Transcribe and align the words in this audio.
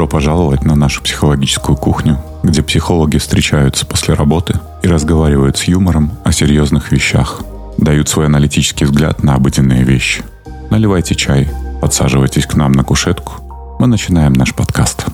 Добро 0.00 0.12
пожаловать 0.12 0.64
на 0.64 0.76
нашу 0.76 1.02
психологическую 1.02 1.76
кухню, 1.76 2.18
где 2.42 2.62
психологи 2.62 3.18
встречаются 3.18 3.84
после 3.84 4.14
работы 4.14 4.58
и 4.82 4.88
разговаривают 4.88 5.58
с 5.58 5.64
юмором 5.64 6.12
о 6.24 6.32
серьезных 6.32 6.90
вещах, 6.90 7.42
дают 7.76 8.08
свой 8.08 8.24
аналитический 8.24 8.86
взгляд 8.86 9.22
на 9.22 9.34
обыденные 9.34 9.82
вещи. 9.82 10.24
Наливайте 10.70 11.14
чай, 11.14 11.50
подсаживайтесь 11.82 12.46
к 12.46 12.54
нам 12.54 12.72
на 12.72 12.82
кушетку. 12.82 13.76
Мы 13.78 13.88
начинаем 13.88 14.32
наш 14.32 14.54
подкаст. 14.54 15.04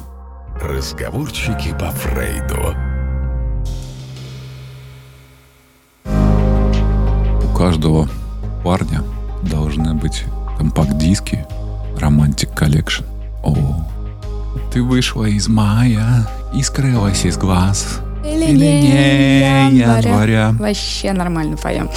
Разговорчики 0.63 1.75
по 1.81 1.91
Фрейду. 1.91 2.77
У 7.43 7.57
каждого 7.59 8.09
парня 8.63 9.03
должны 9.43 9.95
быть 9.95 10.23
компакт-диски 10.57 11.45
Romantic 11.99 12.55
Collection. 12.55 13.05
О, 13.43 13.85
ты 14.77 14.83
вышла 14.83 15.25
из 15.25 15.49
мая 15.49 16.29
и 16.53 16.63
скрылась 16.63 17.25
из 17.25 17.39
глаз. 17.39 18.01
Или 18.23 18.45
Или 18.45 18.59
не 18.59 19.79
января. 19.79 20.55
Вообще 20.61 21.15
нормально 21.15 21.57
поем. 21.57 21.89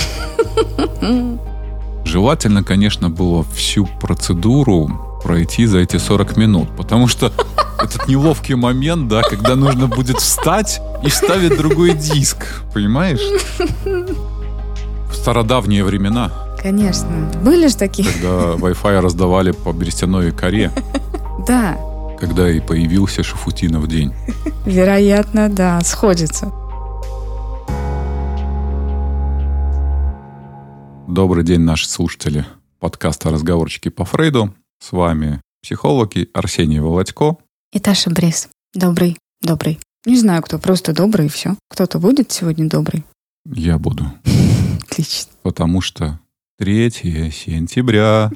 Желательно, 2.05 2.63
конечно, 2.63 3.09
было 3.09 3.43
всю 3.53 3.85
процедуру 3.99 5.19
пройти 5.21 5.65
за 5.65 5.79
эти 5.79 5.97
40 5.97 6.37
минут, 6.37 6.69
потому 6.77 7.09
что 7.09 7.33
этот 7.83 8.07
неловкий 8.07 8.55
момент, 8.55 9.09
да, 9.09 9.23
когда 9.23 9.57
нужно 9.57 9.87
будет 9.87 10.19
встать 10.19 10.79
и 11.03 11.09
вставить 11.09 11.57
другой 11.57 11.95
диск, 11.95 12.63
понимаешь? 12.73 13.19
В 13.83 15.15
стародавние 15.15 15.83
времена, 15.83 16.31
Конечно. 16.61 17.29
Были 17.43 17.67
же 17.67 17.75
такие? 17.75 18.07
когда 18.09 18.53
Wi-Fi 18.53 19.01
раздавали 19.01 19.51
по 19.51 19.73
берестяной 19.73 20.31
коре, 20.31 20.71
Да. 21.45 21.77
Когда 22.19 22.51
и 22.51 22.59
появился 22.59 23.23
Шафутинов 23.23 23.87
день. 23.87 24.13
Вероятно, 24.65 25.49
да, 25.49 25.79
сходится. 25.81 26.51
Добрый 31.07 31.43
день, 31.43 31.61
наши 31.61 31.89
слушатели 31.89 32.45
подкаста 32.79 33.29
«Разговорчики 33.31 33.89
по 33.89 34.05
Фрейду». 34.05 34.53
С 34.79 34.91
вами 34.91 35.41
психологи 35.61 36.29
Арсений 36.33 36.79
Володько. 36.79 37.37
И 37.73 37.79
Таша 37.79 38.09
Брис. 38.09 38.49
Добрый, 38.73 39.17
добрый. 39.41 39.79
Не 40.05 40.17
знаю, 40.17 40.41
кто, 40.43 40.59
просто 40.59 40.93
добрый 40.93 41.25
и 41.25 41.29
все. 41.29 41.55
Кто-то 41.69 41.99
будет 41.99 42.31
сегодня 42.31 42.69
добрый? 42.69 43.03
Я 43.45 43.77
буду, 43.77 44.05
Отлично. 44.89 45.31
потому 45.41 45.81
что 45.81 46.19
3 46.59 46.91
сентября, 46.91 48.31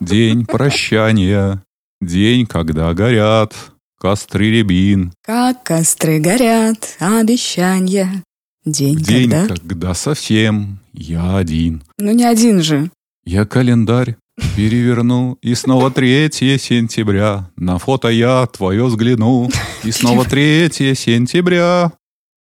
день 0.00 0.44
прощания, 0.46 1.62
день, 2.00 2.46
когда 2.46 2.92
горят 2.94 3.54
костры 3.98 4.50
рябин, 4.50 5.12
Как 5.22 5.62
костры 5.64 6.20
горят, 6.20 6.96
обещанья. 7.00 8.22
День, 8.64 8.96
день, 8.96 9.30
когда... 9.30 9.54
когда 9.54 9.94
совсем 9.94 10.78
я 10.92 11.36
один. 11.36 11.82
Ну, 11.98 12.12
не 12.12 12.24
один 12.24 12.62
же. 12.62 12.90
Я 13.24 13.44
календарь 13.44 14.16
переверну, 14.56 15.38
и 15.42 15.54
снова 15.54 15.90
3 15.92 16.30
сентября. 16.30 17.50
На 17.56 17.78
фото 17.78 18.08
я 18.08 18.46
твое 18.46 18.84
взгляну, 18.84 19.50
и 19.82 19.90
снова 19.90 20.24
3 20.26 20.70
сентября. 20.94 21.92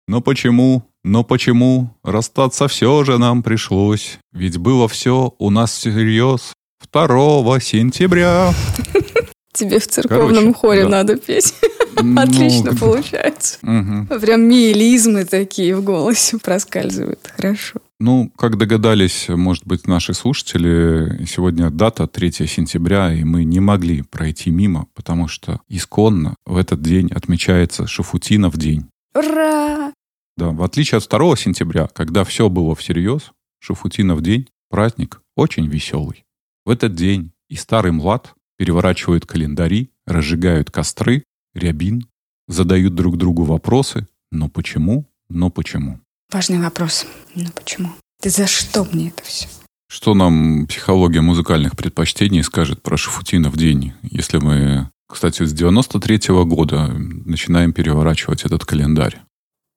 Но 0.07 0.21
почему, 0.21 0.83
но 1.03 1.23
почему 1.23 1.95
расстаться 2.03 2.67
все 2.67 3.03
же 3.03 3.17
нам 3.17 3.43
пришлось? 3.43 4.19
Ведь 4.33 4.57
было 4.57 4.87
все 4.87 5.33
у 5.37 5.49
нас 5.49 5.75
всерьез 5.75 6.53
2 6.91 7.59
сентября. 7.59 8.53
Тебе 9.55 9.79
в 9.79 9.87
церковном 9.87 10.53
Короче, 10.53 10.59
хоре 10.59 10.83
да. 10.83 10.89
надо 10.89 11.17
петь. 11.17 11.53
Ну, 11.97 12.21
Отлично 12.21 12.75
получается. 12.75 13.57
мгм. 13.61 14.07
Прям 14.19 14.41
миелизмы 14.41 15.23
такие 15.23 15.73
в 15.77 15.81
голосе 15.81 16.37
проскальзывают. 16.37 17.31
Хорошо. 17.37 17.79
Ну, 18.01 18.29
как 18.37 18.57
догадались, 18.57 19.29
может 19.29 19.65
быть, 19.65 19.87
наши 19.87 20.13
слушатели, 20.13 21.25
сегодня 21.25 21.69
дата 21.69 22.05
3 22.05 22.47
сентября, 22.47 23.13
и 23.13 23.23
мы 23.23 23.45
не 23.45 23.61
могли 23.61 24.01
пройти 24.01 24.51
мимо, 24.51 24.87
потому 24.93 25.29
что 25.29 25.61
исконно 25.69 26.35
в 26.45 26.57
этот 26.57 26.81
день 26.81 27.09
отмечается 27.15 27.87
Шафутинов 27.87 28.57
день. 28.57 28.87
Ура! 29.15 29.93
Да, 30.35 30.49
в 30.49 30.63
отличие 30.63 30.97
от 30.97 31.07
2 31.07 31.37
сентября, 31.37 31.87
когда 31.93 32.25
все 32.25 32.49
было 32.49 32.75
всерьез, 32.75 33.31
Шафутинов 33.59 34.21
день– 34.21 34.49
праздник 34.69 35.21
очень 35.37 35.67
веселый. 35.67 36.25
В 36.65 36.71
этот 36.71 36.93
день 36.93 37.31
и 37.47 37.55
старый 37.55 37.93
млад 37.93 38.33
переворачивают 38.57 39.25
календари, 39.25 39.91
разжигают 40.05 40.71
костры, 40.71 41.23
рябин, 41.53 42.07
задают 42.47 42.95
друг 42.95 43.17
другу 43.17 43.43
вопросы 43.43 44.07
«но 44.31 44.49
почему?», 44.49 45.05
«но 45.29 45.49
почему?». 45.49 45.99
Важный 46.31 46.59
вопрос. 46.59 47.05
Ну 47.35 47.49
почему? 47.53 47.91
Ты 48.21 48.29
за 48.29 48.47
что 48.47 48.85
мне 48.91 49.09
это 49.09 49.23
все? 49.23 49.47
Что 49.87 50.13
нам 50.13 50.67
психология 50.67 51.21
музыкальных 51.21 51.77
предпочтений 51.77 52.43
скажет 52.43 52.81
про 52.81 52.97
Шафутинов 52.97 53.55
день, 53.55 53.93
если 54.01 54.37
мы, 54.37 54.89
кстати, 55.07 55.43
с 55.45 55.53
93 55.53 56.19
года 56.43 56.87
начинаем 56.87 57.71
переворачивать 57.71 58.43
этот 58.43 58.65
календарь? 58.65 59.21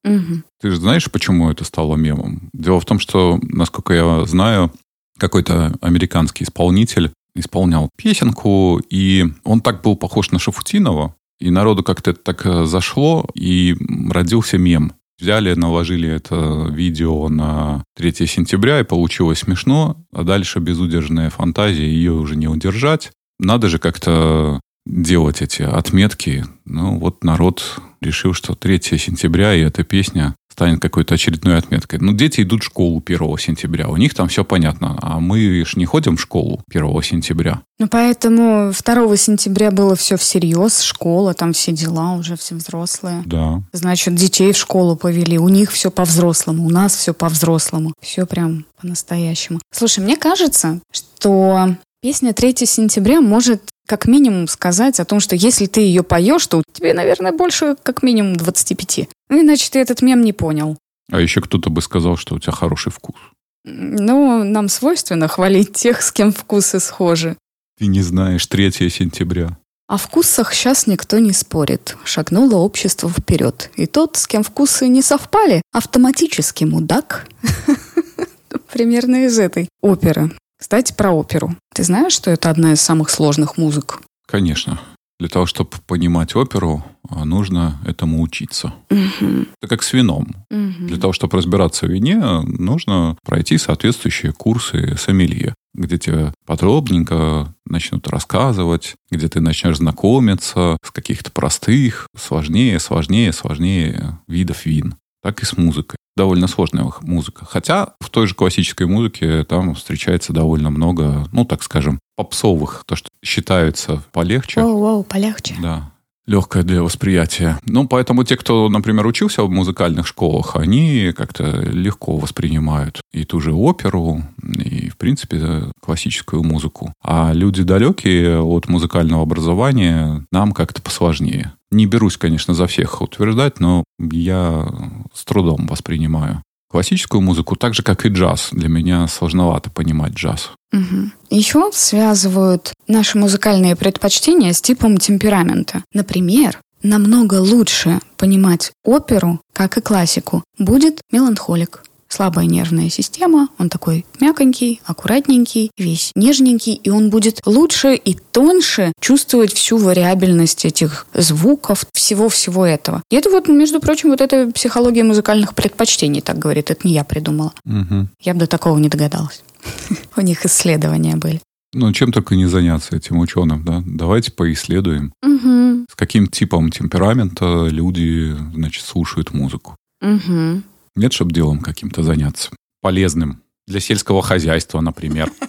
Мгм. 0.05 0.45
Ты 0.61 0.71
же 0.71 0.77
знаешь, 0.77 1.11
почему 1.11 1.51
это 1.51 1.65
стало 1.65 1.97
мемом? 1.97 2.49
Дело 2.55 2.81
в 2.81 2.87
том, 2.87 2.99
что, 2.99 3.39
насколько 3.43 3.93
я 3.93 4.25
знаю, 4.25 4.73
какой-то 5.19 5.77
американский 5.81 6.45
исполнитель 6.45 7.13
исполнял 7.39 7.91
песенку, 7.97 8.81
и 8.91 9.27
он 9.45 9.61
так 9.61 9.83
был 9.83 9.97
похож 9.97 10.31
на 10.31 10.39
Шафутинова, 10.39 11.15
и 11.41 11.51
народу 11.51 11.83
как-то 11.83 12.11
это 12.11 12.21
так 12.21 12.45
э, 12.47 12.65
зашло, 12.67 13.29
и 13.35 13.77
родился 14.11 14.59
мем. 14.59 14.93
Взяли, 15.21 15.55
наложили 15.55 16.09
это 16.09 16.69
видео 16.71 17.29
на 17.29 17.85
3 17.97 18.27
сентября, 18.27 18.81
и 18.81 18.85
получилось 18.85 19.41
смешно, 19.41 19.97
а 20.13 20.23
дальше 20.23 20.61
безудержная 20.61 21.31
фантазия, 21.31 21.87
ее 21.87 22.13
уже 22.13 22.37
не 22.37 22.47
удержать. 22.47 23.11
Надо 23.41 23.69
же 23.69 23.79
как-то 23.79 24.61
делать 24.87 25.43
эти 25.43 25.63
отметки. 25.63 26.45
Ну, 26.65 26.99
вот 26.99 27.25
народ 27.25 27.81
решил, 28.01 28.33
что 28.33 28.55
3 28.55 28.81
сентября, 28.99 29.55
и 29.55 29.61
эта 29.61 29.85
песня 29.85 30.35
станет 30.59 30.83
какой-то 30.83 31.15
очередной 31.15 31.57
отметкой. 31.57 32.01
Ну, 32.01 32.13
дети 32.13 32.43
идут 32.43 32.63
в 32.63 32.67
школу 32.67 33.01
1 33.05 33.39
сентября, 33.39 33.89
у 33.89 33.97
них 33.97 34.13
там 34.13 34.27
все 34.27 34.45
понятно, 34.45 34.99
а 35.01 35.21
мы 35.21 35.65
ж 35.65 35.77
не 35.77 35.87
ходим 35.87 36.17
в 36.17 36.21
школу 36.21 36.61
1 36.69 37.03
сентября. 37.03 37.63
Ну, 37.79 37.87
поэтому 37.87 38.73
2 38.73 39.17
сентября 39.17 39.71
было 39.71 39.95
все 39.95 40.17
всерьез, 40.17 40.81
школа, 40.81 41.33
там 41.33 41.53
все 41.53 41.71
дела, 41.71 42.15
уже 42.15 42.35
все 42.35 42.57
взрослые. 42.57 43.23
Да. 43.25 43.63
Значит, 43.73 44.17
детей 44.17 44.53
в 44.53 44.57
школу 44.57 44.97
повели, 44.97 45.39
у 45.39 45.49
них 45.49 45.71
все 45.71 45.93
по-взрослому, 45.93 46.67
у 46.67 46.71
нас 46.71 46.97
все 46.97 47.15
по-взрослому. 47.15 47.93
Все 48.03 48.27
прям 48.27 48.67
по-настоящему. 48.81 49.61
Слушай, 49.73 50.01
мне 50.01 50.17
кажется, 50.17 50.81
что 50.91 51.77
песня 52.03 52.33
3 52.33 52.67
сентября 52.67 53.21
может 53.21 53.63
как 53.89 54.07
минимум 54.07 54.47
сказать 54.49 55.01
о 55.01 55.05
том, 55.07 55.19
что 55.19 55.35
если 55.35 55.67
ты 55.67 55.81
ее 55.81 56.03
поешь, 56.03 56.47
то 56.47 56.63
тебе, 56.73 56.93
наверное, 56.93 57.33
больше 57.33 57.75
как 57.83 58.03
минимум 58.03 58.37
25. 58.37 59.09
Ну, 59.31 59.41
иначе 59.41 59.71
ты 59.71 59.79
этот 59.79 60.03
мем 60.03 60.21
не 60.21 60.35
понял. 60.35 60.77
А 61.11 61.21
еще 61.21 61.41
кто-то 61.41 61.71
бы 61.71 61.81
сказал, 61.81 62.17
что 62.19 62.35
у 62.35 62.39
тебя 62.39 62.53
хороший 62.53 62.93
вкус. 62.93 63.17
Ну, 63.65 64.45
нам 64.45 64.69
свойственно 64.69 65.27
хвалить 65.27 65.73
тех, 65.73 66.03
с 66.03 66.13
кем 66.13 66.33
вкусы 66.33 66.81
схожи. 66.81 67.37
Ты 67.79 67.87
не 67.87 68.03
знаешь 68.03 68.47
3 68.47 68.71
сентября. 68.91 69.57
О 69.89 69.97
вкусах 69.97 70.53
сейчас 70.53 70.87
никто 70.87 71.19
не 71.19 71.33
спорит. 71.33 71.97
Шагнуло 72.05 72.57
общество 72.57 73.09
вперед. 73.09 73.71
И 73.77 73.87
тот, 73.87 74.17
с 74.17 74.27
кем 74.27 74.43
вкусы 74.43 74.87
не 74.87 75.01
совпали, 75.01 75.63
автоматически 75.73 76.65
мудак. 76.65 77.27
Примерно 78.73 79.25
из 79.25 79.39
этой 79.39 79.71
оперы. 79.81 80.31
Кстати, 80.59 80.93
про 80.93 81.13
оперу. 81.13 81.57
Ты 81.75 81.85
знаешь, 81.85 82.13
что 82.13 82.31
это 82.31 82.51
одна 82.51 82.73
из 82.73 82.81
самых 82.81 83.11
сложных 83.11 83.57
музык? 83.57 84.01
Конечно. 84.27 84.81
Для 85.21 85.29
того, 85.29 85.47
чтобы 85.47 85.71
понимать 85.87 86.37
оперу, 86.37 86.85
а, 87.09 87.25
нужно 87.25 87.81
этому 87.85 88.23
учиться. 88.23 88.73
Мгм. 88.89 89.49
Это 89.61 89.69
как 89.69 89.83
с 89.83 89.93
вином. 89.93 90.29
Мгм. 90.51 90.87
Для 90.87 90.97
того, 90.97 91.13
чтобы 91.13 91.37
разбираться 91.39 91.87
в 91.87 91.91
вине, 91.91 92.19
нужно 92.43 93.17
пройти 93.25 93.59
соответствующие 93.59 94.33
курсы 94.33 94.97
сомелье, 94.97 95.55
где 95.75 95.99
тебе 95.99 96.33
подробненько 96.47 97.53
начнут 97.67 98.07
рассказывать, 98.09 98.95
где 99.11 99.29
ты 99.29 99.41
начнешь 99.41 99.79
знакомиться 99.79 100.77
с 100.85 100.91
каких-то 100.93 101.33
простых, 101.33 102.07
сложнее, 102.17 102.79
сложнее, 102.79 103.33
сложнее 103.33 104.19
видов 104.29 104.67
вин. 104.67 104.95
Так 105.23 105.43
и 105.43 105.47
с 105.47 105.57
музыкой. 105.57 105.99
Довольно 106.19 106.49
сложная 106.49 106.91
музыка. 107.03 107.45
Хотя 107.45 107.95
в 108.01 108.11
той 108.11 108.27
же 108.27 108.35
классической 108.35 108.89
музыке 108.89 109.45
там 109.45 109.77
встречается 109.77 110.33
довольно 110.33 110.69
много, 110.69 111.29
ну, 111.31 111.45
так 111.45 111.63
скажем, 111.63 112.01
попсовых, 112.17 112.83
то, 112.89 112.97
что 112.97 113.09
считается 113.25 114.03
полегче. 114.11 114.61
Воу-воу, 114.61 115.05
полегче. 115.05 115.55
Да. 115.63 115.93
Легкое 116.29 116.63
для 116.63 116.83
восприятия. 116.83 117.59
Ну, 117.65 117.89
поэтому 117.89 118.23
те, 118.23 118.37
кто, 118.37 118.69
например, 118.69 119.07
учился 119.07 119.43
в 119.45 119.51
музыкальных 119.51 120.07
школах, 120.07 120.57
они 120.57 121.15
как-то 121.17 121.63
легко 121.63 122.19
воспринимают 122.19 123.01
и 123.15 123.25
ту 123.25 123.41
же 123.41 123.55
оперу, 123.55 124.23
и, 124.43 124.91
в 124.91 124.99
принципе, 124.99 125.73
классическую 125.81 126.43
музыку. 126.43 126.93
А 127.03 127.33
люди 127.33 127.63
далекие 127.63 128.43
от 128.43 128.69
музыкального 128.69 129.23
образования 129.23 130.27
нам 130.31 130.53
как-то 130.53 130.83
посложнее. 130.83 131.55
Не 131.71 131.87
берусь, 131.87 132.19
конечно, 132.19 132.53
за 132.53 132.67
всех 132.67 133.01
утверждать, 133.01 133.59
но 133.59 133.85
я 133.99 134.69
с 135.15 135.25
трудом 135.25 135.67
воспринимаю 135.67 136.43
классическую 136.69 137.21
музыку, 137.21 137.57
так 137.57 137.75
же, 137.75 137.83
как 137.83 138.05
и 138.07 138.09
джаз. 138.09 138.49
Для 138.53 138.69
меня 138.69 139.07
сложновато 139.09 139.71
понимать 139.71 140.13
джаз. 140.13 140.53
Угу. 140.73 141.11
Еще 141.31 141.71
связывают 141.73 142.73
наши 142.87 143.19
музыкальные 143.19 143.77
предпочтения 143.77 144.53
с 144.53 144.61
типом 144.61 144.99
темперамента. 144.99 145.83
Например, 145.93 146.59
намного 146.83 147.37
лучше 147.37 148.01
понимать 148.17 148.73
оперу, 148.85 149.41
как 149.53 149.79
и 149.79 149.81
классику, 149.81 150.45
будет 150.59 151.01
меланхолик 151.11 151.83
слабая 152.09 152.47
нервная 152.47 152.91
система, 152.91 153.49
он 153.59 153.69
такой 153.69 154.05
мягонький, 154.21 154.81
аккуратненький, 154.85 155.71
весь 155.77 156.13
нежненький, 156.15 156.75
и 156.75 156.91
он 156.91 157.11
будет 157.11 157.41
лучше 157.47 157.95
и 157.95 158.15
тоньше 158.15 158.93
чувствовать 159.01 159.53
всю 159.53 159.79
вариабельность 159.79 160.65
этих 160.65 161.07
звуков, 161.15 161.85
всего-всего 161.93 162.67
этого. 162.67 163.03
И 163.11 163.17
это 163.17 163.31
вот, 163.31 163.49
между 163.49 163.81
прочим, 163.81 164.11
вот 164.11 164.21
эта 164.21 164.51
психология 164.53 165.05
музыкальных 165.05 165.55
предпочтений 165.55 166.21
так 166.21 166.39
говорит, 166.39 166.71
это 166.71 166.87
не 166.87 166.95
я 166.95 167.05
придумала. 167.05 167.53
Угу. 167.65 168.09
Я 168.21 168.35
бы 168.35 168.41
до 168.41 168.47
такого 168.47 168.79
не 168.79 168.89
догадалась. 168.89 169.43
У 170.17 170.21
них 170.21 170.45
исследования 170.45 171.17
были. 171.17 171.41
Ну, 171.75 171.93
чем 171.93 172.13
только 172.13 172.35
не 172.35 172.47
заняться 172.47 172.97
этим 172.97 173.19
ученым, 173.19 173.65
да? 173.65 173.83
Давайте 173.85 174.33
поисследуем. 174.33 175.13
Угу. 175.23 175.85
С 175.91 175.95
каким 175.95 176.27
типом 176.27 176.71
темперамента 176.71 177.67
люди, 177.67 178.35
значит, 178.55 178.85
слушают 178.85 179.33
музыку. 179.33 179.77
Угу. 180.01 180.63
Нет, 180.99 181.13
чтобы 181.13 181.33
делом 181.33 181.61
каким-то 181.61 182.03
заняться. 182.03 182.51
Полезным. 182.83 183.43
Для 183.69 183.79
сельского 183.79 184.21
хозяйства, 184.21 184.81
например. 184.81 185.33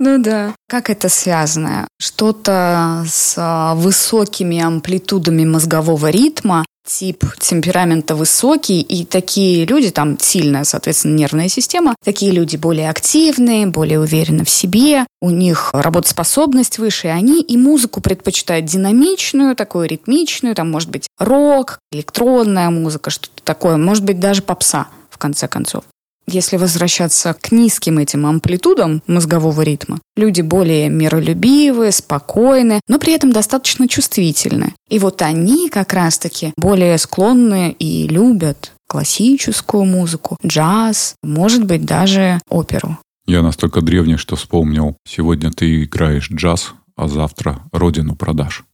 Ну 0.00 0.22
да. 0.22 0.54
Как 0.68 0.90
это 0.90 1.08
связано? 1.08 1.88
Что-то 2.00 3.04
с 3.04 3.34
а, 3.36 3.74
высокими 3.74 4.60
амплитудами 4.60 5.44
мозгового 5.44 6.08
ритма, 6.08 6.64
тип 6.88 7.24
темперамента 7.38 8.16
высокий, 8.16 8.80
и 8.80 9.04
такие 9.04 9.66
люди, 9.66 9.90
там 9.90 10.18
сильная, 10.18 10.64
соответственно, 10.64 11.14
нервная 11.14 11.48
система, 11.48 11.94
такие 12.02 12.32
люди 12.32 12.56
более 12.56 12.90
активные, 12.90 13.66
более 13.66 14.00
уверены 14.00 14.44
в 14.44 14.50
себе, 14.50 15.06
у 15.20 15.30
них 15.30 15.70
работоспособность 15.72 16.78
выше, 16.78 17.08
и 17.08 17.10
они 17.10 17.42
и 17.42 17.56
музыку 17.56 18.00
предпочитают 18.00 18.64
динамичную, 18.64 19.54
такую 19.54 19.86
ритмичную, 19.88 20.54
там 20.54 20.70
может 20.70 20.90
быть 20.90 21.06
рок, 21.18 21.78
электронная 21.92 22.70
музыка, 22.70 23.10
что-то 23.10 23.42
такое, 23.44 23.76
может 23.76 24.04
быть 24.04 24.18
даже 24.18 24.42
попса 24.42 24.88
в 25.10 25.18
конце 25.18 25.46
концов. 25.46 25.84
Если 26.30 26.58
возвращаться 26.58 27.32
к 27.32 27.52
низким 27.52 27.96
этим 27.96 28.26
амплитудам 28.26 29.02
мозгового 29.06 29.62
ритма, 29.62 29.98
люди 30.14 30.42
более 30.42 30.90
миролюбивые, 30.90 31.90
спокойны, 31.90 32.82
но 32.86 32.98
при 32.98 33.14
этом 33.14 33.32
достаточно 33.32 33.88
чувствительны. 33.88 34.74
И 34.90 34.98
вот 34.98 35.22
они 35.22 35.70
как 35.70 35.94
раз-таки 35.94 36.52
более 36.58 36.98
склонны 36.98 37.74
и 37.78 38.06
любят 38.08 38.72
классическую 38.86 39.86
музыку, 39.86 40.36
джаз, 40.46 41.14
может 41.22 41.64
быть, 41.64 41.86
даже 41.86 42.40
оперу. 42.50 42.98
Я 43.26 43.40
настолько 43.40 43.80
древний, 43.80 44.18
что 44.18 44.36
вспомнил. 44.36 44.98
Сегодня 45.06 45.50
ты 45.50 45.84
играешь 45.84 46.30
джаз, 46.30 46.72
а 46.94 47.08
завтра 47.08 47.60
родину 47.72 48.16
продашь. 48.16 48.64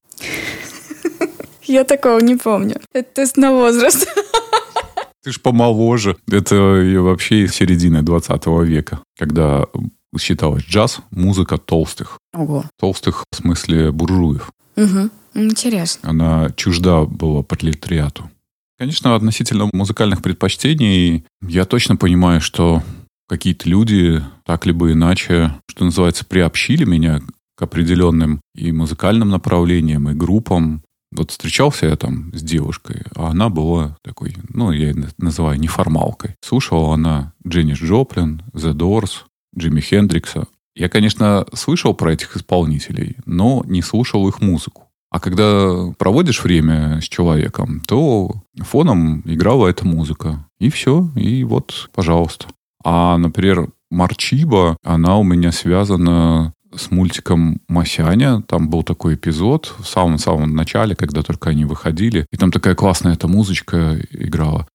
Я 1.62 1.84
такого 1.84 2.18
не 2.18 2.34
помню. 2.34 2.80
Это 2.92 3.08
тест 3.14 3.36
на 3.36 3.52
возраст. 3.52 4.08
Ты 5.24 5.32
ж 5.32 5.40
помоложе. 5.40 6.16
Это 6.30 6.54
вообще 6.98 7.44
из 7.44 7.54
середины 7.54 8.02
20 8.02 8.46
века, 8.64 9.00
когда 9.18 9.64
считалось 10.18 10.64
джаз, 10.64 11.00
музыка 11.10 11.56
толстых. 11.56 12.18
Ого. 12.34 12.64
Толстых 12.78 13.24
в 13.30 13.36
смысле 13.36 13.90
буржуев. 13.90 14.50
Угу. 14.76 15.10
Интересно. 15.34 16.10
Она 16.10 16.50
чужда 16.56 17.04
была 17.04 17.42
пролетариату. 17.42 18.30
Конечно, 18.78 19.14
относительно 19.14 19.70
музыкальных 19.72 20.20
предпочтений, 20.20 21.24
я 21.40 21.64
точно 21.64 21.96
понимаю, 21.96 22.40
что 22.40 22.82
какие-то 23.28 23.68
люди 23.68 24.22
так 24.44 24.66
либо 24.66 24.92
иначе, 24.92 25.54
что 25.68 25.84
называется, 25.84 26.24
приобщили 26.24 26.84
меня 26.84 27.22
к 27.56 27.62
определенным 27.62 28.40
и 28.54 28.72
музыкальным 28.72 29.30
направлениям, 29.30 30.10
и 30.10 30.14
группам. 30.14 30.82
Вот 31.14 31.30
встречался 31.30 31.86
я 31.86 31.96
там 31.96 32.32
с 32.34 32.42
девушкой, 32.42 33.02
а 33.14 33.28
она 33.28 33.48
была 33.48 33.96
такой, 34.02 34.36
ну, 34.48 34.72
я 34.72 34.88
ее 34.88 35.08
называю 35.18 35.58
неформалкой. 35.60 36.34
Слушала 36.40 36.94
она 36.94 37.32
Дженнис 37.46 37.78
Джоплин, 37.78 38.42
The 38.52 38.74
Doors, 38.74 39.22
Джимми 39.56 39.80
Хендрикса. 39.80 40.48
Я, 40.74 40.88
конечно, 40.88 41.46
слышал 41.52 41.94
про 41.94 42.12
этих 42.12 42.36
исполнителей, 42.36 43.16
но 43.26 43.62
не 43.66 43.80
слушал 43.80 44.28
их 44.28 44.40
музыку. 44.40 44.88
А 45.10 45.20
когда 45.20 45.92
проводишь 45.96 46.42
время 46.42 47.00
с 47.00 47.04
человеком, 47.04 47.80
то 47.86 48.32
фоном 48.56 49.22
играла 49.24 49.68
эта 49.68 49.86
музыка. 49.86 50.48
И 50.58 50.70
все, 50.70 51.08
и 51.14 51.44
вот, 51.44 51.88
пожалуйста. 51.94 52.48
А, 52.82 53.16
например, 53.16 53.68
Марчиба, 53.92 54.76
она 54.82 55.16
у 55.18 55.22
меня 55.22 55.52
связана 55.52 56.52
с 56.76 56.90
мультиком 56.90 57.60
«Масяня». 57.68 58.42
Там 58.42 58.68
был 58.68 58.82
такой 58.82 59.14
эпизод 59.14 59.74
в 59.78 59.86
самом-самом 59.86 60.54
начале, 60.54 60.94
когда 60.94 61.22
только 61.22 61.50
они 61.50 61.64
выходили. 61.64 62.26
И 62.32 62.36
там 62.36 62.50
такая 62.50 62.74
классная 62.74 63.14
эта 63.14 63.28
музычка 63.28 63.98
играла. 64.10 64.66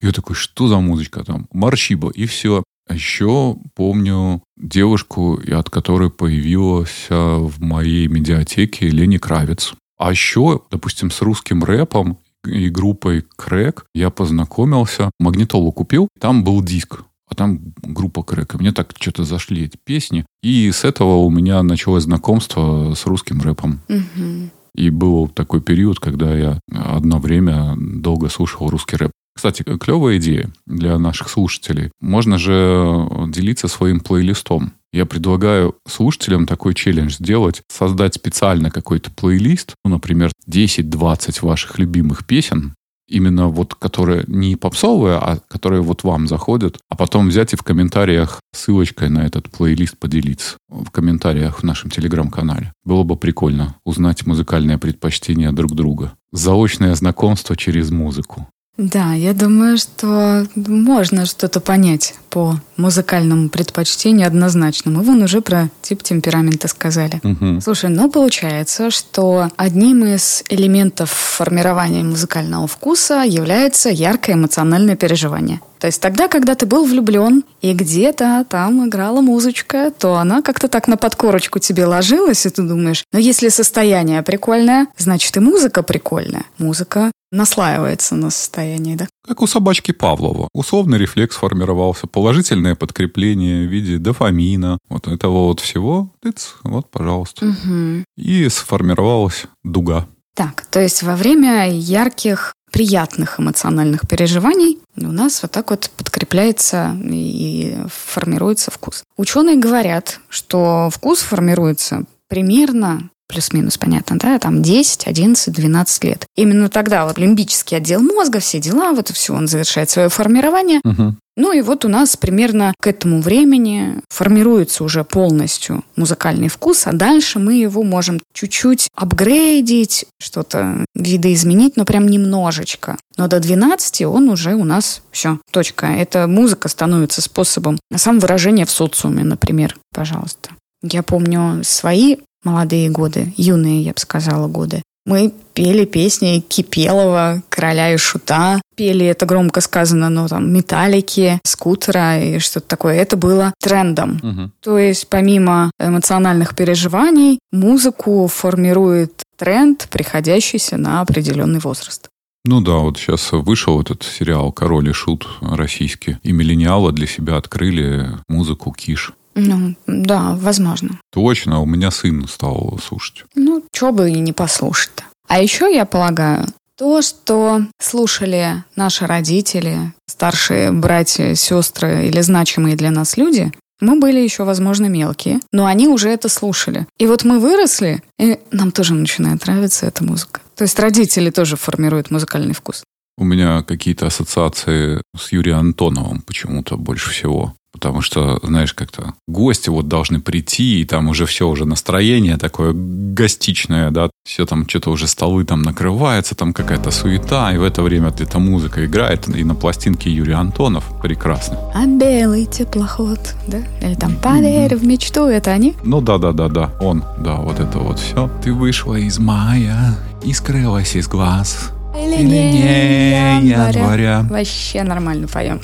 Я 0.00 0.12
такой, 0.12 0.36
что 0.36 0.68
за 0.68 0.78
музычка 0.78 1.24
там? 1.24 1.48
Маршиба. 1.52 2.10
И 2.10 2.26
все. 2.26 2.62
А 2.86 2.94
еще 2.94 3.56
помню 3.74 4.42
девушку, 4.56 5.40
от 5.50 5.70
которой 5.70 6.10
появилась 6.10 7.06
в 7.08 7.60
моей 7.60 8.08
медиатеке 8.08 8.88
Лени 8.88 9.16
Кравец. 9.16 9.72
А 9.96 10.10
еще, 10.10 10.60
допустим, 10.70 11.10
с 11.10 11.22
русским 11.22 11.64
рэпом 11.64 12.18
и 12.46 12.68
группой 12.68 13.24
Крэк 13.36 13.86
я 13.94 14.10
познакомился. 14.10 15.10
Магнитолу 15.18 15.72
купил, 15.72 16.08
там 16.18 16.44
был 16.44 16.62
диск. 16.62 17.02
А 17.26 17.34
там 17.34 17.60
группа 17.82 18.22
Крэк. 18.22 18.54
И 18.54 18.58
мне 18.58 18.72
так 18.72 18.92
что-то 19.00 19.24
зашли 19.24 19.64
эти 19.64 19.78
песни. 19.82 20.26
И 20.42 20.70
с 20.70 20.84
этого 20.84 21.16
у 21.16 21.30
меня 21.30 21.62
началось 21.62 22.04
знакомство 22.04 22.94
с 22.94 23.06
русским 23.06 23.40
рэпом. 23.40 23.80
Угу. 23.88 24.50
И 24.74 24.90
был 24.90 25.28
такой 25.28 25.60
период, 25.60 26.00
когда 26.00 26.36
я 26.36 26.60
одно 26.70 27.18
время 27.18 27.76
долго 27.78 28.28
слушал 28.28 28.68
русский 28.68 28.96
рэп. 28.96 29.10
Кстати, 29.34 29.62
клевая 29.62 30.18
идея 30.18 30.50
для 30.66 30.98
наших 30.98 31.28
слушателей. 31.28 31.90
Можно 32.00 32.38
же 32.38 33.08
делиться 33.28 33.68
своим 33.68 34.00
плейлистом. 34.00 34.72
Я 34.94 35.06
предлагаю 35.06 35.74
слушателям 35.88 36.46
такой 36.46 36.72
челлендж 36.72 37.16
сделать, 37.16 37.62
создать 37.68 38.14
специально 38.14 38.70
какой-то 38.70 39.10
плейлист, 39.10 39.74
ну, 39.84 39.90
например, 39.90 40.30
10-20 40.48 41.44
ваших 41.44 41.80
любимых 41.80 42.24
песен, 42.24 42.74
именно 43.08 43.48
вот 43.48 43.74
которые 43.74 44.22
не 44.28 44.54
попсовые, 44.54 45.16
а 45.16 45.40
которые 45.48 45.82
вот 45.82 46.04
вам 46.04 46.28
заходят, 46.28 46.78
а 46.88 46.94
потом 46.94 47.26
взять 47.26 47.52
и 47.52 47.56
в 47.56 47.64
комментариях 47.64 48.40
ссылочкой 48.54 49.08
на 49.08 49.26
этот 49.26 49.50
плейлист 49.50 49.98
поделиться. 49.98 50.58
В 50.68 50.88
комментариях 50.92 51.58
в 51.58 51.62
нашем 51.64 51.90
телеграм-канале. 51.90 52.72
Было 52.84 53.02
бы 53.02 53.16
прикольно 53.16 53.74
узнать 53.84 54.24
музыкальное 54.26 54.78
предпочтение 54.78 55.50
друг 55.50 55.74
друга. 55.74 56.12
Заочное 56.30 56.94
знакомство 56.94 57.56
через 57.56 57.90
музыку. 57.90 58.46
Да, 58.76 59.14
я 59.14 59.34
думаю, 59.34 59.78
что 59.78 60.46
можно 60.56 61.26
что-то 61.26 61.60
понять 61.60 62.14
по 62.28 62.56
музыкальному 62.76 63.48
предпочтению 63.48 64.26
однозначно. 64.26 64.90
Мы 64.90 65.02
вон 65.02 65.22
уже 65.22 65.40
про 65.40 65.70
тип 65.80 66.02
темперамента 66.02 66.66
сказали. 66.66 67.20
Угу. 67.22 67.60
Слушай, 67.60 67.90
ну 67.90 68.10
получается, 68.10 68.90
что 68.90 69.48
одним 69.56 70.04
из 70.04 70.42
элементов 70.48 71.10
формирования 71.10 72.02
музыкального 72.02 72.66
вкуса 72.66 73.22
является 73.22 73.90
яркое 73.90 74.34
эмоциональное 74.34 74.96
переживание. 74.96 75.60
То 75.84 75.88
есть 75.88 76.00
тогда, 76.00 76.28
когда 76.28 76.54
ты 76.54 76.64
был 76.64 76.86
влюблен, 76.86 77.44
и 77.60 77.74
где-то 77.74 78.46
там 78.48 78.88
играла 78.88 79.20
музычка, 79.20 79.90
то 79.90 80.16
она 80.16 80.40
как-то 80.40 80.66
так 80.66 80.88
на 80.88 80.96
подкорочку 80.96 81.58
тебе 81.58 81.84
ложилась, 81.84 82.46
и 82.46 82.48
ты 82.48 82.62
думаешь, 82.62 83.04
ну 83.12 83.18
если 83.18 83.50
состояние 83.50 84.22
прикольное, 84.22 84.86
значит 84.96 85.36
и 85.36 85.40
музыка 85.40 85.82
прикольная. 85.82 86.46
Музыка 86.56 87.12
наслаивается 87.30 88.14
на 88.14 88.30
состоянии, 88.30 88.94
да? 88.94 89.08
Как 89.28 89.42
у 89.42 89.46
собачки 89.46 89.92
Павлова. 89.92 90.48
Условный 90.54 90.96
рефлекс 90.96 91.36
формировался, 91.36 92.06
положительное 92.06 92.76
подкрепление 92.76 93.68
в 93.68 93.70
виде 93.70 93.98
дофамина, 93.98 94.78
вот 94.88 95.06
этого 95.06 95.48
вот 95.48 95.60
всего, 95.60 96.14
тыц, 96.22 96.54
вот, 96.62 96.90
пожалуйста. 96.90 97.44
Угу. 97.44 98.04
И 98.16 98.48
сформировалась 98.48 99.44
дуга. 99.62 100.06
Так, 100.34 100.64
то 100.66 100.80
есть 100.80 101.02
во 101.02 101.14
время 101.14 101.70
ярких 101.70 102.54
приятных 102.74 103.38
эмоциональных 103.38 104.00
переживаний 104.08 104.80
у 104.96 105.12
нас 105.12 105.42
вот 105.42 105.52
так 105.52 105.70
вот 105.70 105.88
подкрепляется 105.96 106.96
и 107.04 107.76
формируется 107.88 108.72
вкус. 108.72 109.04
Ученые 109.16 109.54
говорят, 109.56 110.18
что 110.28 110.90
вкус 110.92 111.20
формируется 111.20 112.02
примерно 112.28 113.10
плюс-минус, 113.28 113.78
понятно, 113.78 114.18
да, 114.18 114.38
там 114.38 114.62
10, 114.62 115.06
11, 115.06 115.54
12 115.54 116.04
лет. 116.04 116.26
Именно 116.36 116.68
тогда 116.68 117.06
вот 117.06 117.18
лимбический 117.18 117.76
отдел 117.76 118.00
мозга, 118.00 118.40
все 118.40 118.60
дела, 118.60 118.92
вот 118.92 119.08
все, 119.08 119.34
он 119.34 119.48
завершает 119.48 119.90
свое 119.90 120.08
формирование. 120.08 120.80
Мгм. 120.84 121.18
Ну 121.36 121.52
и 121.52 121.62
вот 121.62 121.84
у 121.84 121.88
нас 121.88 122.16
примерно 122.16 122.74
к 122.80 122.86
этому 122.86 123.20
времени 123.20 124.00
формируется 124.08 124.84
уже 124.84 125.02
полностью 125.02 125.84
музыкальный 125.96 126.48
вкус, 126.48 126.86
а 126.86 126.92
дальше 126.92 127.40
мы 127.40 127.54
его 127.54 127.82
можем 127.82 128.20
чуть-чуть 128.32 128.88
апгрейдить, 128.94 130.06
что-то 130.20 130.84
видоизменить, 130.94 131.76
но 131.76 131.84
прям 131.84 132.06
немножечко. 132.06 132.96
Но 133.16 133.26
до 133.26 133.40
12 133.40 134.02
он 134.02 134.28
уже 134.28 134.54
у 134.54 134.64
нас 134.64 135.02
все, 135.10 135.40
точка. 135.50 135.86
Эта 135.86 136.28
музыка 136.28 136.68
становится 136.68 137.20
способом 137.20 137.80
самовыражения 137.94 138.64
в 138.64 138.70
социуме, 138.70 139.24
например, 139.24 139.76
пожалуйста. 139.92 140.50
Я 140.82 141.02
помню 141.02 141.64
свои 141.64 142.18
молодые 142.44 142.90
годы, 142.90 143.32
юные, 143.36 143.82
я 143.82 143.92
бы 143.92 143.98
сказала, 143.98 144.48
годы. 144.48 144.82
Мы 145.06 145.34
пели 145.52 145.84
песни 145.84 146.40
Кипелова, 146.40 147.42
Короля 147.50 147.92
и 147.92 147.98
Шута. 147.98 148.62
Пели, 148.74 149.04
это 149.04 149.26
громко 149.26 149.60
сказано, 149.60 150.08
но 150.08 150.28
там 150.28 150.50
Металлики, 150.50 151.40
Скутера 151.44 152.18
и 152.18 152.38
что-то 152.38 152.66
такое. 152.68 152.94
Это 152.94 153.16
было 153.18 153.52
трендом. 153.60 154.18
Мгм. 154.22 154.52
То 154.60 154.78
есть 154.78 155.08
помимо 155.08 155.70
эмоциональных 155.78 156.56
переживаний, 156.56 157.38
музыку 157.52 158.26
формирует 158.28 159.22
тренд, 159.36 159.88
приходящийся 159.90 160.78
на 160.78 161.02
определенный 161.02 161.60
возраст. 161.60 162.08
Ну 162.46 162.60
да, 162.60 162.76
вот 162.76 162.98
сейчас 162.98 163.32
вышел 163.32 163.80
этот 163.80 164.02
сериал 164.02 164.52
«Король 164.52 164.88
и 164.88 164.92
Шут» 164.92 165.26
российский, 165.40 166.18
и 166.22 166.32
миллениалы 166.32 166.92
для 166.92 167.06
себя 167.06 167.36
открыли 167.36 168.08
музыку 168.28 168.72
Киш. 168.72 169.12
Ну, 169.34 169.74
да, 169.86 170.36
возможно. 170.40 171.00
Точно, 171.12 171.60
у 171.60 171.66
меня 171.66 171.90
сын 171.90 172.26
стал 172.28 172.78
слушать. 172.82 173.24
Ну, 173.34 173.64
чё 173.72 173.92
бы 173.92 174.10
и 174.10 174.20
не 174.20 174.32
послушать-то. 174.32 175.04
А 175.28 175.40
еще, 175.40 175.74
я 175.74 175.84
полагаю, 175.84 176.46
то, 176.76 177.02
что 177.02 177.62
слушали 177.80 178.64
наши 178.76 179.06
родители, 179.06 179.92
старшие 180.08 180.72
братья, 180.72 181.34
сестры 181.34 182.08
или 182.08 182.20
значимые 182.20 182.76
для 182.76 182.90
нас 182.90 183.16
люди, 183.16 183.52
мы 183.80 183.98
были 183.98 184.20
еще, 184.20 184.44
возможно, 184.44 184.86
мелкие, 184.86 185.40
но 185.52 185.66
они 185.66 185.88
уже 185.88 186.08
это 186.08 186.28
слушали. 186.28 186.86
И 186.98 187.06
вот 187.06 187.24
мы 187.24 187.38
выросли, 187.38 188.02
и 188.18 188.38
нам 188.50 188.70
тоже 188.70 188.94
начинает 188.94 189.46
нравиться 189.46 189.86
эта 189.86 190.04
музыка. 190.04 190.40
То 190.56 190.62
есть 190.62 190.78
родители 190.78 191.30
тоже 191.30 191.56
формируют 191.56 192.10
музыкальный 192.10 192.54
вкус. 192.54 192.84
У 193.16 193.24
меня 193.24 193.62
какие-то 193.62 194.06
ассоциации 194.06 195.00
с 195.16 195.32
Юрием 195.32 195.58
Антоновым 195.58 196.22
почему-то 196.22 196.76
больше 196.76 197.10
всего. 197.10 197.54
Потому 197.74 198.02
что, 198.02 198.38
знаешь, 198.44 198.72
как-то 198.72 199.14
гости 199.26 199.68
вот 199.68 199.88
должны 199.88 200.20
прийти, 200.20 200.80
и 200.80 200.84
там 200.84 201.08
уже 201.08 201.26
все, 201.26 201.48
уже 201.48 201.64
настроение 201.64 202.36
такое 202.36 202.72
гостичное, 202.72 203.90
да, 203.90 204.10
все 204.24 204.46
там 204.46 204.68
что-то 204.68 204.90
уже 204.90 205.08
столы 205.08 205.44
там 205.44 205.62
накрываются, 205.62 206.36
там 206.36 206.52
какая-то 206.52 206.92
суета, 206.92 207.52
и 207.52 207.58
в 207.58 207.64
это 207.64 207.82
время 207.82 208.10
где-то 208.10 208.38
музыка 208.38 208.86
играет, 208.86 209.28
и 209.28 209.42
на 209.42 209.56
пластинке 209.56 210.08
Юрий 210.08 210.34
Антонов 210.34 210.84
прекрасно. 211.02 211.58
А 211.74 211.84
белый 211.84 212.46
теплоход, 212.46 213.34
да? 213.48 213.58
Или 213.82 213.94
там 213.94 214.14
«Поверь 214.22 214.76
в 214.76 214.86
мечту»— 214.86 215.26
это 215.26 215.50
они? 215.50 215.74
Ну 215.82 216.00
да-да-да-да, 216.00 216.70
он, 216.80 217.02
да, 217.18 217.34
вот 217.34 217.58
это 217.58 217.78
вот 217.78 217.98
все. 217.98 218.30
Ты 218.44 218.52
вышла 218.52 218.94
из 218.94 219.18
мая 219.18 219.98
и 220.22 220.32
скрылась 220.32 220.94
из 220.94 221.08
глаз. 221.08 221.73
Или 221.94 222.22
не 222.22 223.48
января. 223.48 224.26
Вообще 224.28 224.82
нормально 224.82 225.28
поем. 225.28 225.60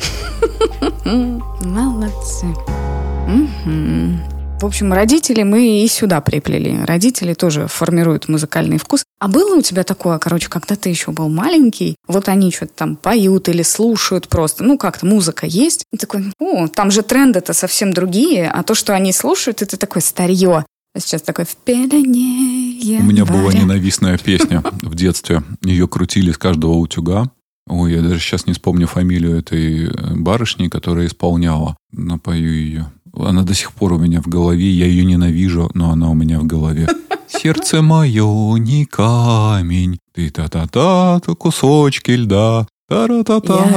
Молодцы. 1.61 2.47
В 4.61 4.67
общем, 4.67 4.93
родители 4.93 5.43
мы 5.43 5.83
и 5.83 5.89
сюда 5.89 6.21
приплели. 6.21 6.85
Родители 6.85 7.33
тоже 7.33 7.67
формируют 7.67 8.29
музыкальный 8.29 8.77
вкус. 8.77 9.05
А 9.19 9.27
было 9.27 9.57
у 9.57 9.63
тебя 9.63 9.85
такое, 9.85 10.19
короче, 10.19 10.51
когда 10.51 10.77
ты 10.77 10.91
еще 10.91 11.13
был 11.13 11.31
маленький, 11.31 11.97
вот 12.07 12.29
они 12.29 12.53
что-то 12.53 12.73
там 12.75 12.97
поют 12.97 13.49
или 13.49 13.63
слушают 13.63 14.29
просто, 14.29 14.63
ну 14.63 14.77
как-то 14.77 15.07
музыка 15.07 15.47
есть, 15.47 15.85
и 15.93 15.97
такой, 15.97 16.27
о, 16.39 16.69
там 16.69 16.91
же 16.91 17.03
тренды-то 17.03 17.55
совсем 17.55 17.95
другие, 17.95 18.51
а 18.51 18.63
то, 18.63 18.75
что 18.75 18.93
они 18.95 19.15
слушают, 19.15 19.63
это 19.63 19.79
такое 19.79 20.03
старье. 20.03 20.67
А 20.95 21.01
сейчас 21.01 21.23
такое 21.23 21.47
в 21.47 21.57
пелене 21.57 22.70
У 22.83 23.03
меня 23.03 23.25
была 23.25 23.39
января». 23.39 23.61
ненавистная 23.63 24.19
песня 24.19 24.63
в 24.83 24.95
детстве. 24.95 25.43
Ее 25.63 25.87
крутили 25.89 26.33
с 26.33 26.39
каждого 26.39 26.73
утюга. 26.73 27.31
Ой, 27.69 27.93
я 27.93 28.03
даже 28.03 28.19
сейчас 28.19 28.47
не 28.47 28.53
вспомню 28.53 28.87
фамилию 28.87 29.39
этой 29.39 29.87
э, 29.87 30.15
барышни, 30.17 30.69
которая 30.69 31.07
исполняла. 31.07 31.77
Напою 31.93 32.53
ее. 32.53 32.91
Она 33.15 33.43
до 33.43 33.55
сих 33.55 33.73
пор 33.73 33.93
у 33.93 33.99
меня 33.99 34.21
в 34.21 34.27
голове. 34.27 34.71
Я 34.71 34.87
ее 34.87 35.05
ненавижу, 35.05 35.71
но 35.75 35.91
она 35.91 36.11
у 36.11 36.15
меня 36.15 36.41
в 36.41 36.47
голове. 36.47 36.89
Сердце 37.29 37.81
мое 37.83 38.57
не 38.57 38.85
камень, 38.87 39.99
ты 40.15 40.31
та-та-та, 40.31 41.21
кусочки 41.39 42.11
льда. 42.13 42.67
Я 42.91 43.07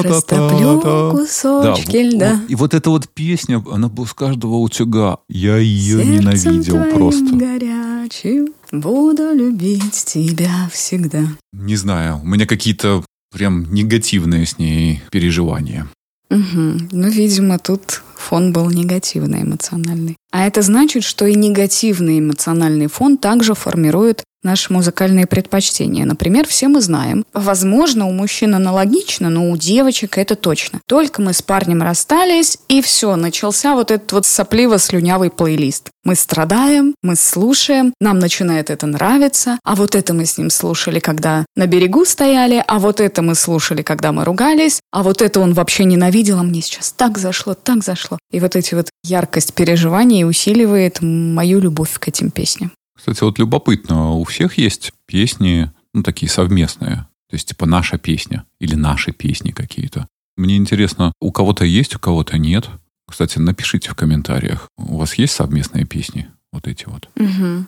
растоплю 0.02 0.82
кусочки 1.12 1.92
Да, 1.92 2.02
льда. 2.02 2.32
вот- 2.42 2.50
И 2.52 2.56
вот 2.56 2.74
эта 2.74 2.90
вот 2.90 3.08
песня, 3.10 3.64
она 3.72 3.88
была 3.90 4.08
с 4.08 4.14
каждого 4.14 4.56
утюга. 4.56 5.18
Я 5.30 5.58
ее 5.58 6.04
Сердцем 6.04 6.12
ненавидел 6.20 6.84
просто. 6.96 7.36
горячим 7.36 8.48
буду 8.74 9.34
любить 9.34 10.04
тебя 10.06 10.70
всегда. 10.72 11.24
Не 11.54 11.76
знаю, 11.76 12.20
у 12.22 12.26
меня 12.26 12.46
какие-то 12.46 13.06
прям 13.32 13.74
негативные 13.74 14.46
с 14.46 14.58
ней 14.58 15.02
переживания. 15.12 15.88
Мгм. 16.30 16.90
Ну, 16.92 17.10
видимо, 17.10 17.60
тут 17.60 18.02
фон 18.18 18.52
был 18.52 18.70
негативный, 18.70 19.44
эмоциональный. 19.44 20.18
А 20.34 20.48
это 20.48 20.64
значит, 20.64 21.04
что 21.04 21.28
и 21.28 21.36
негативный 21.36 22.18
эмоциональный 22.18 22.88
фон 22.88 23.20
также 23.20 23.54
формирует 23.54 24.24
наши 24.44 24.72
музыкальные 24.74 25.26
предпочтения. 25.26 26.06
Например, 26.06 26.46
все 26.48 26.68
мы 26.68 26.82
знаем, 26.82 27.26
возможно, 27.34 28.08
у 28.08 28.12
мужчин 28.12 28.56
аналогично, 28.56 29.30
но 29.30 29.50
у 29.50 29.58
девочек 29.58 30.18
это 30.18 30.36
точно. 30.36 30.82
Только 30.88 31.22
мы 31.22 31.34
с 31.34 31.42
парнем 31.42 31.82
расстались, 31.82 32.58
и 32.68 32.82
все, 32.82 33.16
начался 33.16 33.74
вот 33.74 33.92
этот 33.92 34.12
вот 34.12 34.26
сопливо-слюнявый 34.26 35.30
плейлист. 35.30 35.90
Мы 36.04 36.16
страдаем, 36.16 36.96
мы 37.02 37.16
слушаем, 37.16 37.94
нам 38.02 38.20
начинает 38.20 38.70
это 38.70 38.86
нравиться, 38.86 39.58
а 39.64 39.76
вот 39.76 39.96
это 39.96 40.14
мы 40.14 40.26
с 40.26 40.38
ним 40.38 40.50
слушали, 40.50 41.00
когда 41.00 41.46
на 41.56 41.66
берегу 41.66 42.04
стояли, 42.04 42.62
а 42.68 42.80
вот 42.80 43.00
это 43.00 43.22
мы 43.22 43.36
слушали, 43.36 43.82
когда 43.84 44.12
мы 44.12 44.26
ругались, 44.26 44.82
а 44.92 45.02
вот 45.02 45.22
это 45.22 45.40
он 45.40 45.54
вообще 45.54 45.86
ненавидел, 45.86 46.40
а 46.40 46.44
мне 46.44 46.62
сейчас 46.62 46.92
так 46.92 47.18
зашло, 47.18 47.54
так 47.54 47.84
зашло. 47.84 48.20
И 48.32 48.42
вот 48.42 48.58
эти 48.58 48.76
вот 48.76 48.90
яркость 49.06 49.54
переживаний 49.54 50.23
усиливает 50.26 51.02
мою 51.02 51.60
любовь 51.60 51.98
к 52.00 52.08
этим 52.08 52.32
песням. 52.32 52.72
Кстати, 52.96 53.24
вот 53.24 53.40
любопытно, 53.40 54.12
у 54.14 54.24
всех 54.24 54.58
есть 54.58 54.94
песни, 55.06 55.72
ну, 55.94 56.04
такие 56.04 56.30
совместные. 56.30 57.08
То 57.30 57.36
есть, 57.36 57.50
типа, 57.50 57.66
наша 57.66 57.98
песня 57.98 58.46
или 58.60 58.76
наши 58.76 59.12
песни 59.12 59.52
какие-то. 59.52 60.08
Мне 60.38 60.58
интересно, 60.58 61.14
у 61.20 61.32
кого-то 61.32 61.66
есть, 61.66 61.96
у 61.96 62.00
кого-то 62.00 62.38
нет. 62.38 62.70
Кстати, 63.10 63.40
напишите 63.40 63.90
в 63.90 63.96
комментариях, 63.96 64.68
у 64.78 64.98
вас 64.98 65.16
есть 65.16 65.34
совместные 65.34 65.86
песни? 65.86 66.30
Вот 66.52 66.68
эти 66.68 66.86
вот. 66.86 67.10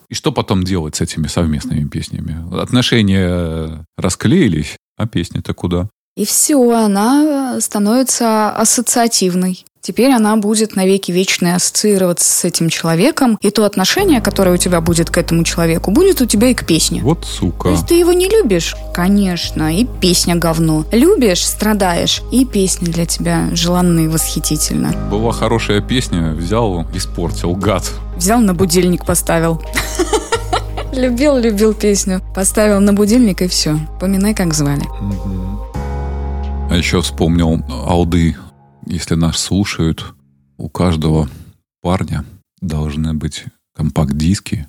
И 0.09 0.13
что 0.13 0.31
потом 0.31 0.63
делать 0.63 0.95
с 0.95 1.01
этими 1.01 1.25
совместными 1.25 1.87
песнями? 1.87 2.37
Отношения 2.61 3.83
расклеились, 3.97 4.77
а 4.95 5.07
песни-то 5.07 5.55
куда? 5.55 5.89
И 6.15 6.23
все, 6.23 6.71
она 6.71 7.59
становится 7.59 8.51
ассоциативной. 8.51 9.65
Теперь 9.85 10.11
она 10.13 10.35
будет 10.35 10.75
навеки 10.75 11.11
вечной 11.11 11.53
ассоциироваться 11.53 12.27
с 12.27 12.43
этим 12.43 12.69
человеком, 12.69 13.37
и 13.39 13.51
то 13.51 13.65
отношение, 13.65 14.19
которое 14.19 14.55
у 14.55 14.57
тебя 14.57 14.81
будет 14.81 15.11
к 15.11 15.17
этому 15.19 15.43
человеку, 15.43 15.91
будет 15.91 16.21
у 16.21 16.25
тебя 16.25 16.47
и 16.47 16.55
к 16.55 16.65
песне. 16.65 17.01
Вот 17.03 17.21
То 17.21 17.27
сука. 17.27 17.69
есть 17.69 17.85
ты 17.85 17.93
его 17.93 18.11
не 18.11 18.27
любишь? 18.27 18.75
Конечно, 18.95 19.71
и 19.71 19.85
песня 19.85 20.37
говно. 20.37 20.85
Любишь, 20.91 21.45
страдаешь, 21.45 22.23
и 22.31 22.45
песня 22.45 22.91
для 22.91 23.05
тебя 23.05 23.49
желанна 23.53 23.99
и 23.99 24.07
восхитительна. 24.07 24.91
Была 25.11 25.31
хорошая 25.31 25.81
песня, 25.81 26.31
взял, 26.31 26.87
испортил, 26.95 27.53
гад. 27.53 27.83
Взял 28.17 28.39
на 28.39 28.55
будильник, 28.55 29.05
поставил. 29.05 29.61
Любил, 30.93 31.37
любил 31.37 31.75
песню. 31.75 32.21
Поставил 32.33 32.79
на 32.79 32.93
будильник 32.93 33.43
и 33.43 33.47
все. 33.47 33.77
Поминай, 33.99 34.33
как 34.33 34.55
звали. 34.55 34.85
А 36.71 36.75
еще 36.75 37.01
вспомнил 37.01 37.61
алды. 37.87 38.35
Если 38.85 39.15
нас 39.15 39.37
слушают, 39.39 40.13
у 40.57 40.69
каждого 40.69 41.29
парня 41.81 42.23
должны 42.61 43.13
быть 43.13 43.45
компакт-диски 43.75 44.67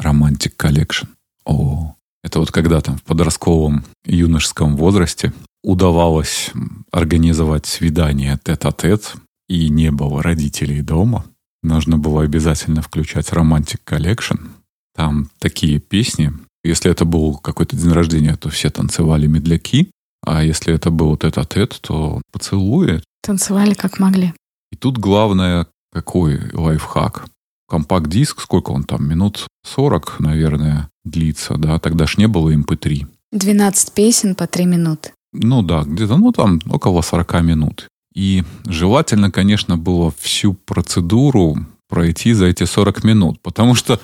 Romantic 0.00 0.56
Collection. 0.56 1.08
О, 1.44 1.94
это 2.22 2.40
вот 2.40 2.50
когда 2.50 2.80
там 2.80 2.96
в 2.96 3.02
подростковом 3.02 3.84
юношеском 4.04 4.76
возрасте 4.76 5.32
удавалось 5.62 6.50
организовать 6.90 7.66
свидание 7.66 8.38
тет-а-тет, 8.42 9.14
и 9.48 9.68
не 9.68 9.90
было 9.90 10.22
родителей 10.22 10.82
дома, 10.82 11.24
нужно 11.62 11.98
было 11.98 12.22
обязательно 12.22 12.82
включать 12.82 13.30
Romantic 13.30 13.80
Collection. 13.86 14.48
Там 14.94 15.30
такие 15.38 15.78
песни. 15.78 16.32
Если 16.64 16.90
это 16.90 17.04
был 17.04 17.36
какой-то 17.36 17.76
день 17.76 17.92
рождения, 17.92 18.36
то 18.36 18.48
все 18.50 18.70
танцевали 18.70 19.26
медляки, 19.26 19.90
а 20.28 20.42
если 20.42 20.74
это 20.74 20.90
был 20.90 21.16
тет-а-тет, 21.16 21.78
то 21.80 22.20
поцелуи. 22.32 23.02
Танцевали 23.22 23.74
как 23.74 23.98
могли. 23.98 24.34
И 24.70 24.76
тут 24.76 24.98
главное, 24.98 25.66
какой 25.92 26.38
лайфхак. 26.52 27.26
компакт-диск, 27.68 28.40
сколько 28.40 28.70
он 28.70 28.84
там, 28.84 29.06
минут 29.08 29.46
40, 29.64 30.20
наверное, 30.20 30.88
длится, 31.04 31.56
да, 31.56 31.78
тогда 31.78 32.06
ж 32.06 32.18
не 32.18 32.26
было 32.26 32.54
MP3. 32.54 33.06
12 33.32 33.92
песен 33.92 34.34
по 34.34 34.46
3 34.46 34.64
минуты. 34.66 35.12
Ну 35.32 35.62
да, 35.62 35.82
где-то, 35.82 36.16
ну 36.16 36.32
там 36.32 36.60
около 36.70 37.02
40 37.02 37.42
минут. 37.42 37.88
И 38.14 38.42
желательно, 38.66 39.30
конечно, 39.30 39.76
было 39.76 40.12
всю 40.18 40.54
процедуру 40.54 41.56
пройти 41.88 42.32
за 42.32 42.46
эти 42.46 42.64
40 42.64 43.04
минут, 43.04 43.40
потому 43.42 43.74
что 43.74 44.00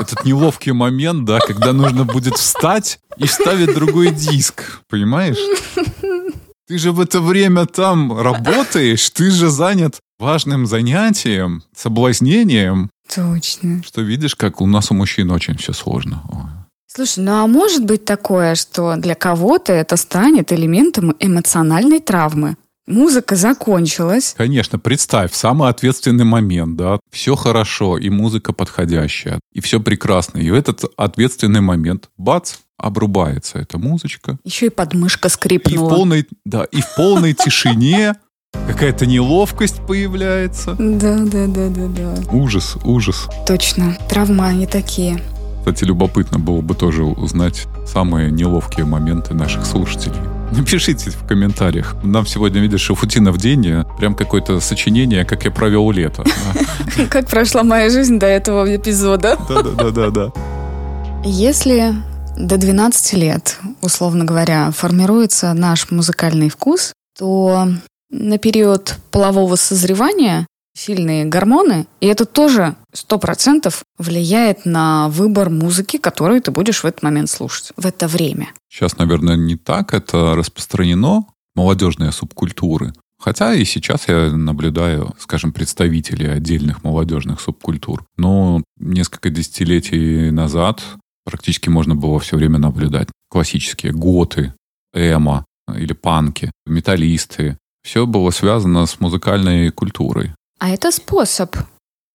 этот 0.00 0.24
неловкий 0.24 0.72
момент, 0.72 1.24
да, 1.24 1.38
когда 1.40 1.72
нужно 1.72 2.04
будет 2.04 2.36
встать 2.36 3.00
и 3.16 3.26
вставить 3.26 3.74
другой 3.74 4.10
диск, 4.10 4.80
понимаешь? 4.88 5.38
Ты 6.68 6.78
же 6.78 6.92
в 6.92 7.00
это 7.00 7.20
время 7.20 7.64
там 7.66 8.20
работаешь, 8.20 9.08
ты 9.10 9.30
же 9.30 9.48
занят 9.48 10.00
важным 10.18 10.66
занятием, 10.66 11.62
соблазнением. 11.74 12.90
Точно. 13.14 13.82
Что 13.82 14.02
видишь, 14.02 14.34
как 14.34 14.60
у 14.60 14.66
нас 14.66 14.90
у 14.90 14.94
мужчин 14.94 15.30
очень 15.30 15.56
все 15.56 15.72
сложно. 15.72 16.22
Ой. 16.30 16.58
Слушай, 16.86 17.24
ну 17.24 17.32
а 17.42 17.46
может 17.46 17.84
быть 17.84 18.04
такое, 18.04 18.54
что 18.54 18.96
для 18.96 19.14
кого-то 19.14 19.72
это 19.72 19.96
станет 19.96 20.52
элементом 20.52 21.14
эмоциональной 21.20 22.00
травмы? 22.00 22.56
Музыка 22.88 23.36
закончилась. 23.36 24.34
Конечно, 24.36 24.78
представь, 24.78 25.34
самый 25.34 25.68
ответственный 25.68 26.24
момент, 26.24 26.76
да, 26.76 26.98
все 27.12 27.36
хорошо, 27.36 27.98
и 27.98 28.08
музыка 28.08 28.54
подходящая, 28.54 29.40
и 29.52 29.60
все 29.60 29.78
прекрасно. 29.78 30.38
И 30.38 30.50
в 30.50 30.54
этот 30.54 30.84
ответственный 30.96 31.60
момент, 31.60 32.08
бац, 32.16 32.54
обрубается 32.78 33.58
эта 33.58 33.76
музычка. 33.76 34.38
Еще 34.42 34.66
и 34.66 34.70
подмышка 34.70 35.28
И 35.28 35.30
в 35.30 35.34
скрипнула. 35.34 35.90
полной, 35.90 36.26
да, 36.46 36.64
и 36.64 36.80
в 36.80 36.94
полной 36.96 37.34
тишине 37.34 38.14
какая-то 38.66 39.04
неловкость 39.04 39.84
появляется. 39.86 40.74
Да, 40.78 41.18
да, 41.18 41.46
да, 41.46 41.68
да, 41.68 41.86
да. 41.88 42.14
Ужас, 42.32 42.76
ужас. 42.84 43.28
Точно. 43.46 43.98
Травмы 44.08 44.46
они 44.46 44.66
такие. 44.66 45.20
Кстати, 45.58 45.84
любопытно 45.84 46.38
было 46.38 46.62
бы 46.62 46.74
тоже 46.74 47.04
узнать 47.04 47.66
самые 47.86 48.30
неловкие 48.30 48.86
моменты 48.86 49.34
наших 49.34 49.66
слушателей. 49.66 50.37
Напишите 50.52 51.10
в 51.10 51.26
комментариях. 51.26 51.96
Нам 52.02 52.26
сегодня, 52.26 52.60
видишь, 52.60 52.80
Шафутина 52.80 53.32
в 53.32 53.38
день, 53.38 53.84
прям 53.98 54.14
какое-то 54.14 54.60
сочинение, 54.60 55.24
как 55.24 55.44
я 55.44 55.50
провел 55.50 55.90
лето. 55.90 56.24
Как 57.10 57.28
прошла 57.28 57.62
моя 57.62 57.90
жизнь 57.90 58.18
до 58.18 58.26
этого 58.26 58.74
эпизода? 58.74 59.36
Да-да-да-да. 59.48 60.32
Если 61.24 61.94
до 62.36 62.56
12 62.56 63.12
лет, 63.14 63.58
условно 63.82 64.24
говоря, 64.24 64.70
формируется 64.70 65.52
наш 65.52 65.90
музыкальный 65.90 66.48
вкус, 66.48 66.92
то 67.18 67.68
на 68.10 68.38
период 68.38 68.96
полового 69.10 69.56
созревания 69.56 70.46
сильные 70.78 71.24
гормоны, 71.24 71.86
и 72.00 72.06
это 72.06 72.24
тоже 72.24 72.76
100% 72.94 73.74
влияет 73.98 74.64
на 74.64 75.08
выбор 75.08 75.50
музыки, 75.50 75.98
которую 75.98 76.40
ты 76.40 76.50
будешь 76.50 76.82
в 76.82 76.86
этот 76.86 77.02
момент 77.02 77.28
слушать, 77.28 77.72
в 77.76 77.84
это 77.84 78.06
время. 78.06 78.48
Сейчас, 78.70 78.96
наверное, 78.96 79.36
не 79.36 79.56
так 79.56 79.92
это 79.92 80.34
распространено, 80.36 81.26
молодежные 81.54 82.12
субкультуры. 82.12 82.92
Хотя 83.20 83.52
и 83.52 83.64
сейчас 83.64 84.06
я 84.06 84.30
наблюдаю, 84.30 85.14
скажем, 85.18 85.52
представителей 85.52 86.28
отдельных 86.28 86.84
молодежных 86.84 87.40
субкультур. 87.40 88.04
Но 88.16 88.62
несколько 88.78 89.28
десятилетий 89.28 90.30
назад 90.30 90.82
практически 91.24 91.68
можно 91.68 91.96
было 91.96 92.20
все 92.20 92.36
время 92.36 92.58
наблюдать. 92.58 93.08
Классические 93.28 93.92
готы, 93.92 94.54
эмо 94.94 95.44
или 95.76 95.92
панки, 95.94 96.52
металлисты. 96.64 97.58
Все 97.82 98.06
было 98.06 98.30
связано 98.30 98.86
с 98.86 99.00
музыкальной 99.00 99.70
культурой. 99.70 100.32
А 100.58 100.70
это 100.70 100.90
способ. 100.90 101.56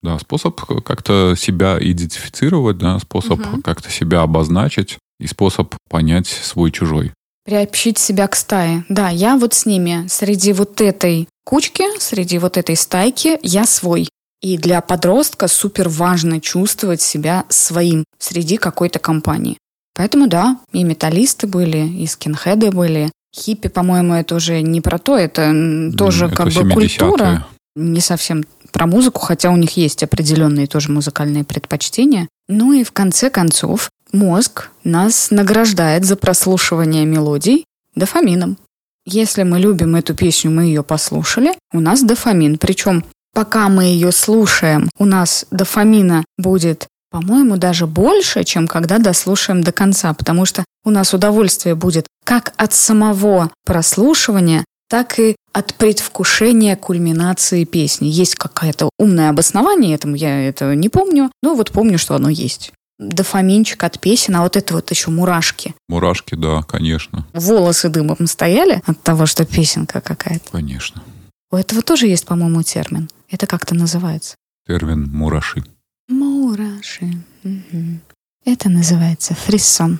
Да, 0.01 0.19
способ 0.19 0.59
как-то 0.83 1.33
себя 1.37 1.77
идентифицировать, 1.79 2.77
да, 2.77 2.99
способ 2.99 3.39
Мгм. 3.39 3.61
как-то 3.61 3.89
себя 3.89 4.21
обозначить 4.21 4.97
и 5.19 5.27
способ 5.27 5.75
понять 5.89 6.27
свой-чужой. 6.27 7.13
Приобщить 7.45 7.97
себя 7.97 8.27
к 8.27 8.35
стае. 8.35 8.85
Да, 8.89 9.09
я 9.09 9.37
вот 9.37 9.53
с 9.53 9.65
ними. 9.65 10.05
Среди 10.09 10.53
вот 10.53 10.79
этой 10.81 11.27
кучки, 11.45 11.83
среди 11.99 12.37
вот 12.37 12.57
этой 12.57 12.75
стайки 12.75 13.37
я 13.43 13.65
свой. 13.65 14.09
И 14.41 14.57
для 14.57 14.81
подростка 14.81 15.47
супер 15.47 15.87
важно 15.87 16.41
чувствовать 16.41 17.01
себя 17.01 17.45
своим 17.49 18.03
среди 18.19 18.57
какой-то 18.57 18.99
компании. 18.99 19.57
Поэтому 19.95 20.27
да, 20.27 20.57
и 20.73 20.83
металлисты 20.83 21.47
были, 21.47 21.87
и 21.87 22.07
скинхеды 22.07 22.71
были. 22.71 23.09
Хиппи, 23.35 23.69
по-моему, 23.69 24.13
это 24.15 24.35
уже 24.35 24.61
не 24.61 24.81
про 24.81 24.97
то, 24.99 25.17
это 25.17 25.91
тоже 25.97 26.25
Это 26.25 26.35
как 26.35 26.45
бы 26.47 26.51
70-е. 26.61 26.73
культура. 26.73 27.47
Не 27.75 28.01
совсем 28.01 28.43
про 28.71 28.87
музыку, 28.87 29.21
хотя 29.21 29.49
у 29.49 29.55
них 29.55 29.77
есть 29.77 30.03
определенные 30.03 30.67
тоже 30.67 30.91
музыкальные 30.91 31.43
предпочтения. 31.43 32.27
Ну 32.47 32.73
и 32.73 32.83
в 32.83 32.91
конце 32.91 33.29
концов, 33.29 33.89
мозг 34.11 34.69
нас 34.83 35.31
награждает 35.31 36.05
за 36.05 36.15
прослушивание 36.15 37.05
мелодий 37.05 37.65
дофамином. 37.95 38.57
Если 39.05 39.43
мы 39.43 39.59
любим 39.59 39.95
эту 39.95 40.15
песню, 40.15 40.51
мы 40.51 40.65
ее 40.65 40.83
послушали, 40.83 41.53
у 41.73 41.79
нас 41.79 42.03
дофамин. 42.03 42.57
Причем 42.57 43.03
пока 43.33 43.67
мы 43.69 43.85
ее 43.85 44.11
слушаем, 44.11 44.89
у 44.97 45.05
нас 45.05 45.45
дофамина 45.51 46.23
будет, 46.37 46.87
по-моему, 47.11 47.57
даже 47.57 47.85
больше, 47.85 48.43
чем 48.43 48.67
когда 48.67 48.99
дослушаем 48.99 49.61
до 49.61 49.71
конца, 49.71 50.13
потому 50.13 50.45
что 50.45 50.63
у 50.85 50.89
нас 50.89 51.13
удовольствие 51.13 51.75
будет 51.75 52.07
как 52.23 52.53
от 52.57 52.73
самого 52.73 53.51
прослушивания, 53.65 54.63
так 54.93 55.17
и 55.17 55.35
от 55.53 55.73
предвкушения 55.73 56.75
кульминации 56.75 57.63
песни. 57.63 58.05
Есть 58.05 58.35
какое-то 58.35 58.91
умное 58.99 59.31
обоснование 59.31 59.95
этому, 59.95 60.13
я 60.13 60.47
это 60.47 60.75
не 60.75 60.87
помню, 60.87 61.31
но 61.41 61.55
вот 61.55 61.71
помню, 61.71 61.97
что 61.97 62.13
оно 62.13 62.29
есть. 62.29 62.71
Дофаминчик 62.99 63.83
от 63.83 63.99
песен, 63.99 64.35
а 64.35 64.43
вот 64.43 64.55
это 64.55 64.75
вот 64.75 64.91
еще 64.91 65.09
мурашки. 65.09 65.73
Мурашки, 65.89 66.35
да, 66.35 66.61
конечно, 66.61 67.25
Волосы 67.33 67.89
дымом 67.89 68.27
стояли 68.27 68.83
от 68.85 69.01
того, 69.01 69.25
что 69.25 69.47
песенка 69.47 69.99
какая-то. 69.99 70.51
конечно. 70.51 71.01
У 71.49 71.55
этого 71.55 71.81
тоже 71.81 72.05
есть, 72.05 72.27
по-моему, 72.27 72.61
термин. 72.61 73.09
Это 73.31 73.47
как-то 73.47 73.73
называется. 73.73 74.35
Термин 74.67 75.09
мураши. 75.11 75.63
Мураши. 76.07 77.17
Мгм. 77.41 77.99
Это 78.45 78.69
называется 78.69 79.33
фриссон. 79.33 79.97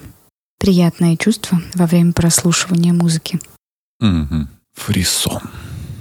Приятное 0.59 1.17
чувство 1.17 1.59
во 1.73 1.87
время 1.87 2.13
прослушивания 2.13 2.93
музыки. 2.93 3.39
Мгм. 3.99 4.49
Фрисон. 4.73 5.41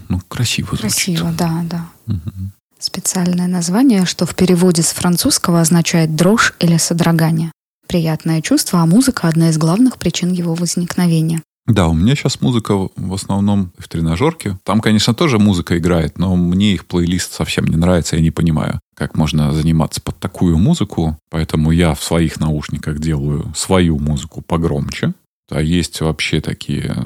Ну, 0.09 0.21
красиво 0.29 0.77
звучит. 0.77 1.19
Красиво, 1.19 1.33
да, 1.39 1.65
да. 1.65 1.87
Мгм. 2.07 2.53
Специальное 2.79 3.47
название, 3.47 4.05
что 4.07 4.27
в 4.27 4.35
переводе 4.35 4.83
с 4.83 4.93
французского 4.93 5.61
означает 5.61 6.17
дрожь 6.17 6.55
или 6.59 6.77
содрогание. 6.79 7.53
Приятное 7.87 8.41
чувство, 8.41 8.81
а 8.81 8.87
музыка– 8.87 9.29
одна 9.29 9.51
из 9.51 9.59
главных 9.59 9.99
причин 9.99 10.33
его 10.33 10.55
возникновения. 10.55 11.43
Да, 11.67 11.87
у 11.87 11.95
меня 11.95 12.17
сейчас 12.17 12.41
музыка 12.41 12.89
в 12.97 13.15
основном 13.15 13.73
в 13.79 13.89
тренажерке. 13.89 14.59
Там, 14.65 14.81
конечно, 14.81 15.15
тоже 15.15 15.39
музыка 15.39 15.79
играет, 15.79 16.19
но 16.19 16.35
мне 16.35 16.75
их 16.75 16.87
плейлист 16.87 17.33
совсем 17.33 17.67
не 17.67 17.77
нравится, 17.77 18.17
я 18.17 18.23
не 18.23 18.33
понимаю, 18.33 18.81
как 18.97 19.17
можно 19.17 19.53
заниматься 19.53 20.01
под 20.01 20.19
такую 20.19 20.59
музыку. 20.59 21.17
Поэтому 21.31 21.71
я 21.71 21.95
в 21.95 22.03
своих 22.03 22.41
наушниках 22.41 22.99
делаю 22.99 23.53
свою 23.55 23.99
музыку 24.01 24.43
погромче. 24.43 25.15
А 25.51 25.61
есть 25.61 26.01
вообще 26.01 26.41
такие 26.41 26.97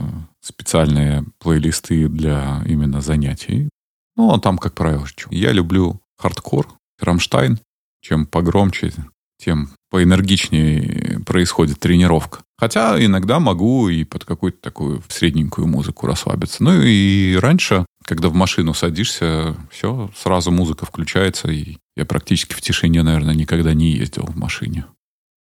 специальные 0.40 1.24
плейлисты 1.38 2.08
для 2.08 2.62
именно 2.66 3.00
занятий. 3.00 3.68
Ну, 4.16 4.32
а 4.32 4.40
там, 4.40 4.58
как 4.58 4.74
правило, 4.74 5.06
чё. 5.14 5.28
я 5.30 5.52
люблю 5.52 6.00
хардкор, 6.16 6.68
Рамштайн. 7.00 7.58
Чем 8.00 8.24
погромче, 8.24 8.92
тем 9.38 9.70
поэнергичнее 9.90 11.20
происходит 11.26 11.80
тренировка. 11.80 12.40
Хотя 12.58 13.04
иногда 13.04 13.38
могу 13.38 13.88
и 13.88 14.04
под 14.04 14.24
какую-то 14.24 14.58
такую 14.60 15.02
средненькую 15.08 15.66
музыку 15.66 16.06
расслабиться. 16.06 16.62
Ну 16.62 16.80
и 16.82 17.34
раньше, 17.36 17.84
когда 18.04 18.28
в 18.28 18.34
машину 18.34 18.72
садишься, 18.74 19.56
все, 19.70 20.10
сразу 20.16 20.50
музыка 20.50 20.86
включается, 20.86 21.50
и 21.50 21.76
я 21.96 22.04
практически 22.06 22.54
в 22.54 22.60
тишине, 22.60 23.02
наверное, 23.02 23.34
никогда 23.34 23.74
не 23.74 23.90
ездил 23.92 24.24
в 24.24 24.36
машине. 24.36 24.86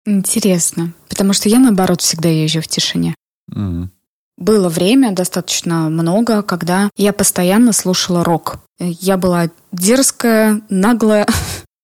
Интересно, 0.05 0.93
потому 1.09 1.33
что 1.33 1.49
я, 1.49 1.59
наоборот, 1.59 2.01
всегда 2.01 2.29
езжу 2.29 2.61
в 2.61 2.69
тишине. 2.69 3.15
Мгм. 3.49 3.91
Было 4.39 4.69
время, 4.69 5.13
достаточно 5.13 5.89
много, 5.89 6.43
когда 6.43 6.91
я 6.97 7.13
постоянно 7.13 7.73
слушала 7.73 8.25
рок. 8.25 8.59
Я 8.79 9.17
была 9.17 9.51
дерзкая, 9.73 10.61
наглая. 10.69 11.27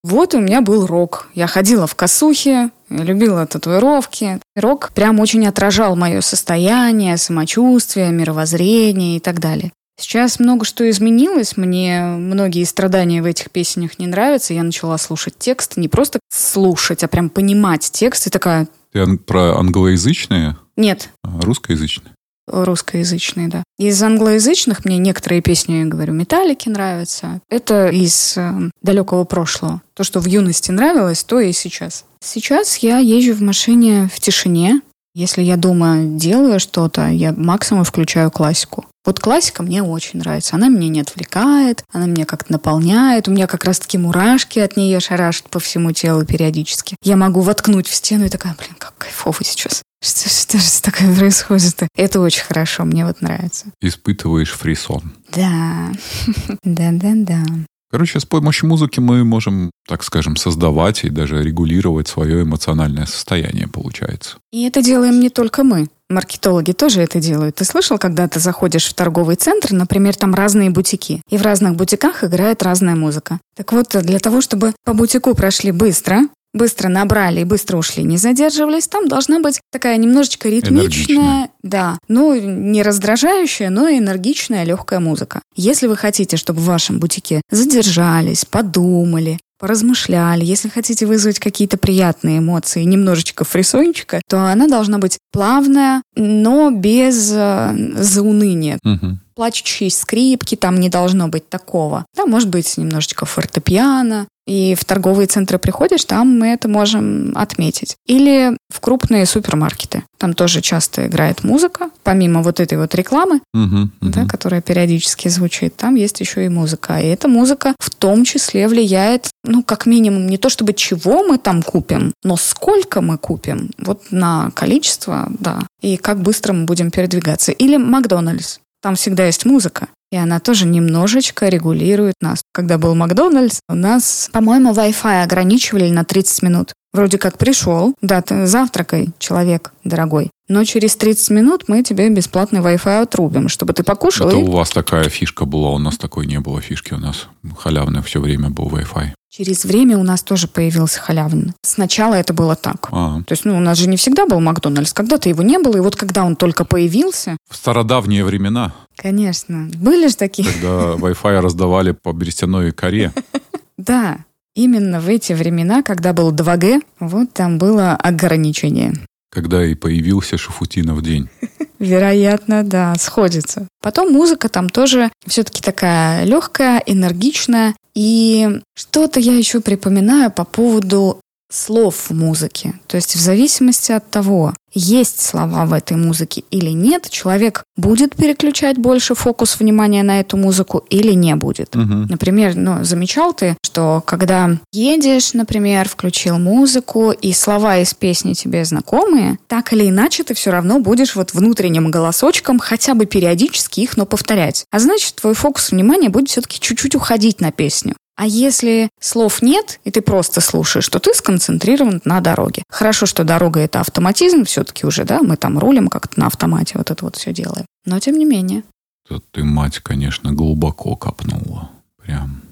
Вот 0.05 0.33
у 0.33 0.39
меня 0.39 0.61
был 0.63 0.87
рок. 0.87 1.29
Я 1.35 1.49
ходила 1.49 1.89
в 1.89 1.97
косухе, 1.97 2.71
любила 2.89 3.45
татуировки. 3.47 4.41
Рок 4.55 4.93
прям 4.95 5.19
очень 5.19 5.47
отражал 5.47 5.97
мое 5.97 6.21
состояние, 6.21 7.17
самочувствие, 7.17 8.11
мировоззрение 8.13 9.17
и 9.17 9.21
так 9.21 9.41
далее. 9.41 9.73
Сейчас 10.01 10.39
много 10.39 10.65
что 10.65 10.89
изменилось. 10.89 11.57
Мне 11.57 12.03
многие 12.03 12.65
страдания 12.65 13.21
в 13.21 13.27
этих 13.27 13.51
песнях 13.51 13.99
не 13.99 14.07
нравятся. 14.07 14.55
Я 14.55 14.63
начала 14.63 14.97
слушать 14.97 15.35
текст. 15.39 15.77
Не 15.77 15.89
просто 15.89 16.21
слушать, 16.33 17.03
а 17.03 17.09
прям 17.09 17.29
понимать 17.31 17.91
текст. 17.93 18.29
И 18.29 18.31
такая, 18.31 18.69
Ты 18.93 19.19
про 19.19 19.59
англоязычные, 19.59 20.57
нет, 20.77 21.11
а 21.25 21.41
русскоязычные? 21.41 22.15
Русскоязычные, 22.47 23.49
да. 23.49 23.65
Из 23.79 24.01
англоязычных 24.03 24.85
мне 24.85 24.97
некоторые 24.97 25.43
песни, 25.43 25.85
говорю, 25.85 26.15
металлики 26.15 26.69
нравятся. 26.69 27.41
Это 27.51 27.89
из 27.89 28.39
э, 28.39 28.71
далекого 28.81 29.25
прошлого. 29.25 29.83
То, 29.95 30.05
что 30.05 30.21
в 30.21 30.27
юности 30.27 30.71
нравилось, 30.71 31.25
то 31.25 31.41
и 31.41 31.53
сейчас. 31.53 32.05
Сейчас 32.21 32.79
я 32.79 32.99
езжу 32.99 33.35
в 33.35 33.43
машине 33.43 34.09
в 34.15 34.21
тишине. 34.21 34.81
Если 35.15 35.43
я 35.43 35.57
дома 35.57 35.99
делаю 36.05 36.61
что-то, 36.61 37.09
я 37.09 37.33
максимум 37.33 37.85
включаю 37.85 38.31
классику. 38.31 38.87
Вот 39.09 39.21
классика 39.21 39.63
мне 39.63 39.83
очень 39.83 40.19
нравится. 40.19 40.57
Она 40.57 40.69
меня 40.69 40.91
не 40.91 41.01
отвлекает, 41.01 41.83
она 41.95 42.05
меня 42.05 42.27
как-то 42.27 42.53
наполняет. 42.53 43.27
У 43.27 43.31
меня 43.31 43.47
как 43.47 43.65
раз-таки 43.65 43.97
мурашки 43.97 44.59
от 44.59 44.77
нее 44.77 45.01
шарашат 45.01 45.49
по 45.49 45.59
всему 45.61 45.93
телу 45.93 46.27
периодически. 46.27 46.95
Я 47.03 47.17
могу 47.17 47.41
воткнуть 47.41 47.87
в 47.89 47.95
стену 47.95 48.27
и 48.27 48.29
такая, 48.29 48.55
блин, 48.59 48.77
как 48.77 48.99
кайфово 48.99 49.43
сейчас. 49.43 49.81
Что, 50.05 50.29
что 50.29 50.59
же 50.59 50.83
такое 50.83 51.17
происходит-то? 51.17 51.89
Это 51.97 52.21
очень 52.21 52.43
хорошо, 52.43 52.85
мне 52.85 53.07
вот 53.07 53.23
нравится. 53.23 53.69
Испытываешь 53.81 54.53
фрисон. 54.53 55.15
Да, 55.35 55.91
да-да-да. 56.63 57.47
Короче, 57.91 58.21
с 58.21 58.27
помощью 58.27 58.69
музыки 58.69 59.01
мы 59.01 59.25
можем, 59.25 59.71
так 59.89 60.05
скажем, 60.05 60.37
создавать 60.37 61.05
и 61.05 61.09
даже 61.09 61.43
регулировать 61.43 62.09
свое 62.09 62.43
эмоциональное 62.43 63.07
состояние, 63.07 63.69
получается. 63.69 64.37
И 64.53 64.65
это 64.65 64.83
делаем 64.83 65.19
не 65.19 65.31
только 65.31 65.65
мы. 65.65 65.89
Маркетологи 66.09 66.73
тоже 66.73 67.03
это 67.03 67.21
делают. 67.21 67.57
Ты 67.57 67.65
слышал, 67.65 67.99
когда 67.99 68.27
ты 68.29 68.41
заходишь 68.41 68.87
в 68.87 68.95
торговый 68.95 69.37
центр, 69.37 69.73
например, 69.73 70.17
там 70.17 70.35
разные 70.35 70.71
бутики, 70.71 71.21
и 71.29 71.37
в 71.37 71.43
разных 71.43 71.75
бутиках 71.77 72.25
играет 72.25 72.63
разная 72.63 72.97
музыка. 72.97 73.39
Так 73.57 73.73
вот, 73.73 73.95
для 74.03 74.19
того, 74.19 74.41
чтобы 74.41 74.73
по 74.85 74.95
бутику 74.95 75.35
прошли 75.35 75.71
быстро, 75.71 76.21
быстро 76.55 76.89
набрали 76.89 77.41
и 77.41 77.45
быстро 77.45 77.77
ушли, 77.77 78.05
не 78.05 78.17
задерживались, 78.17 78.89
там 78.89 79.07
должна 79.07 79.39
быть 79.41 79.61
такая 79.71 79.99
немножечко 79.99 80.49
ритмичная, 80.49 80.81
Энергичная. 80.81 81.51
да, 81.63 81.99
ну, 82.09 82.35
не 82.41 82.83
раздражающая, 82.83 83.69
но 83.69 83.89
энергичная, 83.91 84.65
легкая 84.65 85.01
музыка. 85.01 85.43
Если 85.57 85.87
вы 85.87 85.97
хотите, 85.97 86.39
чтобы 86.39 86.61
в 86.61 86.65
вашем 86.65 87.01
бутике 87.01 87.43
задержались, 87.51 88.47
подумали, 88.47 89.39
поразмышляли, 89.59 90.45
если 90.45 90.69
хотите 90.69 91.07
вызвать 91.07 91.39
какие-то 91.39 91.77
приятные 91.77 92.39
эмоции, 92.39 92.83
немножечко 92.85 93.45
фрисончика, 93.45 94.21
то 94.29 94.39
она 94.51 94.67
должна 94.69 94.99
быть 94.99 95.19
плавная, 95.33 96.03
но 96.17 96.71
без 96.71 97.33
э, 97.35 97.75
зауныния 97.99 98.79
Мгм. 98.83 99.21
плачущие 99.35 99.91
скрипки, 99.91 100.55
там 100.55 100.81
не 100.81 100.89
должно 100.89 101.29
быть 101.29 101.49
такого. 101.49 102.07
Там 102.17 102.31
может 102.31 102.49
быть 102.49 102.77
немножечко 102.77 103.27
фортепиано. 103.27 104.27
И 104.49 104.75
в 104.75 104.85
торговые 104.87 105.27
центры 105.27 105.59
приходишь, 105.59 106.07
там 106.07 106.39
мы 106.39 106.47
это 106.49 106.69
можем 106.69 107.33
отметить. 107.37 107.97
Или 108.07 108.57
в 108.73 108.81
крупные 108.81 109.27
супермаркеты. 109.27 110.05
Там 110.17 110.33
тоже 110.33 110.63
часто 110.63 111.07
играет 111.07 111.45
музыка, 111.45 111.91
помимо 112.03 112.43
вот 112.43 112.59
этой 112.59 112.79
вот 112.79 112.95
рекламы, 112.95 113.41
Мгм. 113.53 113.93
Мгм. 114.01 114.11
да, 114.11 114.25
которая 114.25 114.63
периодически 114.63 115.29
звучит, 115.29 115.77
там 115.77 115.97
есть 115.97 116.21
еще 116.21 116.47
и 116.47 116.49
музыка. 116.49 116.99
И 116.99 117.07
эта 117.07 117.29
музыка 117.29 117.75
в 117.79 117.91
том 117.91 118.25
числе 118.25 118.69
влияет, 118.69 119.29
ну, 119.45 119.63
как 119.63 119.85
минимум, 119.85 120.27
не 120.27 120.39
то 120.39 120.49
чтобы 120.49 120.73
чего 120.73 121.23
мы 121.25 121.37
там 121.37 121.63
купим, 121.63 122.15
но 122.25 122.37
сколько 122.37 123.03
мы 123.03 123.19
купим. 123.19 123.71
Вот 123.79 124.11
на 124.11 124.51
количество, 124.53 125.31
да. 125.39 125.61
И 125.83 125.99
как 125.99 126.23
быстро 126.23 126.55
мы 126.55 126.65
будем 126.65 126.91
передвигаться. 126.91 127.53
Или 127.53 127.77
Макдональдс. 127.77 128.59
Там 128.83 128.95
всегда 128.95 129.27
есть 129.27 129.45
музыка. 129.45 129.89
И 130.11 130.17
она 130.17 130.41
тоже 130.41 130.67
немножечко 130.67 131.49
регулирует 131.49 132.15
нас. 132.21 132.41
Когда 132.53 132.79
был 132.79 132.95
Макдональдс, 132.95 133.61
у 133.69 133.75
нас, 133.75 134.31
по-моему, 134.33 134.73
Wi-Fi 134.73 135.23
ограничивали 135.23 135.91
на 135.91 136.05
30 136.05 136.43
минут. 136.43 136.73
Вроде 136.93 137.19
как 137.19 137.37
пришел, 137.37 137.95
да, 138.01 138.23
ты 138.23 138.47
завтракай, 138.47 139.11
человек 139.19 139.73
дорогой. 139.85 140.31
Но 140.49 140.65
через 140.65 140.97
30 140.97 141.31
минут 141.31 141.65
мы 141.69 141.83
тебе 141.83 142.09
бесплатный 142.09 142.61
Wi-Fi 142.61 143.03
отрубим, 143.03 143.49
чтобы 143.49 143.75
ты 143.75 143.83
покушал. 143.83 144.29
Это 144.29 144.39
и 144.39 144.43
у 144.43 144.51
вас 144.51 144.71
такая 144.71 145.09
фишка 145.09 145.45
была, 145.45 145.71
у 145.71 145.79
нас 145.79 145.99
такой 145.99 146.27
не 146.27 146.41
было 146.41 146.61
фишки. 146.61 146.95
У 146.95 146.99
нас 146.99 147.27
халявный 147.59 148.03
все 148.03 148.21
время 148.21 148.49
был 148.51 148.69
Wi-Fi. 148.69 149.11
Через 149.31 149.67
время 149.67 149.99
у 149.99 150.03
нас 150.03 150.23
тоже 150.23 150.49
появился 150.49 151.01
халявный. 151.01 151.53
Сначала 151.63 152.15
это 152.15 152.33
было 152.33 152.57
так. 152.57 152.89
А, 152.91 153.21
То 153.27 153.33
есть, 153.33 153.45
ну, 153.45 153.57
у 153.59 153.61
нас 153.61 153.77
же 153.77 153.87
не 153.87 153.99
всегда 153.99 154.25
был 154.25 154.41
Макдональдс. 154.41 154.95
Когда-то 154.95 155.29
его 155.29 155.43
не 155.43 155.59
было, 155.59 155.77
и 155.77 155.81
вот 155.81 155.97
когда 155.97 156.25
он 156.25 156.35
только 156.35 156.65
появился, 156.65 157.37
в 157.49 157.55
стародавние 157.55 158.25
времена, 158.25 158.73
конечно, 158.97 159.69
были 159.75 160.09
же 160.09 160.17
такие. 160.17 160.51
когда 160.51 160.95
Wi-Fi 160.95 161.41
раздавали 161.41 161.93
по 161.93 162.13
берестяной 162.13 162.73
коре, 162.73 163.13
Да, 163.77 164.25
именно 164.55 165.01
в 165.01 165.09
эти 165.09 165.33
времена, 165.35 165.83
когда 165.83 166.13
был 166.13 166.33
2G, 166.33 166.81
вот 166.99 167.33
там 167.33 167.59
было 167.59 167.93
ограничение. 167.93 168.95
Когда 169.31 169.65
и 169.65 169.75
появился 169.75 170.39
Шафутинов 170.39 171.03
день. 171.03 171.29
Вероятно, 171.79 172.65
да, 172.65 172.95
сходится. 172.99 173.69
Потом 173.81 174.13
музыка 174.13 174.49
там 174.49 174.69
тоже 174.69 175.11
все-таки 175.27 175.63
такая 175.63 176.25
легкая, 176.25 176.83
энергичная. 176.85 177.75
И 177.95 178.61
что-то 178.75 179.21
я 179.21 179.37
еще 179.37 179.61
припоминаю 179.61 180.31
по 180.31 180.45
поводу 180.45 181.21
слов 181.51 182.11
в 182.11 182.15
музыке. 182.15 182.75
То 182.87 182.97
есть 182.97 183.15
в 183.15 183.21
зависимости 183.21 183.93
от 183.93 184.09
того, 184.11 184.55
есть 184.75 185.21
слова 185.23 185.65
в 185.65 185.73
этой 185.73 185.97
музыке 185.97 186.45
или 186.51 186.71
нет, 186.71 187.09
человек 187.09 187.65
будет 187.77 188.15
переключать 188.15 188.77
больше 188.77 189.15
фокус 189.15 189.59
внимания 189.59 190.03
на 190.03 190.21
эту 190.21 190.37
музыку 190.37 190.85
или 190.91 191.13
не 191.13 191.35
будет. 191.37 191.75
Мгм. 191.75 192.07
Например, 192.09 192.55
ну, 192.55 192.85
замечал 192.85 193.33
ты, 193.33 193.57
что 193.65 194.03
когда 194.05 194.51
едешь, 194.73 195.33
например, 195.33 195.89
включил 195.89 196.39
музыку, 196.39 197.13
и 197.13 197.33
слова 197.33 197.79
из 197.79 197.95
песни 197.95 198.35
тебе 198.35 198.65
знакомые, 198.65 199.39
так 199.47 199.73
или 199.73 199.89
иначе 199.89 200.25
ты 200.25 200.35
все 200.35 200.51
равно 200.51 200.81
будешь 200.81 201.17
вот 201.17 201.33
внутренним 201.33 201.91
голосочком 201.91 202.59
хотя 202.59 202.95
бы 202.95 203.07
периодически 203.07 203.81
их, 203.81 203.97
но 203.97 204.05
повторять. 204.05 204.67
А 204.71 204.79
значит, 204.79 205.15
твой 205.15 205.35
фокус 205.35 205.71
внимания 205.71 206.11
будет 206.11 206.29
все-таки 206.29 206.61
чуть-чуть 206.61 206.95
уходить 206.95 207.41
на 207.41 207.53
песню. 207.53 207.95
А 208.19 208.27
если 208.27 208.91
слов 209.01 209.43
нет, 209.43 209.79
и 209.85 209.93
ты 209.93 210.03
просто 210.03 210.41
слушаешь, 210.41 210.89
то 210.89 210.99
ты 210.99 211.15
сконцентрирован 211.15 212.03
на 212.05 212.21
дороге. 212.21 212.65
Хорошо, 212.69 213.07
что 213.07 213.23
дорога— 213.23 213.61
это 213.63 213.79
автоматизм 213.79 214.45
все-таки 214.45 214.85
уже, 214.85 215.05
да, 215.05 215.23
мы 215.23 215.37
там 215.37 215.57
рулим 215.57 215.87
как-то 215.87 216.19
на 216.19 216.27
автомате, 216.27 216.79
вот 216.79 216.91
это 216.91 217.05
вот 217.05 217.15
все 217.15 217.33
делаем. 217.33 217.65
Но 217.87 218.01
тем 218.01 218.19
не 218.19 218.25
менее. 218.25 218.65
Это 219.09 219.21
ты, 219.31 219.45
мать, 219.45 219.79
конечно, 219.79 220.33
глубоко 220.33 220.97
копнула. 220.97 221.71
Прям 221.97 222.43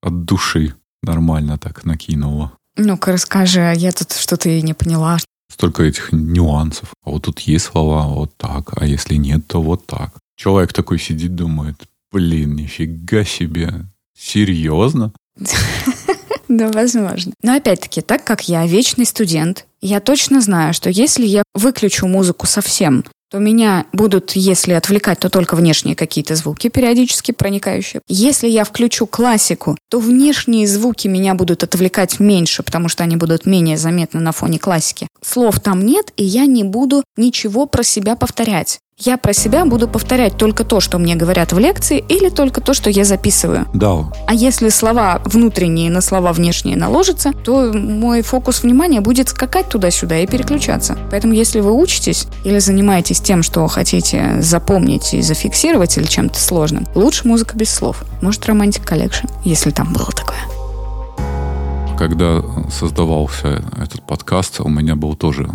от 0.00 0.24
души 0.26 0.76
нормально 1.02 1.58
так 1.58 1.84
накинула. 1.84 2.52
Ну-ка 2.76 3.10
расскажи, 3.10 3.62
а 3.62 3.72
я 3.72 3.90
тут 3.90 4.12
что-то 4.12 4.48
и 4.48 4.62
не 4.62 4.74
поняла. 4.74 5.18
Столько 5.50 5.82
этих 5.82 6.12
нюансов. 6.12 6.90
А 7.04 7.10
вот 7.10 7.24
тут 7.24 7.40
есть 7.40 7.64
слова 7.64 8.06
вот 8.06 8.36
так, 8.36 8.80
а 8.80 8.86
если 8.86 9.16
нет, 9.16 9.44
то 9.48 9.60
вот 9.60 9.86
так. 9.86 10.14
Человек 10.36 10.72
такой 10.72 11.00
сидит, 11.00 11.34
думает, 11.34 11.74
блин, 12.12 12.54
нифига 12.54 13.24
себе. 13.24 13.86
Серьезно? 14.18 15.12
Да, 16.48 16.68
возможно. 16.68 17.32
Но 17.42 17.56
опять-таки, 17.56 18.02
так 18.02 18.22
как 18.22 18.48
я 18.48 18.66
вечный 18.66 19.04
студент, 19.04 19.66
я 19.80 19.98
точно 19.98 20.40
знаю, 20.40 20.74
что 20.74 20.88
если 20.90 21.26
я 21.26 21.42
выключу 21.54 22.06
музыку 22.06 22.46
совсем, 22.46 23.04
то 23.30 23.38
меня 23.38 23.86
будут, 23.92 24.32
если 24.32 24.72
отвлекать, 24.74 25.18
то 25.18 25.28
только 25.28 25.56
внешние 25.56 25.96
какие-то 25.96 26.36
звуки 26.36 26.68
периодически 26.68 27.32
проникающие. 27.32 28.00
Если 28.06 28.48
я 28.48 28.64
включу 28.64 29.06
классику, 29.06 29.76
то 29.90 29.98
внешние 29.98 30.68
звуки 30.68 31.08
меня 31.08 31.34
будут 31.34 31.64
отвлекать 31.64 32.20
меньше, 32.20 32.62
потому 32.62 32.88
что 32.88 33.02
они 33.02 33.16
будут 33.16 33.44
менее 33.44 33.76
заметны 33.76 34.20
на 34.20 34.30
фоне 34.30 34.60
классики. 34.60 35.08
Слов 35.24 35.58
там 35.58 35.84
нет, 35.84 36.12
и 36.16 36.24
я 36.24 36.46
не 36.46 36.62
буду 36.62 37.02
ничего 37.16 37.66
про 37.66 37.82
себя 37.82 38.14
повторять. 38.14 38.78
Я 38.98 39.18
про 39.18 39.34
себя 39.34 39.66
буду 39.66 39.88
повторять 39.88 40.38
только 40.38 40.64
то, 40.64 40.80
что 40.80 40.96
мне 40.96 41.16
говорят 41.16 41.52
в 41.52 41.58
лекции, 41.58 42.02
или 42.08 42.30
только 42.30 42.62
то, 42.62 42.72
что 42.72 42.88
я 42.88 43.04
записываю. 43.04 43.66
Да, 43.74 44.10
А 44.26 44.32
если 44.32 44.70
слова 44.70 45.20
внутренние 45.26 45.90
на 45.90 46.00
слова 46.00 46.32
внешние 46.32 46.78
наложатся, 46.78 47.32
то 47.32 47.74
мой 47.74 48.22
фокус 48.22 48.62
внимания 48.62 49.02
будет 49.02 49.28
скакать 49.28 49.68
туда-сюда 49.68 50.20
и 50.20 50.26
переключаться. 50.26 50.96
Поэтому 51.10 51.34
если 51.34 51.60
вы 51.60 51.72
учитесь 51.72 52.26
или 52.42 52.58
занимаетесь 52.58 53.20
тем, 53.20 53.42
что 53.42 53.66
хотите 53.66 54.40
запомнить 54.40 55.12
и 55.12 55.20
зафиксировать 55.20 55.98
или 55.98 56.06
чем-то 56.06 56.40
сложным, 56.40 56.86
лучше 56.94 57.28
музыка 57.28 57.54
без 57.54 57.68
слов. 57.68 58.02
Может, 58.22 58.46
Romantic 58.48 58.86
Collection, 58.86 59.30
если 59.44 59.72
там 59.72 59.92
было 59.92 60.10
такое. 60.10 60.38
когда 61.98 62.42
создавался 62.70 63.62
этот 63.76 64.06
подкаст, 64.06 64.60
у 64.60 64.68
меня 64.70 64.96
был 64.96 65.16
тоже 65.16 65.50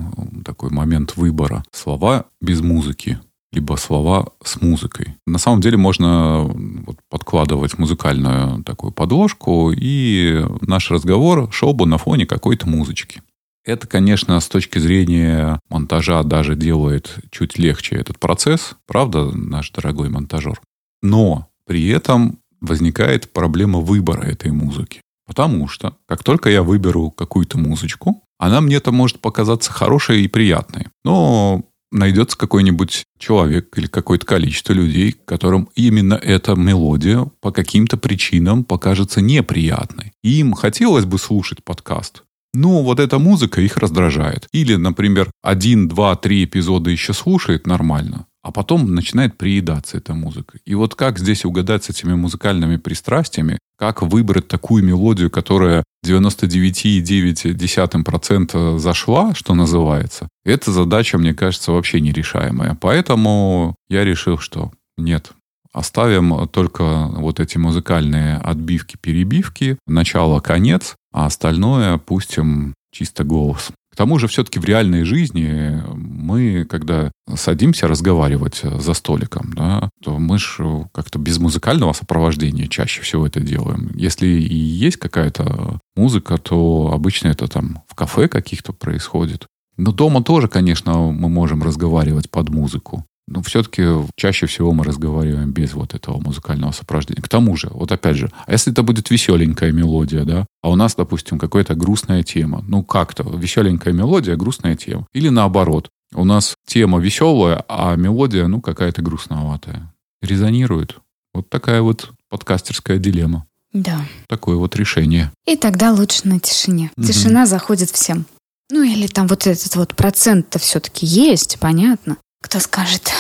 такой 0.46 0.70
момент 0.70 1.18
выбора. 1.18 1.64
Слова 1.72 2.26
без 2.40 2.62
музыки, 2.62 3.20
либо 3.52 3.76
слова 3.76 4.30
с 4.44 4.62
музыкой. 4.62 5.16
На 5.26 5.38
самом 5.38 5.62
деле 5.62 5.78
можно 5.78 6.44
вот 6.44 6.98
подкладывать 7.10 7.78
музыкальную 7.78 8.64
такую 8.64 8.92
подложку, 8.92 9.72
и 9.76 10.46
наш 10.62 10.90
разговор 10.90 11.52
шел 11.52 11.74
бы 11.74 11.86
на 11.86 11.98
фоне 11.98 12.26
какой-то 12.26 12.68
музычки. 12.68 13.22
Это, 13.64 13.86
конечно, 13.88 14.40
с 14.40 14.48
точки 14.48 14.80
зрения 14.80 15.60
монтажа 15.70 16.24
даже 16.24 16.56
делает 16.56 17.20
чуть 17.30 17.60
легче 17.60 17.96
этот 17.96 18.20
процесс, 18.20 18.76
правда, 18.88 19.32
наш 19.36 19.70
дорогой 19.72 20.10
монтажер? 20.10 20.60
Но 21.04 21.48
при 21.68 21.88
этом 21.90 22.40
возникает 22.60 23.32
проблема 23.32 23.80
выбора 23.80 24.24
этой 24.24 24.52
музыки. 24.52 25.02
Потому 25.28 25.68
что, 25.68 25.96
как 26.08 26.24
только 26.24 26.50
я 26.50 26.64
выберу 26.64 27.12
какую-то 27.12 27.58
музычку, 27.58 28.24
она 28.38 28.60
мне-то 28.60 28.92
может 28.92 29.20
показаться 29.20 29.72
хорошей 29.72 30.24
и 30.24 30.28
приятной. 30.28 30.88
Но 31.06 31.64
найдется 31.92 32.38
какой-нибудь 32.38 33.06
человек 33.18 33.78
или 33.78 33.88
какое-то 33.88 34.26
количество 34.26 34.74
людей, 34.74 35.16
которым 35.26 35.70
именно 35.76 36.16
эта 36.16 36.56
мелодия 36.56 37.30
по 37.42 37.52
каким-то 37.52 37.98
причинам 37.98 38.64
покажется 38.64 39.22
неприятной. 39.22 40.14
И 40.24 40.40
им 40.40 40.54
хотелось 40.54 41.06
бы 41.06 41.18
слушать 41.18 41.64
подкаст, 41.64 42.24
но 42.54 42.84
вот 42.84 43.00
эта 43.00 43.20
музыка 43.20 43.62
их 43.62 43.78
раздражает. 43.78 44.48
Или, 44.52 44.76
например, 44.76 45.32
один, 45.42 45.88
два, 45.88 46.16
три 46.16 46.44
эпизода 46.44 46.90
еще 46.90 47.14
слушает 47.14 47.68
нормально, 47.68 48.26
а 48.44 48.52
потом 48.52 48.94
начинает 48.96 49.38
приедаться 49.38 49.98
эта 49.98 50.14
музыка. 50.14 50.60
И 50.66 50.76
вот 50.76 50.96
как 50.96 51.20
здесь 51.20 51.46
угадать 51.46 51.84
с 51.84 51.90
этими 51.90 52.14
музыкальными 52.14 52.78
пристрастиями, 52.78 53.60
как 53.78 54.02
выбрать 54.02 54.48
такую 54.48 54.84
мелодию, 54.84 55.30
которая 55.30 55.84
99,9% 56.06 58.80
зашла, 58.80 59.36
что 59.36 59.54
называется, 59.54 60.28
эта 60.44 60.72
задача, 60.72 61.18
мне 61.18 61.34
кажется, 61.34 61.72
вообще 61.72 62.02
нерешаемая. 62.02 62.78
Поэтому 62.80 63.76
я 63.90 64.04
решил, 64.04 64.38
что 64.38 64.72
нет, 64.98 65.32
Оставим 65.74 66.50
только 66.50 67.08
вот 67.08 67.40
эти 67.40 67.58
музыкальные 67.58 68.36
отбивки-перебивки, 68.38 69.78
начало-конец, 69.88 70.96
а 71.14 71.28
остальное 71.28 71.98
пустим 71.98 72.74
чисто 72.92 73.24
голос. 73.24 73.72
К 73.92 73.96
тому 73.98 74.20
же 74.20 74.28
все-таки 74.28 74.58
в 74.58 74.66
реальной 74.66 75.04
жизни 75.04 75.84
мы, 75.94 76.66
когда 76.66 77.12
садимся 77.36 77.88
разговаривать 77.88 78.62
за 78.64 78.94
столиком, 78.94 79.54
да, 79.54 79.90
то 80.02 80.18
мы 80.18 80.38
же 80.38 80.88
как-то 80.94 81.20
без 81.20 81.40
музыкального 81.40 81.92
сопровождения 81.92 82.68
чаще 82.68 83.02
всего 83.02 83.28
это 83.28 83.42
делаем. 83.42 83.92
Если 83.96 84.28
и 84.28 84.56
есть 84.56 84.98
какая-то 84.98 85.80
музыка, 85.96 86.38
то 86.38 86.92
обычно 86.94 87.28
это 87.28 87.48
там 87.48 87.84
в 87.88 87.96
кафе 87.96 88.30
каких-то 88.30 88.72
происходит. 88.72 89.48
Но 89.76 89.92
дома 89.92 90.24
тоже, 90.24 90.48
конечно, 90.48 90.94
мы 91.12 91.28
можем 91.28 91.62
разговаривать 91.62 92.30
под 92.30 92.50
музыку. 92.50 93.06
Но 93.28 93.42
все-таки 93.42 93.84
чаще 94.16 94.46
всего 94.46 94.74
мы 94.74 94.84
разговариваем 94.84 95.52
без 95.52 95.74
вот 95.74 95.94
этого 95.94 96.20
музыкального 96.20 96.72
сопровождения. 96.72 97.22
К 97.22 97.30
тому 97.30 97.56
же, 97.56 97.70
вот 97.72 97.92
опять 97.92 98.18
же, 98.18 98.32
а 98.46 98.52
если 98.52 98.72
это 98.72 98.84
будет 98.84 99.10
веселенькая 99.10 99.72
мелодия, 99.72 100.24
да, 100.24 100.46
а 100.62 100.70
у 100.70 100.76
нас, 100.76 100.96
допустим, 100.96 101.40
какая-то 101.40 101.76
грустная 101.76 102.24
тема, 102.24 102.64
ну 102.68 102.84
как-то, 102.84 103.24
веселенькая 103.24 103.94
мелодия, 103.94 104.36
грустная 104.36 104.76
тема. 104.76 105.08
Или 105.14 105.30
наоборот, 105.30 105.90
у 106.14 106.26
нас 106.26 106.56
тема 106.66 107.00
веселая, 107.00 107.64
а 107.70 107.96
мелодия, 107.96 108.48
ну, 108.48 108.62
какая-то 108.62 109.02
грустноватая. 109.02 109.94
Резонирует. 110.22 110.98
Вот 111.34 111.50
такая 111.50 111.82
вот 111.82 112.12
подкастерская 112.30 112.98
дилемма. 112.98 113.46
Да. 113.74 114.02
Такое 114.28 114.58
вот 114.58 114.76
решение. 114.76 115.32
И 115.46 115.56
тогда 115.56 115.94
лучше 115.94 116.28
на 116.28 116.40
тишине. 116.40 116.92
Мгм. 116.98 117.08
Тишина 117.08 117.46
заходит 117.46 117.90
всем. 117.90 118.26
Ну 118.70 118.84
или 118.84 119.08
там 119.08 119.28
вот 119.28 119.48
этот 119.48 119.76
вот 119.76 119.96
процент-то 119.96 120.60
все-таки 120.60 121.06
есть, 121.06 121.58
понятно. 121.60 122.18
Кто 122.42 122.60
скажет, 122.60 123.12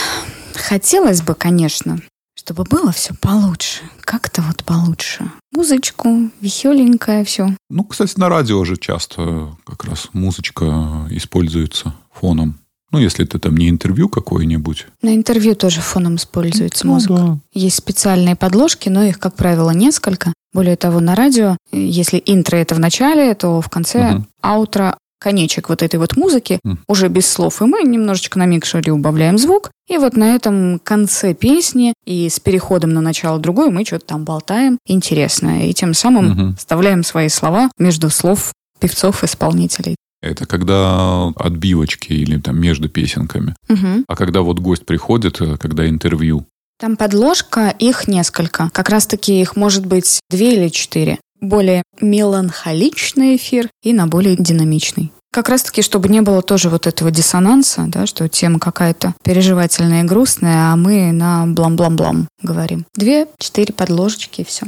хотелось 0.56 1.22
бы, 1.22 1.36
конечно, 1.36 2.00
чтобы 2.36 2.64
было 2.64 2.92
все 2.92 3.14
получше. 3.14 3.82
Как-то 4.02 4.42
вот 4.42 4.64
получше. 4.64 5.32
Музычку, 5.56 6.30
веселенькое 6.42 7.24
все. 7.24 7.56
Ну, 7.70 7.84
кстати, 7.84 8.18
на 8.20 8.30
радио 8.30 8.64
же 8.66 8.78
часто 8.78 9.56
как 9.66 9.86
раз 9.86 10.10
музычка 10.14 11.08
используется 11.12 11.94
фоном. 12.14 12.58
Ну, 12.92 13.00
если 13.00 13.24
это 13.24 13.40
там 13.40 13.56
не 13.56 13.70
интервью 13.70 14.10
какое-нибудь. 14.10 14.88
На 15.02 15.16
интервью 15.16 15.56
тоже 15.56 15.80
фоном 15.80 16.18
используется 16.18 16.86
Ну, 16.86 16.94
музыка. 16.96 17.14
да. 17.14 17.38
Есть 17.54 17.78
специальные 17.78 18.36
подложки, 18.36 18.90
но 18.90 19.04
их, 19.04 19.18
как 19.18 19.36
правило, 19.36 19.72
несколько. 19.72 20.34
Более 20.52 20.76
того, 20.76 21.00
на 21.00 21.16
радио, 21.16 21.56
если 21.72 22.22
интро 22.26 22.58
это 22.58 22.76
в 22.76 22.80
начале, 22.80 23.34
то 23.34 23.62
в 23.62 23.70
конце 23.70 24.22
аутро 24.42 24.98
конечек 25.22 25.70
вот 25.70 25.84
этой 25.84 25.98
вот 25.98 26.18
музыки, 26.18 26.60
Мгм. 26.64 26.80
уже 26.88 27.08
без 27.08 27.28
слов. 27.28 27.62
И 27.62 27.66
мы 27.66 27.84
немножечко 27.84 28.40
на 28.40 28.46
микшере 28.48 28.92
убавляем 28.92 29.38
звук. 29.38 29.70
И 29.88 29.98
вот 29.98 30.18
на 30.18 30.36
этом 30.36 30.80
конце 30.80 31.34
песни 31.34 31.94
и 32.06 32.28
с 32.28 32.40
переходом 32.40 32.94
на 32.94 33.02
начало 33.02 33.38
другой 33.40 33.70
мы 33.70 33.86
что-то 33.86 34.06
там 34.08 34.24
болтаем 34.26 34.78
интересное. 34.88 35.68
И 35.68 35.74
тем 35.74 35.94
самым 35.94 36.56
вставляем 36.58 37.04
свои 37.04 37.30
слова 37.30 37.70
между 37.78 38.10
слов 38.10 38.52
певцов-исполнителей. 38.80 39.96
Это 40.22 40.46
когда 40.46 41.28
отбивочки 41.36 42.14
или 42.14 42.38
там 42.40 42.60
между 42.60 42.90
песенками. 42.90 43.56
Мгм. 43.68 44.06
А 44.08 44.16
когда 44.16 44.42
вот 44.42 44.60
гость 44.60 44.86
приходит, 44.86 45.42
э, 45.42 45.58
когда 45.58 45.88
интервью. 45.90 46.46
Там 46.80 46.96
подложка, 46.96 47.70
их 47.80 48.08
несколько. 48.08 48.70
Как 48.72 48.90
раз-таки 48.90 49.40
их 49.42 49.56
может 49.56 49.86
быть 49.86 50.20
две 50.30 50.56
или 50.56 50.70
четыре. 50.70 51.20
Более 51.41 51.84
меланхоличный 51.99 53.36
эфир 53.36 53.69
и 53.82 53.93
на 53.93 54.08
более 54.08 54.36
динамичный. 54.36 55.12
Как 55.32 55.49
раз-таки, 55.49 55.82
чтобы 55.82 56.10
не 56.10 56.21
было 56.21 56.41
тоже 56.41 56.69
вот 56.69 56.88
этого 56.88 57.10
диссонанса, 57.10 57.86
да, 57.88 58.06
что 58.06 58.27
тема 58.27 58.60
какая-то 58.60 59.15
переживательная 59.23 60.04
и 60.04 60.08
грустная, 60.08 60.71
а 60.71 60.75
мы 60.75 61.12
на 61.13 61.47
блам-блам-блам 61.47 62.27
говорим. 62.43 62.86
Две, 62.95 63.27
четыре 63.38 63.73
подложечки 63.73 64.41
и 64.41 64.43
все. 64.45 64.67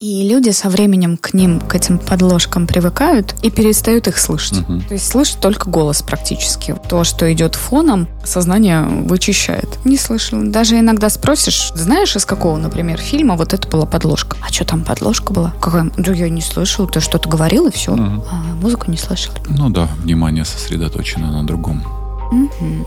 И 0.00 0.28
люди 0.28 0.50
со 0.50 0.68
временем 0.68 1.16
к 1.16 1.34
ним, 1.34 1.58
к 1.58 1.74
этим 1.74 1.98
подложкам 1.98 2.68
привыкают 2.68 3.34
и 3.42 3.50
перестают 3.50 4.06
их 4.06 4.16
слышать. 4.18 4.60
Мгм. 4.60 4.82
То 4.82 4.94
есть 4.94 5.08
слышит 5.08 5.40
только 5.40 5.68
голос 5.68 6.02
практически. 6.02 6.76
То, 6.88 7.02
что 7.02 7.32
идет 7.32 7.56
фоном, 7.56 8.06
сознание 8.24 8.82
вычищает. 8.82 9.84
Не 9.84 9.96
слышал. 9.96 10.38
Даже 10.40 10.78
иногда 10.78 11.10
спросишь, 11.10 11.72
знаешь, 11.74 12.14
из 12.14 12.24
какого, 12.24 12.56
например, 12.58 12.98
фильма 12.98 13.34
вот 13.34 13.52
это 13.54 13.66
была 13.66 13.86
подложка? 13.86 14.36
А 14.40 14.52
что 14.52 14.64
там 14.64 14.84
подложка 14.84 15.32
была? 15.32 15.52
Какая? 15.60 15.90
Да 15.96 16.12
я 16.12 16.28
не 16.28 16.42
слышал. 16.42 16.86
Ты 16.86 17.00
что-то 17.00 17.28
говорил 17.28 17.66
и 17.66 17.72
все. 17.72 17.96
Мгм. 17.96 18.22
А 18.30 18.36
музыку 18.62 18.88
не 18.92 18.98
слышал. 18.98 19.34
Ну 19.48 19.68
да, 19.68 19.88
внимание 20.04 20.44
сосредоточено 20.44 21.32
на 21.32 21.44
другом. 21.44 21.82
Мгм. 22.30 22.86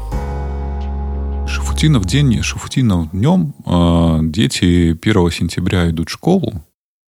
Шафутинов 1.45 2.05
день, 2.05 2.41
Шафутинов 2.41 3.11
днем. 3.11 3.53
э, 3.65 4.19
дети 4.31 4.93
1 4.93 5.29
сентября 5.29 5.89
идут 5.89 6.07
в 6.07 6.13
школу. 6.13 6.63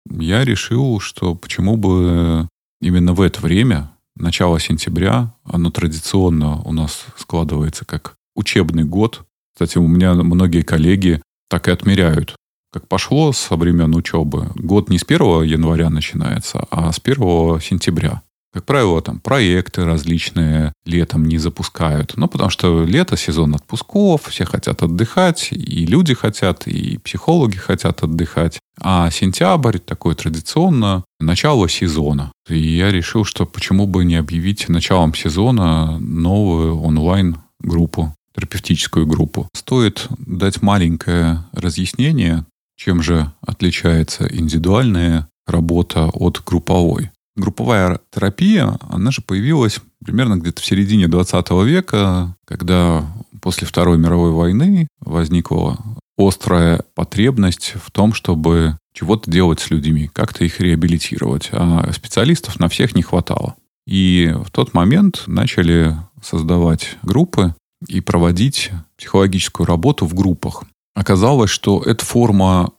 Я 0.10 0.44
решил, 0.44 1.00
что 1.00 1.36
почему 1.36 1.78
бы 1.78 2.48
именно 2.82 3.14
в 3.14 3.22
это 3.22 3.42
время, 3.42 3.92
начало 4.16 4.60
сентября, 4.60 5.34
оно 5.44 5.72
традиционно 5.72 6.62
у 6.62 6.72
нас 6.72 7.06
складывается 7.18 7.86
как 7.86 8.16
учебный 8.36 8.84
год. 8.84 9.26
Кстати, 9.54 9.78
у 9.78 9.88
меня 9.88 10.14
многие 10.14 10.62
коллеги 10.62 11.22
так 11.50 11.68
и 11.68 11.72
отмеряют. 11.72 12.36
Как 12.72 12.88
пошло 12.88 13.32
со 13.34 13.56
времен 13.56 13.96
учебы. 13.96 14.52
Год 14.56 14.90
не 14.90 14.98
с 14.98 15.04
1 15.04 15.44
января 15.44 15.90
начинается, 15.90 16.66
а 16.72 16.92
с 16.92 17.00
1 17.04 17.60
сентября. 17.62 18.24
Как 18.54 18.66
правило, 18.66 19.02
там 19.02 19.20
проекты 19.20 19.84
различные 19.84 20.74
летом 20.86 21.26
не 21.26 21.40
запускают. 21.40 22.14
Ну, 22.18 22.28
потому 22.28 22.52
что 22.52 22.84
лето, 22.84 23.18
сезон 23.18 23.56
отпусков, 23.56 24.28
все 24.28 24.46
хотят 24.46 24.84
отдыхать, 24.84 25.50
и 25.52 25.86
люди 25.88 26.14
хотят, 26.14 26.68
и 26.68 27.00
психологи 27.00 27.58
хотят 27.58 28.04
отдыхать. 28.04 28.60
А 28.80 29.10
сентябрь 29.10 29.80
такой 29.80 30.14
традиционно 30.14 31.04
начало 31.20 31.68
сезона. 31.68 32.32
И 32.48 32.60
я 32.60 32.92
решил, 32.92 33.26
что 33.26 33.48
почему 33.48 33.88
бы 33.88 34.06
не 34.06 34.16
объявить 34.16 34.70
началом 34.70 35.16
сезона 35.16 35.98
новую 35.98 36.80
онлайн-группу, 36.80 38.14
терапевтическую 38.36 39.08
группу. 39.08 39.48
Стоит 39.56 40.08
дать 40.20 40.62
маленькое 40.62 41.44
разъяснение, 41.54 42.46
чем 42.76 43.02
же 43.02 43.32
отличается 43.42 44.28
индивидуальная 44.32 45.28
работа 45.48 46.06
от 46.06 46.42
групповой. 46.46 47.10
Групповая 47.36 48.00
терапия, 48.12 48.78
она 48.90 49.12
же 49.12 49.22
появилась 49.22 49.80
примерно 50.04 50.36
где-то 50.36 50.62
в 50.62 50.66
середине 50.66 51.08
20 51.08 51.50
века, 51.66 52.36
когда 52.46 53.06
после 53.42 53.68
Второй 53.68 53.98
мировой 53.98 54.32
войны 54.32 54.88
возникла 55.00 55.80
острая 56.18 56.84
потребность 56.94 57.74
в 57.84 57.92
том, 57.92 58.14
чтобы 58.14 58.78
чего-то 58.94 59.30
делать 59.30 59.60
с 59.60 59.72
людьми, 59.72 60.10
как-то 60.14 60.46
их 60.46 60.60
реабилитировать. 60.60 61.50
А 61.52 61.92
специалистов 61.92 62.60
на 62.60 62.70
всех 62.70 62.96
не 62.96 63.02
хватало. 63.02 63.56
И 63.88 64.34
в 64.46 64.52
тот 64.52 64.74
момент 64.74 65.24
начали 65.26 65.98
создавать 66.22 66.98
группы 67.02 67.56
и 67.88 68.00
проводить 68.00 68.72
психологическую 68.98 69.66
работу 69.66 70.06
в 70.06 70.14
группах. 70.14 70.64
Оказалось, 70.96 71.50
что 71.50 71.82
эта 71.82 72.06
форма 72.06 72.72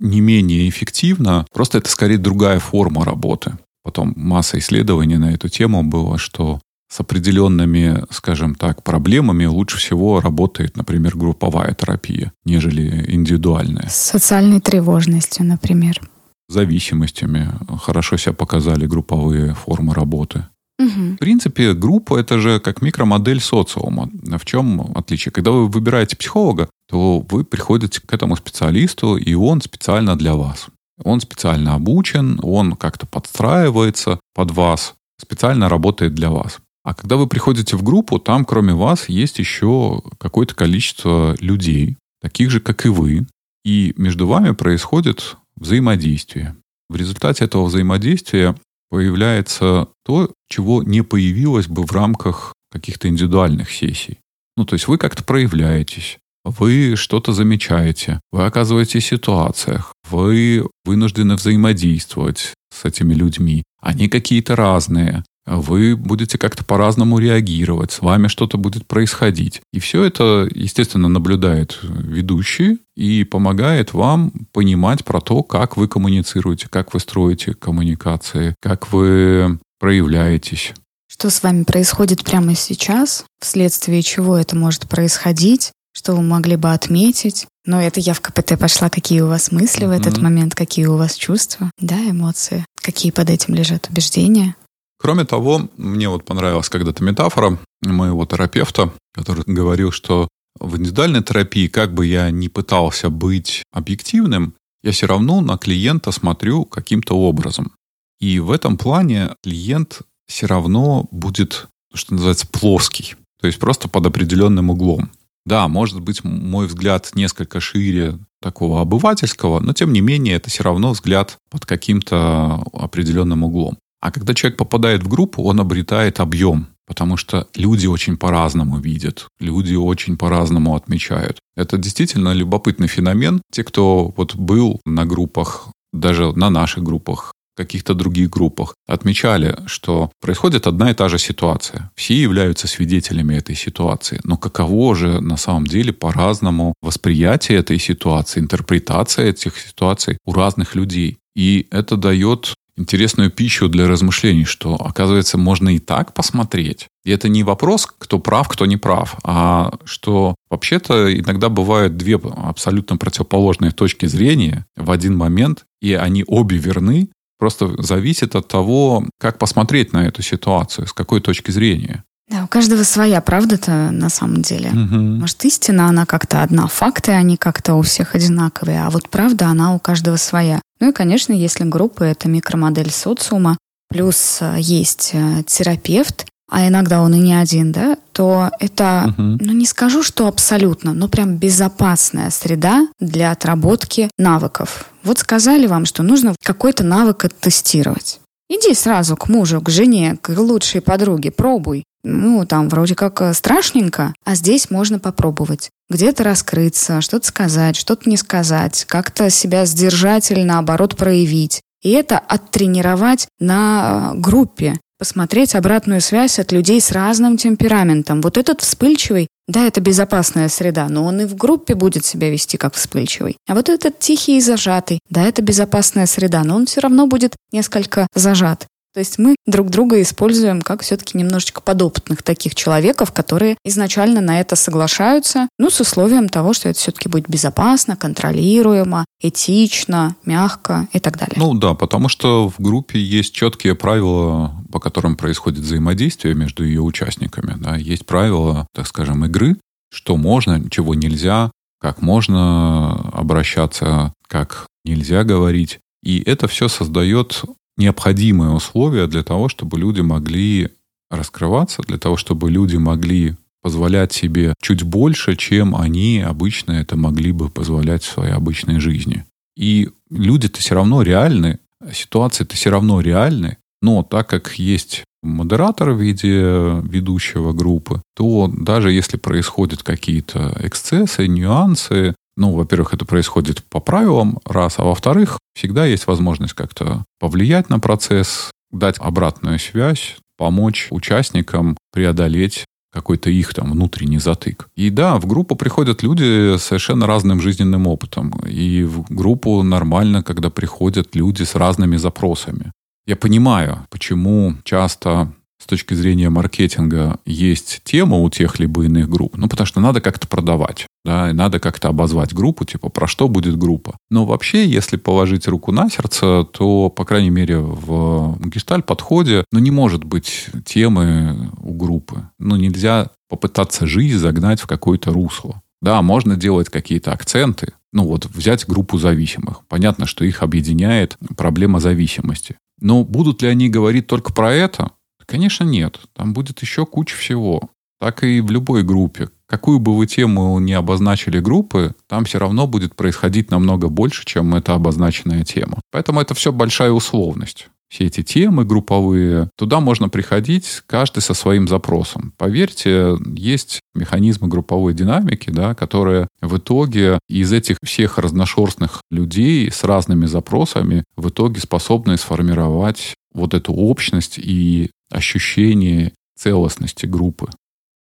не 0.00 0.20
менее 0.20 0.68
эффективна, 0.68 1.46
просто 1.52 1.78
это 1.78 1.90
скорее 1.90 2.18
другая 2.18 2.58
форма 2.58 3.04
работы. 3.04 3.58
Потом 3.88 4.12
масса 4.16 4.58
исследований 4.58 5.16
на 5.16 5.32
эту 5.32 5.48
тему 5.48 5.82
было, 5.82 6.18
что 6.18 6.60
с 6.92 7.00
определенными, 7.00 8.04
скажем 8.10 8.54
так, 8.54 8.82
проблемами 8.82 9.46
лучше 9.46 9.78
всего 9.78 10.20
работает, 10.20 10.76
например, 10.76 11.16
групповая 11.16 11.72
терапия, 11.72 12.30
нежели 12.44 13.10
индивидуальная. 13.10 13.88
С 13.88 13.96
социальной 13.96 14.60
тревожностью, 14.60 15.46
например. 15.46 16.02
Зависимостями 16.50 17.50
хорошо 17.82 18.18
себя 18.18 18.34
показали 18.34 18.84
групповые 18.84 19.54
формы 19.54 19.94
работы. 19.94 20.46
Мгм. 20.78 21.14
В 21.14 21.18
принципе, 21.18 21.72
группа– 21.72 22.18
это 22.20 22.38
же 22.38 22.60
как 22.60 22.82
микромодель 22.82 23.40
социума. 23.40 24.10
В 24.22 24.44
чем 24.44 24.92
отличие? 24.94 25.32
Когда 25.32 25.50
вы 25.50 25.66
выбираете 25.66 26.14
психолога, 26.14 26.68
то 26.90 27.24
вы 27.30 27.42
приходите 27.44 28.02
к 28.02 28.12
этому 28.12 28.36
специалисту, 28.36 29.16
и 29.16 29.32
он 29.32 29.62
специально 29.62 30.14
для 30.14 30.34
вас. 30.34 30.66
Он 31.04 31.20
специально 31.20 31.74
обучен, 31.74 32.40
он 32.42 32.74
как-то 32.74 33.06
подстраивается 33.06 34.20
под 34.34 34.50
вас, 34.50 34.94
специально 35.20 35.68
работает 35.68 36.14
для 36.14 36.30
вас. 36.30 36.58
А 36.84 36.94
когда 36.94 37.16
вы 37.16 37.26
приходите 37.26 37.76
в 37.76 37.82
группу, 37.82 38.18
там 38.18 38.44
кроме 38.44 38.74
вас 38.74 39.08
есть 39.08 39.38
еще 39.38 40.02
какое-то 40.18 40.54
количество 40.54 41.36
людей, 41.40 41.96
таких 42.20 42.50
же, 42.50 42.60
как 42.60 42.86
и 42.86 42.88
вы, 42.88 43.26
и 43.64 43.92
между 43.96 44.26
вами 44.26 44.52
происходит 44.52 45.36
взаимодействие. 45.56 46.56
В 46.88 46.96
результате 46.96 47.44
этого 47.44 47.64
взаимодействия 47.64 48.56
появляется 48.88 49.88
то, 50.04 50.32
чего 50.48 50.82
не 50.82 51.02
появилось 51.02 51.66
бы 51.66 51.84
в 51.84 51.92
рамках 51.92 52.54
каких-то 52.70 53.08
индивидуальных 53.08 53.70
сессий. 53.70 54.18
Ну, 54.56 54.64
то 54.64 54.74
есть 54.74 54.88
вы 54.88 54.98
как-то 54.98 55.22
проявляетесь, 55.22 56.18
вы 56.58 56.96
что-то 56.96 57.32
замечаете, 57.32 58.20
вы 58.32 58.46
оказываетесь 58.46 59.04
в 59.04 59.08
ситуациях, 59.08 59.92
вы 60.10 60.66
вынуждены 60.84 61.34
взаимодействовать 61.36 62.54
с 62.74 62.84
этими 62.84 63.14
людьми. 63.14 63.64
Они 63.80 64.08
какие-то 64.08 64.56
разные, 64.56 65.24
вы 65.46 65.96
будете 65.96 66.36
как-то 66.38 66.64
по-разному 66.64 67.18
реагировать, 67.18 67.92
с 67.92 68.00
вами 68.00 68.28
что-то 68.28 68.58
будет 68.58 68.86
происходить. 68.86 69.62
И 69.72 69.80
все 69.80 70.04
это, 70.04 70.48
естественно, 70.54 71.08
наблюдает 71.08 71.78
ведущий 71.82 72.78
и 72.96 73.24
помогает 73.24 73.94
вам 73.94 74.32
понимать 74.52 75.04
про 75.04 75.20
то, 75.20 75.42
как 75.42 75.76
вы 75.76 75.88
коммуницируете, 75.88 76.68
как 76.68 76.92
вы 76.92 77.00
строите 77.00 77.54
коммуникации, 77.54 78.54
как 78.60 78.92
вы 78.92 79.58
проявляетесь. 79.78 80.74
Что 81.10 81.30
с 81.30 81.42
вами 81.42 81.64
происходит 81.64 82.22
прямо 82.22 82.54
сейчас, 82.54 83.24
вследствие 83.40 84.02
чего 84.02 84.36
это 84.36 84.54
может 84.54 84.88
происходить, 84.88 85.72
что 85.98 86.14
вы 86.14 86.22
могли 86.22 86.54
бы 86.54 86.72
отметить. 86.72 87.48
Но 87.66 87.82
это 87.82 87.98
я 87.98 88.14
в 88.14 88.20
КПТ 88.20 88.56
пошла, 88.56 88.88
какие 88.88 89.20
у 89.20 89.26
вас 89.26 89.50
мысли 89.50 89.82
mm-hmm. 89.82 89.88
в 89.88 90.00
этот 90.00 90.18
момент, 90.18 90.54
какие 90.54 90.86
у 90.86 90.96
вас 90.96 91.16
чувства, 91.16 91.72
да, 91.80 91.98
эмоции, 92.08 92.64
какие 92.76 93.10
под 93.10 93.30
этим 93.30 93.56
лежат 93.56 93.88
убеждения. 93.90 94.54
Кроме 95.00 95.24
того, 95.24 95.68
мне 95.76 96.08
вот 96.08 96.24
понравилась 96.24 96.68
когда-то 96.68 97.02
метафора 97.02 97.58
моего 97.82 98.24
терапевта, 98.26 98.92
который 99.12 99.42
говорил, 99.44 99.90
что 99.90 100.28
в 100.60 100.76
индивидуальной 100.76 101.22
терапии, 101.24 101.66
как 101.66 101.92
бы 101.92 102.06
я 102.06 102.30
ни 102.30 102.46
пытался 102.46 103.10
быть 103.10 103.64
объективным, 103.72 104.54
я 104.84 104.92
все 104.92 105.06
равно 105.06 105.40
на 105.40 105.58
клиента 105.58 106.12
смотрю 106.12 106.64
каким-то 106.64 107.14
образом. 107.14 107.72
И 108.20 108.38
в 108.38 108.52
этом 108.52 108.76
плане 108.76 109.34
клиент 109.42 110.02
все 110.28 110.46
равно 110.46 111.08
будет, 111.10 111.66
что 111.92 112.14
называется, 112.14 112.46
плоский. 112.46 113.16
То 113.40 113.48
есть 113.48 113.58
просто 113.58 113.88
под 113.88 114.06
определенным 114.06 114.70
углом. 114.70 115.10
Да, 115.48 115.66
может 115.66 116.00
быть, 116.00 116.24
мой 116.24 116.66
взгляд 116.66 117.10
несколько 117.14 117.58
шире 117.58 118.18
такого 118.42 118.82
обывательского, 118.82 119.60
но 119.60 119.72
тем 119.72 119.94
не 119.94 120.02
менее 120.02 120.34
это 120.34 120.50
все 120.50 120.62
равно 120.62 120.90
взгляд 120.90 121.38
под 121.50 121.64
каким-то 121.64 122.62
определенным 122.74 123.44
углом. 123.44 123.78
А 124.02 124.10
когда 124.10 124.34
человек 124.34 124.58
попадает 124.58 125.02
в 125.02 125.08
группу, 125.08 125.42
он 125.42 125.58
обретает 125.58 126.20
объем, 126.20 126.66
потому 126.86 127.16
что 127.16 127.46
люди 127.54 127.86
очень 127.86 128.18
по-разному 128.18 128.78
видят, 128.78 129.26
люди 129.40 129.74
очень 129.74 130.18
по-разному 130.18 130.76
отмечают. 130.76 131.38
Это 131.56 131.78
действительно 131.78 132.34
любопытный 132.34 132.86
феномен. 132.86 133.40
Те, 133.50 133.64
кто 133.64 134.12
вот 134.18 134.34
был 134.36 134.82
на 134.84 135.06
группах, 135.06 135.68
даже 135.94 136.30
на 136.36 136.50
наших 136.50 136.82
группах, 136.82 137.32
каких-то 137.58 137.94
других 137.94 138.30
группах, 138.30 138.74
отмечали, 138.86 139.56
что 139.66 140.10
происходит 140.20 140.66
одна 140.66 140.90
и 140.90 140.94
та 140.94 141.08
же 141.08 141.18
ситуация. 141.18 141.90
Все 141.96 142.14
являются 142.14 142.68
свидетелями 142.68 143.34
этой 143.34 143.56
ситуации. 143.56 144.20
Но 144.24 144.36
каково 144.36 144.94
же 144.94 145.20
на 145.20 145.36
самом 145.36 145.66
деле 145.66 145.92
по-разному 145.92 146.74
восприятие 146.80 147.58
этой 147.58 147.78
ситуации, 147.78 148.40
интерпретация 148.40 149.26
этих 149.26 149.58
ситуаций 149.58 150.18
у 150.24 150.32
разных 150.32 150.76
людей. 150.76 151.18
И 151.36 151.66
это 151.70 151.96
дает 151.96 152.54
интересную 152.78 153.30
пищу 153.30 153.68
для 153.68 153.88
размышлений, 153.88 154.44
что, 154.44 154.74
оказывается, 154.74 155.36
можно 155.36 155.68
и 155.74 155.78
так 155.78 156.14
посмотреть. 156.14 156.86
И 157.04 157.10
это 157.10 157.28
не 157.28 157.42
вопрос, 157.42 157.86
кто 157.86 158.18
прав, 158.18 158.48
кто 158.48 158.66
не 158.66 158.76
прав, 158.76 159.16
а 159.24 159.72
что 159.84 160.34
вообще-то 160.50 161.12
иногда 161.18 161.48
бывают 161.48 161.96
две 161.96 162.16
абсолютно 162.16 162.96
противоположные 162.96 163.72
точки 163.72 164.06
зрения 164.06 164.64
в 164.76 164.90
один 164.90 165.16
момент, 165.16 165.64
и 165.80 165.94
они 165.94 166.24
обе 166.26 166.56
верны, 166.56 167.08
просто 167.38 167.80
зависит 167.82 168.34
от 168.36 168.48
того, 168.48 169.06
как 169.18 169.38
посмотреть 169.38 169.92
на 169.92 170.06
эту 170.06 170.22
ситуацию, 170.22 170.86
с 170.86 170.92
какой 170.92 171.20
точки 171.20 171.50
зрения. 171.50 172.04
Да, 172.28 172.44
у 172.44 172.46
каждого 172.46 172.82
своя 172.82 173.22
правда-то 173.22 173.90
на 173.90 174.10
самом 174.10 174.42
деле. 174.42 174.68
Угу. 174.68 174.96
Может, 175.20 175.44
истина, 175.46 175.88
она 175.88 176.04
как-то 176.04 176.42
одна, 176.42 176.66
факты, 176.66 177.12
они 177.12 177.38
как-то 177.38 177.74
у 177.74 177.82
всех 177.82 178.14
одинаковые, 178.14 178.82
а 178.84 178.90
вот 178.90 179.08
правда, 179.08 179.46
она 179.46 179.74
у 179.74 179.78
каждого 179.78 180.16
своя. 180.16 180.60
Ну 180.78 180.90
и, 180.90 180.92
конечно, 180.92 181.32
если 181.32 181.64
группа— 181.64 182.02
это 182.04 182.28
микромодель 182.28 182.90
социума, 182.90 183.56
плюс 183.88 184.38
э, 184.40 184.56
есть 184.58 185.10
э, 185.14 185.42
терапевт, 185.46 186.26
а 186.50 186.66
иногда 186.66 187.02
он 187.02 187.14
и 187.14 187.18
не 187.18 187.34
один, 187.34 187.72
да, 187.72 187.96
то 188.12 188.50
это, 188.58 189.06
угу. 189.08 189.38
ну 189.40 189.52
не 189.52 189.66
скажу, 189.66 190.02
что 190.02 190.26
абсолютно, 190.26 190.94
но 190.94 191.08
прям 191.08 191.36
безопасная 191.36 192.30
среда 192.30 192.88
для 192.98 193.32
отработки 193.32 194.10
навыков. 194.18 194.86
Вот 195.04 195.18
сказали 195.18 195.66
вам, 195.66 195.84
что 195.84 196.02
нужно 196.02 196.34
какой-то 196.42 196.84
навык 196.84 197.26
оттестировать. 197.26 198.20
Иди 198.50 198.72
сразу 198.74 199.16
к 199.16 199.28
мужу, 199.28 199.60
к 199.60 199.68
жене, 199.68 200.16
к 200.20 200.30
лучшей 200.30 200.80
подруге, 200.80 201.30
пробуй. 201.30 201.84
Ну, 202.02 202.46
там 202.46 202.70
вроде 202.70 202.94
как 202.94 203.20
э, 203.20 203.34
страшненько, 203.34 204.14
а 204.24 204.34
здесь 204.34 204.70
можно 204.70 204.98
попробовать. 204.98 205.68
Где-то 205.90 206.24
раскрыться, 206.24 207.02
что-то 207.02 207.26
сказать, 207.26 207.76
что-то 207.76 208.08
не 208.08 208.16
сказать, 208.16 208.86
как-то 208.86 209.28
себя 209.28 209.66
сдержать 209.66 210.30
или 210.30 210.42
наоборот 210.42 210.96
проявить. 210.96 211.60
И 211.82 211.90
это 211.90 212.18
оттренировать 212.18 213.28
на 213.38 214.12
э, 214.14 214.18
группе, 214.18 214.78
посмотреть 214.98 215.54
обратную 215.54 216.00
связь 216.00 216.38
от 216.38 216.52
людей 216.52 216.80
с 216.80 216.90
разным 216.90 217.36
темпераментом. 217.36 218.20
Вот 218.20 218.36
этот 218.36 218.60
вспыльчивый, 218.60 219.28
да, 219.46 219.66
это 219.66 219.80
безопасная 219.80 220.48
среда, 220.48 220.88
но 220.88 221.04
он 221.04 221.20
и 221.20 221.24
в 221.24 221.36
группе 221.36 221.74
будет 221.74 222.04
себя 222.04 222.30
вести 222.30 222.56
как 222.56 222.74
вспыльчивый. 222.74 223.36
А 223.48 223.54
вот 223.54 223.68
этот 223.68 223.98
тихий 223.98 224.36
и 224.36 224.40
зажатый, 224.40 225.00
да, 225.08 225.22
это 225.22 225.40
безопасная 225.40 226.06
среда, 226.06 226.42
но 226.44 226.56
он 226.56 226.66
все 226.66 226.80
равно 226.80 227.06
будет 227.06 227.36
несколько 227.52 228.06
зажат. 228.14 228.66
То 228.94 229.00
есть 229.00 229.18
мы 229.18 229.36
друг 229.46 229.70
друга 229.70 230.00
используем 230.00 230.62
как 230.62 230.82
все-таки 230.82 231.18
немножечко 231.18 231.60
подопытных 231.60 232.22
таких 232.22 232.54
человеков, 232.54 233.12
которые 233.12 233.56
изначально 233.64 234.20
на 234.20 234.40
это 234.40 234.56
соглашаются, 234.56 235.48
ну, 235.58 235.70
с 235.70 235.80
условием 235.80 236.28
того, 236.28 236.52
что 236.52 236.68
это 236.68 236.78
все-таки 236.78 237.08
будет 237.08 237.28
безопасно, 237.28 237.96
контролируемо, 237.96 239.04
этично, 239.20 240.16
мягко 240.24 240.88
и 240.92 241.00
так 241.00 241.18
далее. 241.18 241.36
Ну 241.36 241.54
да, 241.54 241.74
потому 241.74 242.08
что 242.08 242.48
в 242.48 242.60
группе 242.60 242.98
есть 242.98 243.34
четкие 243.34 243.74
правила, 243.74 244.54
по 244.72 244.80
которым 244.80 245.16
происходит 245.16 245.60
взаимодействие 245.60 246.34
между 246.34 246.64
ее 246.64 246.80
участниками. 246.80 247.54
Да. 247.58 247.76
Есть 247.76 248.06
правила, 248.06 248.66
так 248.74 248.86
скажем, 248.86 249.24
игры, 249.24 249.56
что 249.92 250.16
можно, 250.16 250.68
чего 250.70 250.94
нельзя, 250.94 251.50
как 251.80 252.02
можно 252.02 252.92
обращаться, 253.12 254.12
как 254.26 254.66
нельзя 254.84 255.24
говорить. 255.24 255.78
И 256.02 256.20
это 256.20 256.48
все 256.48 256.68
создает 256.68 257.42
необходимые 257.78 258.50
условия 258.50 259.06
для 259.06 259.22
того, 259.22 259.48
чтобы 259.48 259.78
люди 259.78 260.02
могли 260.02 260.70
раскрываться, 261.10 261.82
для 261.82 261.96
того, 261.96 262.16
чтобы 262.16 262.50
люди 262.50 262.76
могли 262.76 263.34
позволять 263.62 264.12
себе 264.12 264.54
чуть 264.60 264.82
больше, 264.82 265.36
чем 265.36 265.74
они 265.74 266.20
обычно 266.20 266.72
это 266.72 266.96
могли 266.96 267.32
бы 267.32 267.48
позволять 267.48 268.02
в 268.02 268.12
своей 268.12 268.32
обычной 268.32 268.78
жизни. 268.78 269.24
И 269.56 269.90
люди-то 270.10 270.60
все 270.60 270.74
равно 270.74 271.02
реальны, 271.02 271.58
ситуации-то 271.92 272.54
все 272.54 272.70
равно 272.70 273.00
реальны, 273.00 273.56
но 273.82 274.02
так 274.02 274.28
как 274.28 274.58
есть 274.58 275.04
модератор 275.22 275.90
в 275.90 276.00
виде 276.00 276.80
ведущего 276.88 277.52
группы, 277.52 278.02
то 278.14 278.48
даже 278.52 278.92
если 278.92 279.16
происходят 279.16 279.82
какие-то 279.82 280.56
эксцессы, 280.60 281.26
нюансы, 281.26 282.14
ну, 282.38 282.52
во-первых, 282.52 282.94
это 282.94 283.04
происходит 283.04 283.64
по 283.64 283.80
правилам, 283.80 284.38
раз, 284.44 284.78
а 284.78 284.84
во-вторых, 284.84 285.38
всегда 285.54 285.84
есть 285.84 286.06
возможность 286.06 286.54
как-то 286.54 287.04
повлиять 287.18 287.68
на 287.68 287.80
процесс, 287.80 288.52
дать 288.70 288.96
обратную 289.00 289.58
связь, 289.58 290.16
помочь 290.36 290.86
участникам 290.90 291.76
преодолеть 291.92 292.64
какой-то 292.92 293.28
их 293.28 293.52
там 293.54 293.72
внутренний 293.72 294.18
затык. 294.18 294.68
И 294.76 294.88
да, 294.90 295.18
в 295.18 295.26
группу 295.26 295.56
приходят 295.56 296.02
люди 296.02 296.56
с 296.56 296.62
совершенно 296.62 297.06
разным 297.06 297.40
жизненным 297.40 297.86
опытом. 297.86 298.30
И 298.46 298.84
в 298.84 299.04
группу 299.10 299.62
нормально, 299.62 300.22
когда 300.22 300.48
приходят 300.48 301.16
люди 301.16 301.42
с 301.42 301.54
разными 301.56 301.96
запросами. 301.96 302.72
Я 303.06 303.16
понимаю, 303.16 303.86
почему 303.90 304.54
часто 304.64 305.32
с 305.60 305.66
точки 305.66 305.94
зрения 305.94 306.30
маркетинга 306.30 307.18
есть 307.26 307.80
тема 307.84 308.18
у 308.18 308.30
тех 308.30 308.58
либо 308.58 308.84
иных 308.84 309.08
групп, 309.08 309.36
ну, 309.36 309.48
потому 309.48 309.66
что 309.66 309.80
надо 309.80 310.00
как-то 310.00 310.28
продавать, 310.28 310.86
да, 311.04 311.30
и 311.30 311.32
надо 311.32 311.58
как-то 311.58 311.88
обозвать 311.88 312.32
группу, 312.32 312.64
типа, 312.64 312.88
про 312.88 313.06
что 313.06 313.28
будет 313.28 313.58
группа. 313.58 313.96
Но 314.10 314.24
вообще, 314.24 314.66
если 314.66 314.96
положить 314.96 315.48
руку 315.48 315.72
на 315.72 315.90
сердце, 315.90 316.44
то, 316.44 316.90
по 316.90 317.04
крайней 317.04 317.30
мере, 317.30 317.58
в 317.58 318.38
гештальт-подходе, 318.40 319.44
ну, 319.52 319.58
не 319.58 319.70
может 319.70 320.04
быть 320.04 320.46
темы 320.64 321.50
у 321.58 321.74
группы. 321.74 322.28
Ну, 322.38 322.56
нельзя 322.56 323.10
попытаться 323.28 323.86
жизнь 323.86 324.18
загнать 324.18 324.60
в 324.60 324.66
какое-то 324.66 325.12
русло. 325.12 325.62
Да, 325.80 326.02
можно 326.02 326.36
делать 326.36 326.68
какие-то 326.68 327.12
акценты, 327.12 327.72
ну 327.92 328.04
вот 328.04 328.26
взять 328.26 328.66
группу 328.66 328.98
зависимых. 328.98 329.62
Понятно, 329.68 330.06
что 330.06 330.24
их 330.24 330.42
объединяет 330.42 331.16
проблема 331.36 331.80
зависимости. 331.80 332.56
Но 332.80 333.04
будут 333.04 333.42
ли 333.42 333.48
они 333.48 333.68
говорить 333.68 334.06
только 334.06 334.32
про 334.32 334.52
это? 334.52 334.90
Конечно, 335.28 335.64
нет. 335.64 336.00
Там 336.14 336.32
будет 336.32 336.62
еще 336.62 336.86
куча 336.86 337.14
всего. 337.14 337.70
Так 338.00 338.24
и 338.24 338.40
в 338.40 338.50
любой 338.50 338.82
группе. 338.82 339.28
Какую 339.46 339.78
бы 339.78 339.94
вы 339.94 340.06
тему 340.06 340.58
не 340.58 340.72
обозначили 340.72 341.38
группы, 341.38 341.94
там 342.06 342.24
все 342.24 342.38
равно 342.38 342.66
будет 342.66 342.96
происходить 342.96 343.50
намного 343.50 343.88
больше, 343.88 344.24
чем 344.24 344.54
эта 344.54 344.74
обозначенная 344.74 345.44
тема. 345.44 345.80
Поэтому 345.90 346.20
это 346.20 346.34
все 346.34 346.52
большая 346.52 346.92
условность 346.92 347.68
все 347.88 348.06
эти 348.06 348.22
темы 348.22 348.64
групповые, 348.64 349.50
туда 349.56 349.80
можно 349.80 350.08
приходить 350.08 350.82
каждый 350.86 351.20
со 351.20 351.34
своим 351.34 351.68
запросом. 351.68 352.34
Поверьте, 352.36 353.16
есть 353.34 353.80
механизмы 353.94 354.48
групповой 354.48 354.94
динамики, 354.94 355.50
да, 355.50 355.74
которые 355.74 356.28
в 356.40 356.58
итоге 356.58 357.18
из 357.28 357.52
этих 357.52 357.78
всех 357.82 358.18
разношерстных 358.18 359.00
людей 359.10 359.70
с 359.70 359.84
разными 359.84 360.26
запросами 360.26 361.04
в 361.16 361.28
итоге 361.28 361.60
способны 361.60 362.16
сформировать 362.16 363.14
вот 363.32 363.54
эту 363.54 363.72
общность 363.72 364.38
и 364.38 364.90
ощущение 365.10 366.12
целостности 366.36 367.06
группы. 367.06 367.48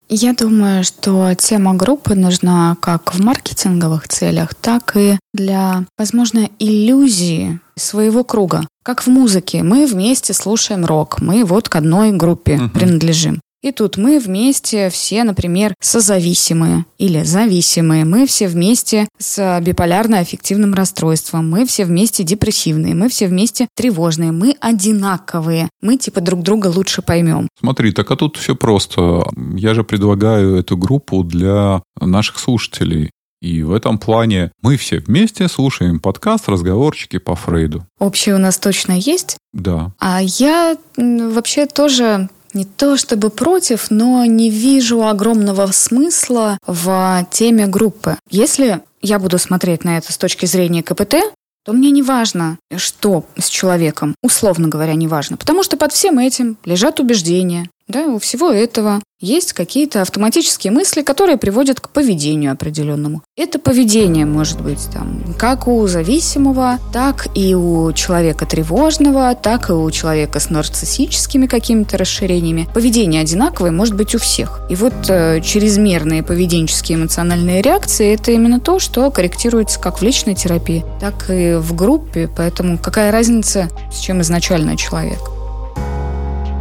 Я 0.08 0.34
думаю, 0.34 0.84
что 0.84 1.34
тема 1.34 1.74
группы 1.74 2.14
нужна 2.14 2.76
как 2.80 3.14
в 3.14 3.20
маркетинговых 3.20 4.06
целях, 4.06 4.54
так 4.54 4.96
и 4.96 5.18
для, 5.34 5.84
возможно, 5.98 6.48
иллюзии 6.60 7.58
своего 7.74 8.22
круга. 8.22 8.66
Как 8.84 9.02
в 9.02 9.08
музыке. 9.08 9.64
Мы 9.64 9.86
вместе 9.86 10.32
слушаем 10.32 10.84
рок. 10.84 11.20
Мы 11.20 11.44
вот 11.44 11.68
к 11.68 11.74
одной 11.74 12.12
группе 12.12 12.54
uh-huh. 12.54 12.70
принадлежим. 12.70 13.40
И 13.62 13.72
тут 13.72 13.96
мы 13.96 14.18
вместе 14.18 14.90
все, 14.90 15.24
например, 15.24 15.74
созависимые 15.80 16.84
или 16.98 17.22
зависимые. 17.22 18.04
Мы 18.04 18.26
все 18.26 18.48
вместе 18.48 19.08
с 19.18 19.60
биполярно-аффективным 19.60 20.74
расстройством. 20.74 21.50
Мы 21.50 21.66
все 21.66 21.84
вместе 21.84 22.22
депрессивные. 22.22 22.94
Мы 22.94 23.08
все 23.08 23.26
вместе 23.26 23.68
тревожные. 23.74 24.32
Мы 24.32 24.56
одинаковые. 24.60 25.68
Мы 25.80 25.96
типа 25.96 26.20
друг 26.20 26.42
друга 26.42 26.68
лучше 26.68 27.02
поймем. 27.02 27.48
Смотри, 27.58 27.92
так 27.92 28.10
а 28.10 28.16
тут 28.16 28.36
все 28.36 28.54
просто. 28.54 29.26
Я 29.56 29.74
же 29.74 29.84
предлагаю 29.84 30.56
эту 30.56 30.76
группу 30.76 31.24
для 31.24 31.82
наших 32.00 32.38
слушателей. 32.38 33.10
И 33.42 33.62
в 33.62 33.72
этом 33.72 33.98
плане 33.98 34.50
мы 34.62 34.76
все 34.76 34.98
вместе 34.98 35.46
слушаем 35.48 36.00
подкаст 36.00 36.48
«Разговорчики 36.48 37.18
по 37.18 37.34
Фрейду». 37.34 37.86
Общее 37.98 38.34
у 38.34 38.38
нас 38.38 38.58
точно 38.58 38.92
есть? 38.92 39.36
Да. 39.52 39.92
А 39.98 40.20
я 40.22 40.76
вообще 40.96 41.66
тоже 41.66 42.30
не 42.56 42.64
то 42.64 42.96
чтобы 42.96 43.30
против, 43.30 43.90
но 43.90 44.24
не 44.24 44.50
вижу 44.50 45.06
огромного 45.06 45.70
смысла 45.72 46.58
в 46.66 47.26
теме 47.30 47.66
группы. 47.66 48.16
Если 48.30 48.80
я 49.02 49.18
буду 49.18 49.38
смотреть 49.38 49.84
на 49.84 49.98
это 49.98 50.12
с 50.12 50.18
точки 50.18 50.46
зрения 50.46 50.82
КПТ, 50.82 51.16
то 51.64 51.72
мне 51.72 51.90
не 51.90 52.02
важно, 52.02 52.58
что 52.76 53.24
с 53.36 53.48
человеком, 53.48 54.14
условно 54.22 54.68
говоря, 54.68 54.94
не 54.94 55.08
важно, 55.08 55.36
потому 55.36 55.62
что 55.62 55.76
под 55.76 55.92
всем 55.92 56.18
этим 56.18 56.56
лежат 56.64 57.00
убеждения, 57.00 57.68
да, 57.88 58.06
у 58.06 58.18
всего 58.18 58.50
этого 58.50 59.00
есть 59.20 59.52
какие-то 59.52 60.02
автоматические 60.02 60.72
мысли, 60.72 61.02
которые 61.02 61.38
приводят 61.38 61.80
к 61.80 61.88
поведению 61.88 62.52
определенному. 62.52 63.22
Это 63.36 63.58
поведение 63.58 64.26
может 64.26 64.60
быть 64.60 64.88
там 64.92 65.22
как 65.38 65.68
у 65.68 65.86
зависимого, 65.86 66.78
так 66.92 67.28
и 67.34 67.54
у 67.54 67.92
человека 67.92 68.44
тревожного, 68.44 69.34
так 69.34 69.70
и 69.70 69.72
у 69.72 69.90
человека 69.90 70.40
с 70.40 70.50
нарциссическими 70.50 71.46
какими-то 71.46 71.96
расширениями. 71.96 72.68
Поведение 72.74 73.22
одинаковое 73.22 73.70
может 73.70 73.94
быть 73.94 74.14
у 74.14 74.18
всех. 74.18 74.60
И 74.68 74.74
вот 74.74 74.94
э, 75.08 75.40
чрезмерные 75.40 76.22
поведенческие 76.22 76.98
эмоциональные 76.98 77.62
реакции– 77.62 78.14
это 78.14 78.32
именно 78.32 78.60
то, 78.60 78.80
что 78.80 79.10
корректируется 79.10 79.80
как 79.80 80.00
в 80.00 80.02
личной 80.02 80.34
терапии, 80.34 80.84
так 81.00 81.30
и 81.30 81.54
в 81.54 81.74
группе. 81.74 82.28
Поэтому 82.36 82.78
какая 82.78 83.12
разница, 83.12 83.70
с 83.92 84.00
чем 84.00 84.20
изначально 84.20 84.76
человек? 84.76 85.35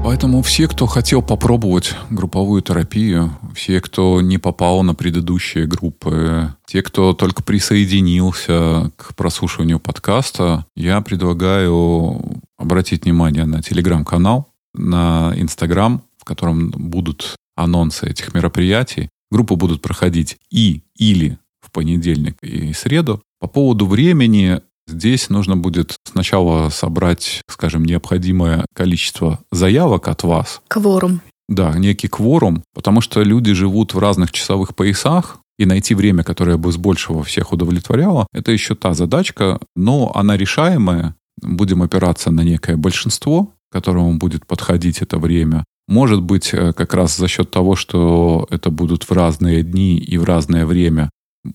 Поэтому 0.06 0.44
все, 0.44 0.68
кто 0.68 0.86
хотел 0.86 1.24
попробовать 1.24 1.96
групповую 2.12 2.62
терапию, 2.62 3.36
все, 3.56 3.82
кто 3.82 4.22
не 4.22 4.38
попал 4.38 4.84
на 4.84 4.94
предыдущие 4.94 5.66
группы, 5.66 6.54
те, 6.68 6.84
кто 6.84 7.14
только 7.14 7.42
присоединился 7.42 8.92
к 8.98 9.16
прослушиванию 9.16 9.80
подкаста, 9.80 10.68
я 10.76 11.02
предлагаю 11.02 12.22
обратить 12.56 13.06
внимание 13.06 13.46
на 13.46 13.64
телеграм-канал, 13.64 14.54
на 14.76 15.34
инстаграм, 15.38 16.04
в 16.20 16.24
котором 16.24 16.70
будут 16.70 17.36
анонсы 17.56 18.08
этих 18.08 18.36
мероприятий. 18.36 19.10
Группы 19.32 19.56
будут 19.56 19.82
проходить 19.82 20.38
и 20.52 20.84
или 20.96 21.40
в 21.62 21.72
понедельник 21.72 22.38
и 22.44 22.74
среду. 22.74 23.24
По 23.40 23.48
поводу 23.48 23.88
времени 23.88 24.62
Здесь 24.88 25.30
нужно 25.30 25.58
будет 25.58 25.96
сначала 26.04 26.70
собрать, 26.70 27.42
скажем, 27.50 27.86
необходимое 27.86 28.66
количество 28.74 29.40
заявок 29.52 30.08
от 30.08 30.24
вас. 30.24 30.62
Кворум. 30.68 31.22
Да, 31.48 31.78
некий 31.78 32.08
кворум, 32.08 32.64
потому 32.74 33.02
что 33.02 33.22
люди 33.22 33.54
живут 33.54 33.94
в 33.94 34.00
разных 34.00 34.32
часовых 34.32 34.76
поясах, 34.76 35.40
и 35.58 35.66
найти 35.66 35.96
время, 35.96 36.24
которое 36.24 36.58
бы 36.58 36.72
с 36.72 36.78
большего 36.78 37.24
всех 37.24 37.54
удовлетворяло, 37.54 38.28
это 38.34 38.52
еще 38.52 38.76
та 38.76 38.94
задачка, 38.94 39.60
но 39.76 40.12
она 40.14 40.38
решаемая. 40.38 41.16
Будем 41.42 41.82
опираться 41.82 42.32
на 42.32 42.42
некое 42.42 42.78
большинство, 42.78 43.54
которому 43.72 44.18
будет 44.18 44.46
подходить 44.46 45.02
это 45.02 45.18
время. 45.18 45.64
Может 45.88 46.22
быть, 46.22 46.54
э, 46.54 46.74
как 46.74 46.94
раз 46.94 47.16
за 47.18 47.28
счет 47.28 47.52
того, 47.52 47.76
что 47.76 48.48
это 48.50 48.70
будут 48.70 49.04
в 49.04 49.12
разные 49.12 49.64
дни 49.64 49.98
и 49.98 50.18
в 50.18 50.24
разное 50.24 50.66
время, 50.66 51.10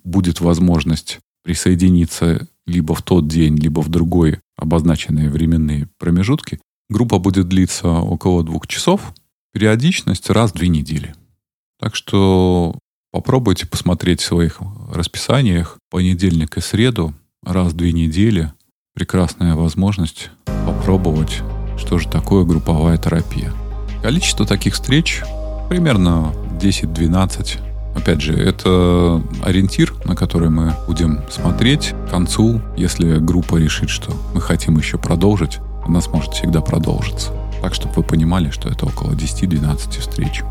будет 0.04 0.40
возможность 0.40 1.18
присоединиться 1.42 2.46
либо 2.66 2.94
в 2.94 3.02
тот 3.02 3.28
день, 3.28 3.56
либо 3.56 3.80
в 3.80 3.88
другой 3.88 4.40
обозначенные 4.56 5.30
временные 5.30 5.88
промежутки. 5.98 6.60
Группа 6.88 7.18
будет 7.18 7.48
длиться 7.48 7.88
около 7.88 8.42
двух 8.42 8.66
часов, 8.66 9.14
периодичность 9.52 10.30
раз 10.30 10.50
в 10.50 10.54
две 10.54 10.68
недели. 10.68 11.14
Так 11.78 11.94
что 11.96 12.78
попробуйте 13.12 13.66
посмотреть 13.66 14.20
в 14.20 14.26
своих 14.26 14.60
расписаниях 14.92 15.78
понедельник 15.90 16.56
и 16.56 16.60
среду 16.60 17.14
раз 17.42 17.72
в 17.72 17.76
две 17.76 17.92
недели. 17.92 18.52
Прекрасная 18.94 19.54
возможность 19.54 20.30
попробовать, 20.66 21.42
что 21.78 21.98
же 21.98 22.08
такое 22.08 22.44
групповая 22.44 22.98
терапия. 22.98 23.52
Количество 24.02 24.44
таких 24.46 24.74
встреч 24.74 25.22
примерно 25.68 26.34
10-12 26.60 27.69
Опять 28.00 28.22
же, 28.22 28.32
это 28.32 29.22
ориентир, 29.42 29.92
на 30.06 30.16
который 30.16 30.48
мы 30.48 30.74
будем 30.86 31.20
смотреть 31.30 31.92
к 32.06 32.10
концу. 32.10 32.62
Если 32.74 33.18
группа 33.18 33.56
решит, 33.56 33.90
что 33.90 34.10
мы 34.34 34.40
хотим 34.40 34.78
еще 34.78 34.96
продолжить, 34.96 35.58
она 35.84 36.00
сможет 36.00 36.32
всегда 36.32 36.62
продолжиться. 36.62 37.30
Так, 37.60 37.74
чтобы 37.74 37.96
вы 37.96 38.02
понимали, 38.02 38.48
что 38.48 38.70
это 38.70 38.86
около 38.86 39.12
10-12 39.12 40.00
встреч. 40.00 40.42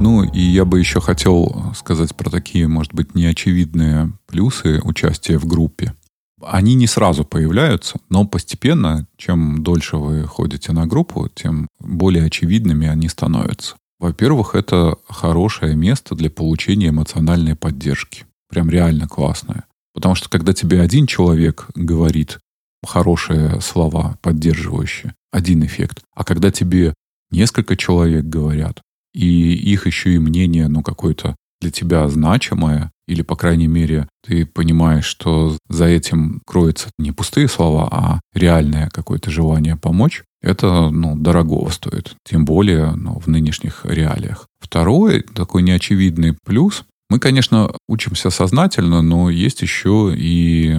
Ну, 0.00 0.22
и 0.22 0.40
я 0.40 0.66
бы 0.66 0.78
еще 0.78 1.00
хотел 1.00 1.72
сказать 1.74 2.14
про 2.14 2.28
такие, 2.28 2.68
может 2.68 2.92
быть, 2.92 3.14
неочевидные 3.14 4.12
плюсы 4.26 4.82
участия 4.84 5.38
в 5.38 5.46
группе. 5.46 5.94
Они 6.42 6.74
не 6.74 6.86
сразу 6.86 7.24
появляются, 7.24 7.98
но 8.10 8.26
постепенно, 8.26 9.06
чем 9.16 9.62
дольше 9.62 9.96
вы 9.96 10.24
ходите 10.24 10.72
на 10.72 10.86
группу, 10.86 11.30
тем 11.34 11.68
более 11.80 12.26
очевидными 12.26 12.86
они 12.86 13.08
становятся. 13.08 13.76
Во-первых, 13.98 14.54
это 14.54 14.96
хорошее 15.08 15.76
место 15.76 16.14
для 16.14 16.30
получения 16.30 16.88
эмоциональной 16.88 17.56
поддержки. 17.56 18.26
Прям 18.48 18.68
реально 18.68 19.08
классное. 19.08 19.64
Потому 19.94 20.14
что 20.14 20.28
когда 20.28 20.52
тебе 20.52 20.80
один 20.80 21.06
человек 21.06 21.68
говорит 21.74 22.38
хорошие 22.84 23.60
слова, 23.60 24.18
поддерживающие, 24.20 25.14
один 25.32 25.64
эффект. 25.64 26.02
А 26.14 26.24
когда 26.24 26.50
тебе 26.50 26.94
несколько 27.30 27.76
человек 27.76 28.24
говорят, 28.24 28.82
и 29.14 29.54
их 29.54 29.86
еще 29.86 30.14
и 30.14 30.18
мнение, 30.18 30.68
ну, 30.68 30.82
какое-то 30.82 31.36
для 31.64 31.70
тебя 31.70 32.06
значимое, 32.08 32.92
или, 33.08 33.22
по 33.22 33.36
крайней 33.36 33.68
мере, 33.68 34.06
ты 34.26 34.44
понимаешь, 34.44 35.06
что 35.06 35.56
за 35.68 35.86
этим 35.86 36.42
кроются 36.46 36.90
не 36.98 37.10
пустые 37.10 37.48
слова, 37.48 37.88
а 37.90 38.20
реальное 38.34 38.90
какое-то 38.90 39.30
желание 39.30 39.76
помочь, 39.76 40.24
это 40.42 40.90
ну, 40.90 41.16
дорогого 41.16 41.70
стоит, 41.70 42.16
тем 42.22 42.44
более 42.44 42.92
ну, 42.92 43.18
в 43.18 43.28
нынешних 43.28 43.86
реалиях. 43.86 44.46
Второй 44.60 45.22
такой 45.22 45.62
неочевидный 45.62 46.36
плюс. 46.44 46.84
Мы, 47.08 47.18
конечно, 47.18 47.70
учимся 47.88 48.28
сознательно, 48.28 49.00
но 49.00 49.30
есть 49.30 49.62
еще 49.62 50.12
и 50.14 50.78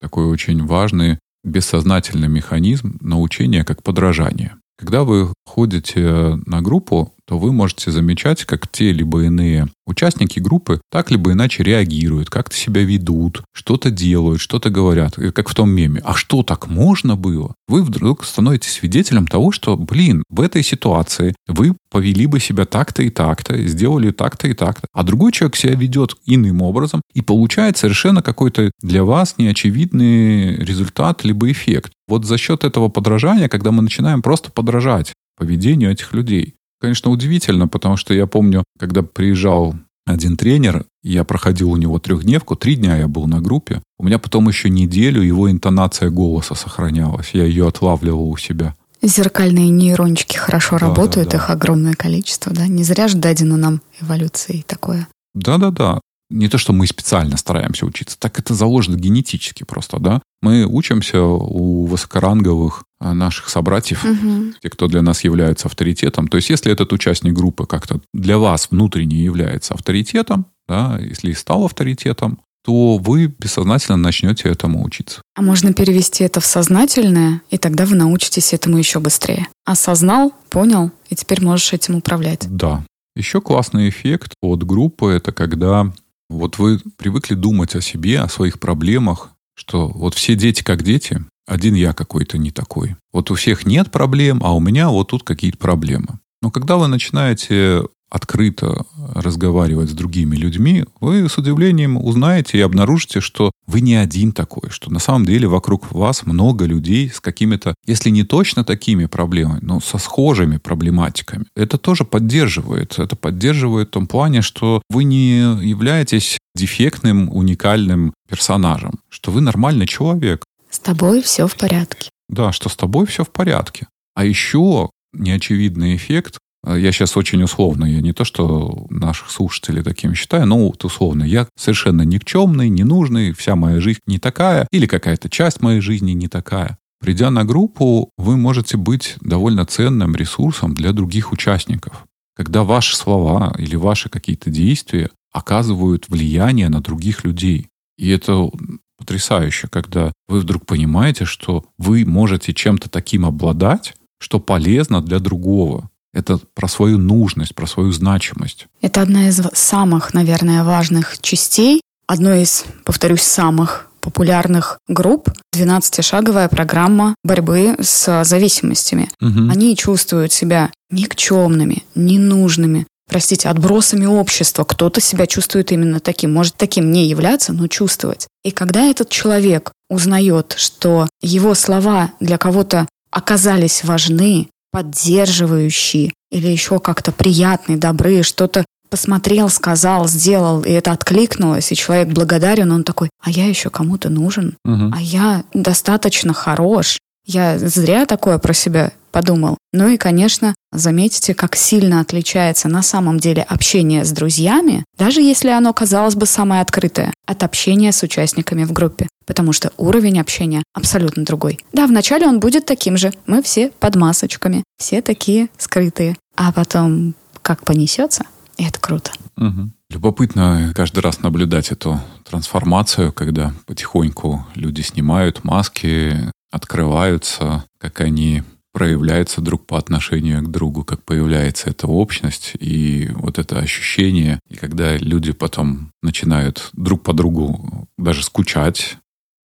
такой 0.00 0.24
очень 0.26 0.64
важный 0.64 1.18
бессознательный 1.44 2.28
механизм 2.28 2.96
научения 3.00 3.64
как 3.64 3.82
подражание. 3.82 4.56
Когда 4.78 5.04
вы 5.04 5.28
ходите 5.44 6.40
на 6.46 6.62
группу, 6.62 7.11
то 7.26 7.38
вы 7.38 7.52
можете 7.52 7.90
замечать, 7.90 8.44
как 8.44 8.68
те 8.68 8.92
либо 8.92 9.24
иные 9.24 9.68
участники 9.86 10.38
группы 10.38 10.80
так 10.90 11.10
либо 11.10 11.32
иначе 11.32 11.62
реагируют, 11.62 12.30
как-то 12.30 12.56
себя 12.56 12.82
ведут, 12.82 13.42
что-то 13.52 13.90
делают, 13.90 14.40
что-то 14.40 14.70
говорят, 14.70 15.16
как 15.34 15.48
в 15.48 15.54
том 15.54 15.70
меме. 15.70 16.00
А 16.04 16.14
что 16.14 16.42
так 16.42 16.68
можно 16.68 17.16
было? 17.16 17.54
Вы 17.68 17.82
вдруг 17.82 18.24
становитесь 18.24 18.72
свидетелем 18.72 19.26
того, 19.26 19.52
что, 19.52 19.76
блин, 19.76 20.22
в 20.28 20.40
этой 20.40 20.62
ситуации 20.62 21.34
вы 21.46 21.76
повели 21.90 22.26
бы 22.26 22.40
себя 22.40 22.64
так-то 22.64 23.02
и 23.02 23.10
так-то, 23.10 23.56
сделали 23.66 24.10
так-то 24.10 24.48
и 24.48 24.54
так-то, 24.54 24.86
а 24.92 25.02
другой 25.02 25.32
человек 25.32 25.56
себя 25.56 25.74
ведет 25.74 26.14
иным 26.24 26.62
образом, 26.62 27.02
и 27.14 27.20
получает 27.20 27.76
совершенно 27.76 28.22
какой-то 28.22 28.70
для 28.80 29.04
вас 29.04 29.36
неочевидный 29.38 30.56
результат 30.56 31.24
либо 31.24 31.50
эффект. 31.50 31.92
Вот 32.08 32.24
за 32.24 32.38
счет 32.38 32.64
этого 32.64 32.88
подражания, 32.88 33.48
когда 33.48 33.72
мы 33.72 33.82
начинаем 33.82 34.22
просто 34.22 34.50
подражать 34.50 35.12
поведению 35.36 35.90
этих 35.90 36.12
людей, 36.12 36.54
конечно, 36.82 37.10
удивительно, 37.10 37.68
потому 37.68 37.96
что 37.96 38.12
я 38.12 38.26
помню, 38.26 38.64
когда 38.78 39.02
приезжал 39.02 39.74
один 40.04 40.36
тренер, 40.36 40.84
я 41.02 41.22
проходил 41.24 41.70
у 41.70 41.76
него 41.76 41.98
трехдневку, 41.98 42.56
три 42.56 42.74
дня 42.74 42.98
я 42.98 43.08
был 43.08 43.26
на 43.26 43.40
группе. 43.40 43.80
У 43.98 44.04
меня 44.04 44.18
потом 44.18 44.48
еще 44.48 44.68
неделю 44.68 45.22
его 45.22 45.50
интонация 45.50 46.10
голоса 46.10 46.54
сохранялась. 46.54 47.30
Я 47.32 47.44
ее 47.44 47.68
отлавливал 47.68 48.28
у 48.28 48.36
себя. 48.36 48.74
Зеркальные 49.00 49.70
нейрончики 49.70 50.36
хорошо 50.36 50.78
да, 50.78 50.88
работают, 50.88 51.28
да, 51.28 51.38
да. 51.38 51.44
их 51.44 51.50
огромное 51.50 51.94
количество, 51.94 52.52
да? 52.52 52.66
Не 52.66 52.84
зря 52.84 53.08
же 53.08 53.16
дадено 53.16 53.56
нам 53.56 53.80
эволюцией 54.00 54.64
такое. 54.66 55.08
Да-да-да 55.34 56.00
не 56.32 56.48
то, 56.48 56.58
что 56.58 56.72
мы 56.72 56.86
специально 56.86 57.36
стараемся 57.36 57.86
учиться, 57.86 58.18
так 58.18 58.38
это 58.38 58.54
заложено 58.54 58.96
генетически 58.96 59.64
просто, 59.64 59.98
да. 59.98 60.22
Мы 60.40 60.64
учимся 60.64 61.22
у 61.22 61.86
высокоранговых 61.86 62.84
а, 62.98 63.14
наших 63.14 63.48
собратьев, 63.48 64.04
угу. 64.04 64.54
те, 64.60 64.70
кто 64.70 64.88
для 64.88 65.02
нас 65.02 65.24
является 65.24 65.68
авторитетом. 65.68 66.28
То 66.28 66.36
есть, 66.38 66.50
если 66.50 66.72
этот 66.72 66.92
участник 66.92 67.32
группы 67.32 67.66
как-то 67.66 68.00
для 68.12 68.38
вас 68.38 68.68
внутренне 68.70 69.22
является 69.22 69.74
авторитетом, 69.74 70.46
да, 70.66 70.98
если 71.00 71.30
и 71.30 71.34
стал 71.34 71.64
авторитетом, 71.64 72.40
то 72.64 72.96
вы 72.96 73.26
бессознательно 73.26 73.96
начнете 73.96 74.48
этому 74.48 74.84
учиться. 74.84 75.20
А 75.34 75.42
можно 75.42 75.72
перевести 75.72 76.24
это 76.24 76.40
в 76.40 76.46
сознательное, 76.46 77.42
и 77.50 77.58
тогда 77.58 77.86
вы 77.86 77.96
научитесь 77.96 78.52
этому 78.52 78.78
еще 78.78 79.00
быстрее. 79.00 79.48
Осознал, 79.64 80.32
понял, 80.48 80.92
и 81.08 81.16
теперь 81.16 81.42
можешь 81.42 81.72
этим 81.72 81.96
управлять. 81.96 82.46
Да. 82.48 82.84
Еще 83.14 83.40
классный 83.40 83.88
эффект 83.88 84.34
от 84.40 84.64
группы– 84.64 85.06
это 85.10 85.32
когда 85.32 85.92
вот 86.32 86.58
вы 86.58 86.80
привыкли 86.96 87.34
думать 87.34 87.74
о 87.74 87.80
себе, 87.80 88.20
о 88.20 88.28
своих 88.28 88.58
проблемах, 88.58 89.30
что 89.54 89.88
вот 89.88 90.14
все 90.14 90.34
дети 90.34 90.62
как 90.62 90.82
дети, 90.82 91.24
один 91.46 91.74
я 91.74 91.92
какой-то 91.92 92.38
не 92.38 92.50
такой. 92.50 92.96
Вот 93.12 93.30
у 93.30 93.34
всех 93.34 93.66
нет 93.66 93.90
проблем, 93.90 94.40
а 94.42 94.54
у 94.54 94.60
меня 94.60 94.90
вот 94.90 95.08
тут 95.08 95.22
какие-то 95.22 95.58
проблемы. 95.58 96.18
Но 96.40 96.50
когда 96.50 96.76
вы 96.76 96.88
начинаете 96.88 97.82
открыто 98.12 98.84
разговаривать 99.14 99.88
с 99.88 99.94
другими 99.94 100.36
людьми, 100.36 100.84
вы 101.00 101.28
с 101.28 101.38
удивлением 101.38 101.96
узнаете 101.96 102.58
и 102.58 102.60
обнаружите, 102.60 103.20
что 103.20 103.50
вы 103.66 103.80
не 103.80 103.94
один 103.94 104.32
такой, 104.32 104.68
что 104.68 104.92
на 104.92 104.98
самом 104.98 105.24
деле 105.24 105.48
вокруг 105.48 105.90
вас 105.92 106.26
много 106.26 106.66
людей 106.66 107.08
с 107.08 107.20
какими-то, 107.20 107.74
если 107.86 108.10
не 108.10 108.22
точно 108.22 108.64
такими 108.64 109.06
проблемами, 109.06 109.60
но 109.62 109.80
со 109.80 109.96
схожими 109.96 110.58
проблематиками. 110.58 111.46
Это 111.56 111.78
тоже 111.78 112.04
поддерживает. 112.04 112.98
Это 112.98 113.16
поддерживает 113.16 113.88
в 113.88 113.92
том 113.92 114.06
плане, 114.06 114.42
что 114.42 114.82
вы 114.90 115.04
не 115.04 115.38
являетесь 115.66 116.38
дефектным, 116.54 117.30
уникальным 117.34 118.12
персонажем, 118.28 119.00
что 119.08 119.30
вы 119.30 119.40
нормальный 119.40 119.86
человек. 119.86 120.44
С 120.70 120.78
тобой 120.78 121.22
все 121.22 121.46
в 121.46 121.56
порядке. 121.56 122.10
Да, 122.28 122.52
что 122.52 122.68
с 122.68 122.76
тобой 122.76 123.06
все 123.06 123.24
в 123.24 123.30
порядке. 123.30 123.86
А 124.14 124.26
еще 124.26 124.90
неочевидный 125.14 125.96
эффект, 125.96 126.38
я 126.66 126.92
сейчас 126.92 127.16
очень 127.16 127.42
условно, 127.42 127.84
я 127.84 128.00
не 128.00 128.12
то, 128.12 128.24
что 128.24 128.86
наших 128.90 129.30
слушателей 129.30 129.82
таким 129.82 130.14
считаю, 130.14 130.46
но 130.46 130.66
вот 130.66 130.84
условно, 130.84 131.24
я 131.24 131.48
совершенно 131.56 132.02
никчемный, 132.02 132.68
ненужный, 132.68 133.32
вся 133.32 133.56
моя 133.56 133.80
жизнь 133.80 134.00
не 134.06 134.18
такая, 134.18 134.68
или 134.70 134.86
какая-то 134.86 135.28
часть 135.28 135.60
моей 135.60 135.80
жизни 135.80 136.12
не 136.12 136.28
такая. 136.28 136.78
Придя 137.00 137.30
на 137.30 137.44
группу, 137.44 138.10
вы 138.16 138.36
можете 138.36 138.76
быть 138.76 139.16
довольно 139.20 139.66
ценным 139.66 140.14
ресурсом 140.14 140.72
для 140.74 140.92
других 140.92 141.32
участников. 141.32 142.06
Когда 142.36 142.62
ваши 142.62 142.96
слова 142.96 143.52
или 143.58 143.74
ваши 143.74 144.08
какие-то 144.08 144.50
действия 144.50 145.10
оказывают 145.32 146.08
влияние 146.08 146.68
на 146.68 146.80
других 146.80 147.24
людей. 147.24 147.68
И 147.98 148.08
это 148.10 148.50
потрясающе, 148.98 149.66
когда 149.68 150.12
вы 150.28 150.38
вдруг 150.38 150.64
понимаете, 150.64 151.24
что 151.24 151.64
вы 151.76 152.04
можете 152.04 152.54
чем-то 152.54 152.88
таким 152.88 153.26
обладать, 153.26 153.94
что 154.20 154.38
полезно 154.38 155.02
для 155.02 155.18
другого. 155.18 155.90
Это 156.14 156.38
про 156.54 156.68
свою 156.68 156.98
нужность, 156.98 157.54
про 157.54 157.66
свою 157.66 157.92
значимость. 157.92 158.66
Это 158.80 159.02
одна 159.02 159.28
из 159.28 159.40
самых, 159.54 160.14
наверное, 160.14 160.64
важных 160.64 161.18
частей, 161.20 161.80
одной 162.06 162.42
из, 162.42 162.64
повторюсь, 162.84 163.22
самых 163.22 163.88
популярных 164.00 164.78
групп 164.88 165.30
12-шаговая 165.54 166.48
программа 166.48 167.14
борьбы 167.24 167.76
с 167.80 168.24
зависимостями. 168.24 169.08
Угу. 169.20 169.50
Они 169.50 169.76
чувствуют 169.76 170.32
себя 170.32 170.70
никчемными, 170.90 171.84
ненужными, 171.94 172.86
простите, 173.08 173.48
отбросами 173.48 174.04
общества. 174.04 174.64
Кто-то 174.64 175.00
себя 175.00 175.26
чувствует 175.26 175.72
именно 175.72 176.00
таким. 176.00 176.34
Может 176.34 176.56
таким 176.56 176.90
не 176.90 177.06
являться, 177.06 177.52
но 177.52 177.68
чувствовать. 177.68 178.26
И 178.44 178.50
когда 178.50 178.82
этот 178.82 179.08
человек 179.08 179.72
узнает, 179.88 180.54
что 180.58 181.08
его 181.22 181.54
слова 181.54 182.10
для 182.18 182.38
кого-то 182.38 182.88
оказались 183.10 183.84
важны, 183.84 184.48
поддерживающие 184.72 186.12
или 186.30 186.48
еще 186.48 186.80
как-то 186.80 187.12
приятные, 187.12 187.78
добрые, 187.78 188.22
что-то 188.22 188.64
посмотрел, 188.90 189.48
сказал, 189.48 190.08
сделал, 190.08 190.62
и 190.62 190.70
это 190.70 190.92
откликнулось, 190.92 191.72
и 191.72 191.76
человек 191.76 192.08
благодарен, 192.08 192.72
он 192.72 192.84
такой, 192.84 193.08
а 193.22 193.30
я 193.30 193.46
еще 193.46 193.70
кому-то 193.70 194.10
нужен, 194.10 194.56
угу. 194.64 194.90
а 194.92 195.00
я 195.00 195.44
достаточно 195.54 196.34
хорош, 196.34 196.98
я 197.24 197.58
зря 197.58 198.06
такое 198.06 198.38
про 198.38 198.52
себя 198.52 198.92
подумал. 199.12 199.58
Ну 199.72 199.88
и, 199.88 199.96
конечно, 199.96 200.54
заметите, 200.72 201.34
как 201.34 201.54
сильно 201.54 202.00
отличается 202.00 202.68
на 202.68 202.82
самом 202.82 203.20
деле 203.20 203.42
общение 203.42 204.04
с 204.04 204.10
друзьями, 204.10 204.84
даже 204.98 205.20
если 205.20 205.50
оно, 205.50 205.72
казалось 205.72 206.14
бы, 206.14 206.26
самое 206.26 206.62
открытое, 206.62 207.12
от 207.26 207.42
общения 207.42 207.92
с 207.92 208.02
участниками 208.02 208.64
в 208.64 208.72
группе. 208.72 209.06
Потому 209.26 209.52
что 209.52 209.70
уровень 209.76 210.18
общения 210.18 210.62
абсолютно 210.74 211.24
другой. 211.24 211.60
Да, 211.72 211.86
вначале 211.86 212.26
он 212.26 212.40
будет 212.40 212.66
таким 212.66 212.96
же. 212.96 213.12
Мы 213.26 213.42
все 213.42 213.70
под 213.78 213.94
масочками, 213.96 214.64
все 214.78 215.02
такие 215.02 215.48
скрытые. 215.58 216.16
А 216.36 216.50
потом 216.50 217.14
как 217.42 217.64
понесется, 217.64 218.24
и 218.56 218.64
это 218.64 218.80
круто. 218.80 219.12
Угу. 219.36 219.70
Любопытно 219.90 220.72
каждый 220.74 221.00
раз 221.00 221.20
наблюдать 221.20 221.70
эту 221.70 222.00
трансформацию, 222.24 223.12
когда 223.12 223.52
потихоньку 223.66 224.46
люди 224.54 224.80
снимают 224.80 225.44
маски, 225.44 226.32
открываются, 226.52 227.64
как 227.78 228.00
они 228.00 228.42
проявляются 228.72 229.40
друг 229.40 229.66
по 229.66 229.78
отношению 229.78 230.42
к 230.42 230.50
другу, 230.50 230.84
как 230.84 231.02
появляется 231.02 231.70
эта 231.70 231.86
общность 231.86 232.52
и 232.58 233.10
вот 233.14 233.38
это 233.38 233.58
ощущение. 233.58 234.38
И 234.48 234.54
когда 234.54 234.96
люди 234.96 235.32
потом 235.32 235.90
начинают 236.02 236.70
друг 236.72 237.02
по 237.02 237.12
другу 237.12 237.88
даже 237.98 238.22
скучать, 238.22 238.96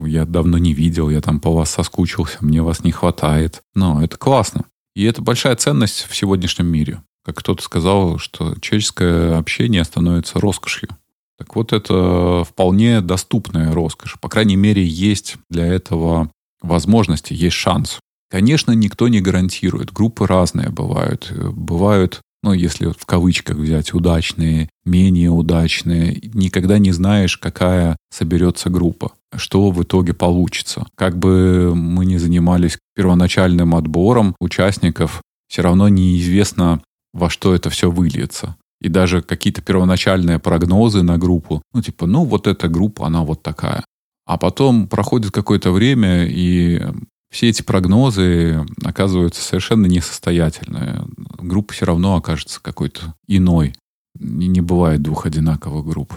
я 0.00 0.26
давно 0.26 0.58
не 0.58 0.74
видел, 0.74 1.10
я 1.10 1.20
там 1.20 1.40
по 1.40 1.52
вас 1.52 1.70
соскучился, 1.70 2.38
мне 2.40 2.62
вас 2.62 2.84
не 2.84 2.92
хватает. 2.92 3.62
Но 3.74 4.02
это 4.02 4.16
классно. 4.16 4.64
И 4.94 5.04
это 5.04 5.22
большая 5.22 5.56
ценность 5.56 6.06
в 6.08 6.14
сегодняшнем 6.14 6.66
мире. 6.66 7.02
Как 7.24 7.36
кто-то 7.36 7.62
сказал, 7.62 8.18
что 8.18 8.54
человеческое 8.60 9.36
общение 9.36 9.82
становится 9.84 10.38
роскошью. 10.38 10.90
Так 11.38 11.54
вот, 11.54 11.72
это 11.72 12.44
вполне 12.44 13.00
доступная 13.00 13.72
роскошь. 13.72 14.16
По 14.20 14.28
крайней 14.28 14.56
мере, 14.56 14.84
есть 14.84 15.36
для 15.50 15.66
этого 15.66 16.30
возможности, 16.62 17.32
есть 17.32 17.56
шанс. 17.56 17.98
Конечно, 18.30 18.72
никто 18.72 19.08
не 19.08 19.20
гарантирует. 19.20 19.92
Группы 19.92 20.26
разные 20.26 20.70
бывают. 20.70 21.32
Бывают, 21.32 22.20
ну, 22.42 22.52
если 22.52 22.86
в 22.86 23.06
кавычках 23.06 23.56
взять, 23.56 23.94
удачные, 23.94 24.68
менее 24.84 25.30
удачные. 25.30 26.20
Никогда 26.34 26.78
не 26.78 26.92
знаешь, 26.92 27.36
какая 27.36 27.96
соберется 28.10 28.68
группа, 28.68 29.12
что 29.34 29.70
в 29.70 29.82
итоге 29.82 30.12
получится. 30.12 30.86
Как 30.96 31.18
бы 31.18 31.72
мы 31.74 32.04
ни 32.04 32.16
занимались 32.16 32.78
первоначальным 32.94 33.74
отбором 33.74 34.34
участников, 34.40 35.22
все 35.48 35.62
равно 35.62 35.88
неизвестно, 35.88 36.82
во 37.12 37.30
что 37.30 37.54
это 37.54 37.70
все 37.70 37.90
выльется. 37.90 38.56
И 38.80 38.88
даже 38.88 39.22
какие-то 39.22 39.62
первоначальные 39.62 40.38
прогнозы 40.38 41.02
на 41.02 41.16
группу, 41.16 41.62
ну, 41.72 41.80
типа, 41.80 42.06
ну, 42.06 42.24
вот 42.24 42.46
эта 42.46 42.68
группа, 42.68 43.06
она 43.06 43.22
вот 43.22 43.42
такая. 43.42 43.84
А 44.26 44.38
потом 44.38 44.88
проходит 44.88 45.30
какое-то 45.30 45.70
время, 45.70 46.26
и 46.26 46.82
все 47.30 47.48
эти 47.48 47.62
прогнозы 47.62 48.66
оказываются 48.84 49.42
совершенно 49.42 49.86
несостоятельные. 49.86 51.06
Группа 51.38 51.72
все 51.72 51.86
равно 51.86 52.16
окажется 52.16 52.60
какой-то 52.60 53.14
иной. 53.28 53.74
И 54.18 54.46
не 54.46 54.60
бывает 54.60 55.02
двух 55.02 55.26
одинаковых 55.26 55.86
групп. 55.86 56.14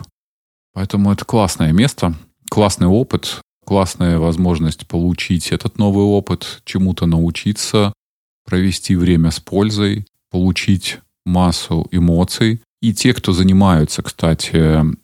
Поэтому 0.74 1.12
это 1.12 1.26
классное 1.26 1.72
место, 1.72 2.16
классный 2.50 2.88
опыт, 2.88 3.42
классная 3.66 4.18
возможность 4.18 4.88
получить 4.88 5.52
этот 5.52 5.78
новый 5.78 6.06
опыт, 6.06 6.62
чему-то 6.66 7.06
научиться, 7.06 7.94
провести 8.46 8.96
время 8.96 9.32
с 9.32 9.40
пользой, 9.40 10.08
получить 10.32 11.00
массу 11.26 11.88
эмоций. 11.92 12.62
И 12.82 12.94
те, 12.94 13.14
кто 13.14 13.34
занимаются, 13.34 14.02
кстати, 14.02 14.58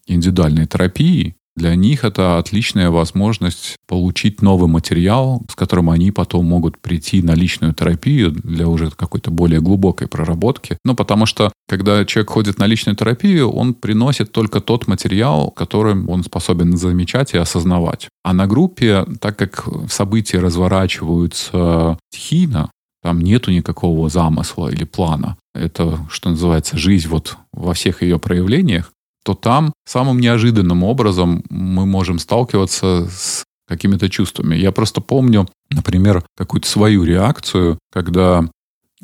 индивидуальной 0.07 0.65
терапией, 0.65 1.35
для 1.55 1.75
них 1.75 2.03
это 2.03 2.37
отличная 2.37 2.89
возможность 2.89 3.77
получить 3.87 4.41
новый 4.41 4.67
материал, 4.67 5.41
с 5.49 5.55
которым 5.55 5.89
они 5.89 6.11
потом 6.11 6.45
могут 6.45 6.79
прийти 6.79 7.21
на 7.21 7.33
личную 7.33 7.73
терапию 7.73 8.31
для 8.31 8.67
уже 8.67 8.91
какой-то 8.91 9.31
более 9.31 9.61
глубокой 9.61 10.07
проработки. 10.07 10.77
Ну, 10.83 10.95
потому 10.95 11.25
что, 11.25 11.53
когда 11.69 12.03
человек 12.03 12.31
ходит 12.31 12.59
на 12.59 12.67
личную 12.67 12.95
терапию, 12.97 13.49
он 13.49 13.73
приносит 13.73 14.33
только 14.33 14.59
тот 14.59 14.87
материал, 14.87 15.49
который 15.49 15.95
он 16.05 16.23
способен 16.23 16.75
замечать 16.75 17.33
и 17.33 17.37
осознавать. 17.37 18.09
А 18.23 18.33
на 18.33 18.47
группе, 18.47 19.05
так 19.21 19.37
как 19.37 19.65
события 19.89 20.39
разворачиваются 20.39 21.97
стихийно, 22.11 22.69
там 23.01 23.21
нету 23.21 23.51
никакого 23.51 24.09
замысла 24.09 24.67
или 24.69 24.83
плана. 24.83 25.37
Это, 25.53 26.05
что 26.09 26.31
называется, 26.31 26.77
жизнь 26.77 27.07
вот 27.07 27.37
во 27.53 27.73
всех 27.73 28.01
ее 28.01 28.19
проявлениях 28.19 28.91
то 29.25 29.33
там 29.33 29.73
самым 29.85 30.19
неожиданным 30.19 30.83
образом 30.83 31.43
мы 31.49 31.87
можем 31.87 32.19
сталкиваться 32.19 33.07
с 33.09 33.43
какими-то 33.67 34.07
чувствами. 34.07 34.55
Я 34.55 34.71
просто 34.71 35.01
помню, 35.01 35.47
например, 35.71 36.23
какую-то 36.37 36.69
свою 36.69 37.03
реакцию, 37.03 37.79
когда 37.91 38.47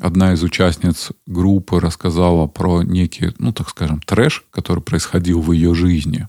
одна 0.00 0.32
из 0.32 0.44
участниц 0.44 1.10
группы 1.26 1.80
рассказала 1.80 2.46
про 2.46 2.84
некий, 2.84 3.32
ну, 3.38 3.52
так 3.52 3.68
скажем, 3.68 4.00
трэш, 4.00 4.44
который 4.52 4.80
происходил 4.80 5.40
в 5.40 5.50
ее 5.50 5.74
жизни. 5.74 6.28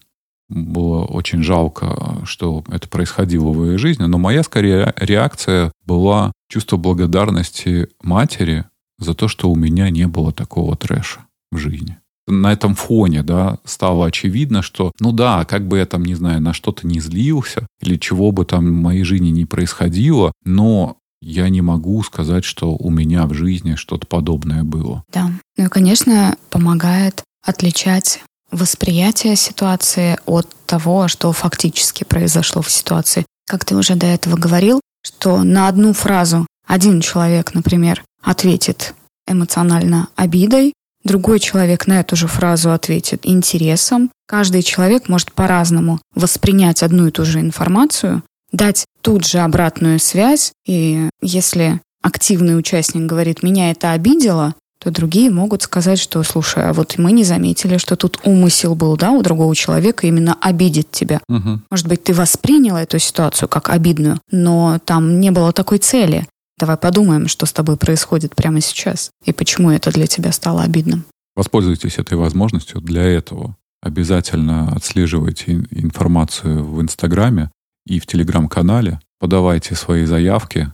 Было 0.50 1.06
очень 1.06 1.44
жалко, 1.44 2.22
что 2.26 2.64
это 2.70 2.90
происходило 2.90 3.52
в 3.52 3.64
ее 3.64 3.78
жизни, 3.78 4.06
но 4.06 4.18
моя, 4.18 4.42
скорее, 4.42 4.92
реакция 4.98 5.72
была 5.86 6.32
чувство 6.50 6.78
благодарности 6.78 7.90
матери 8.02 8.66
за 8.98 9.14
то, 9.14 9.28
что 9.28 9.52
у 9.52 9.56
меня 9.56 9.92
не 9.92 10.08
было 10.08 10.32
такого 10.32 10.76
трэша 10.76 11.26
в 11.52 11.58
жизни 11.58 11.98
на 12.28 12.54
этом 12.54 12.76
фоне, 12.76 13.24
да, 13.24 13.60
стало 13.66 14.08
очевидно, 14.08 14.62
что, 14.62 14.92
ну 15.00 15.12
да, 15.12 15.46
как 15.46 15.68
бы 15.68 15.78
я 15.80 15.86
там, 15.86 16.06
не 16.06 16.16
знаю, 16.16 16.42
на 16.42 16.54
что-то 16.54 16.88
не 16.88 17.00
злился, 17.00 17.68
или 17.82 17.98
чего 17.98 18.32
бы 18.32 18.46
там 18.46 18.66
в 18.66 18.72
моей 18.72 19.04
жизни 19.04 19.30
не 19.30 19.46
происходило, 19.46 20.32
но 20.46 20.98
я 21.22 21.50
не 21.50 21.62
могу 21.62 22.04
сказать, 22.04 22.44
что 22.44 22.76
у 22.76 22.90
меня 22.90 23.26
в 23.28 23.34
жизни 23.34 23.76
что-то 23.76 24.08
подобное 24.08 24.64
было. 24.64 25.04
Да. 25.12 25.32
Ну 25.58 25.66
и, 25.66 25.70
конечно, 25.70 26.38
помогает 26.50 27.24
отличать 27.46 28.22
восприятие 28.52 29.36
ситуации 29.36 30.18
от 30.26 30.48
того, 30.66 31.08
что 31.08 31.32
фактически 31.32 32.04
произошло 32.04 32.62
в 32.62 32.70
ситуации. 32.70 33.26
Как 33.48 33.66
ты 33.66 33.76
уже 33.76 33.96
до 33.96 34.06
этого 34.06 34.38
говорил, 34.38 34.80
что 35.02 35.44
на 35.44 35.68
одну 35.68 35.94
фразу 35.94 36.46
один 36.68 37.02
человек, 37.02 37.54
например, 37.54 38.04
ответит 38.22 38.94
эмоционально 39.28 40.08
обидой, 40.16 40.74
Другой 41.04 41.40
человек 41.40 41.88
на 41.88 42.00
эту 42.00 42.16
же 42.16 42.28
фразу 42.28 42.72
ответит 42.72 43.22
интересом. 43.24 44.10
Каждый 44.26 44.64
человек 44.64 45.10
может 45.10 45.34
по-разному 45.34 46.00
воспринять 46.16 46.82
одну 46.82 47.08
и 47.08 47.12
ту 47.12 47.26
же 47.26 47.40
информацию, 47.40 48.24
дать 48.52 48.86
тут 49.02 49.26
же 49.26 49.40
обратную 49.40 50.00
связь. 50.00 50.54
И 50.66 51.10
если 51.22 51.82
активный 52.02 52.58
участник 52.58 53.06
говорит, 53.06 53.44
меня 53.44 53.72
это 53.72 53.92
обидело, 53.92 54.56
то 54.84 54.92
другие 54.92 55.30
могут 55.32 55.62
сказать, 55.62 55.98
что, 55.98 56.22
слушай, 56.24 56.64
а 56.68 56.74
вот 56.74 56.98
мы 56.98 57.14
не 57.14 57.24
заметили, 57.24 57.78
что 57.78 57.96
тут 57.96 58.20
умысел 58.26 58.76
был, 58.76 58.98
да, 58.98 59.12
у 59.12 59.22
другого 59.22 59.56
человека 59.56 60.08
именно 60.08 60.38
обидеть 60.42 60.92
тебя. 60.92 61.22
Угу. 61.30 61.62
Может 61.72 61.88
быть, 61.88 62.04
ты 62.04 62.14
восприняла 62.14 62.82
эту 62.82 63.00
ситуацию 63.00 63.48
как 63.48 63.70
обидную, 63.70 64.20
но 64.30 64.80
там 64.84 65.22
не 65.22 65.32
было 65.32 65.54
такой 65.54 65.78
цели. 65.78 66.28
Давай 66.58 66.78
подумаем, 66.78 67.28
что 67.28 67.46
с 67.46 67.54
тобой 67.54 67.78
происходит 67.78 68.36
прямо 68.36 68.62
сейчас 68.62 69.12
и 69.26 69.34
почему 69.34 69.72
это 69.72 69.92
для 69.92 70.08
тебя 70.08 70.32
стало 70.32 70.64
обидным. 70.64 71.06
Воспользуйтесь 71.36 71.98
этой 71.98 72.18
возможностью 72.18 72.80
для 72.80 73.04
этого. 73.04 73.58
Обязательно 73.82 74.72
отслеживайте 74.74 75.66
информацию 75.72 76.64
в 76.64 76.82
Инстаграме 76.82 77.52
и 77.86 78.00
в 78.00 78.06
Телеграм-канале. 78.06 79.00
Подавайте 79.20 79.76
свои 79.76 80.06
заявки. 80.06 80.72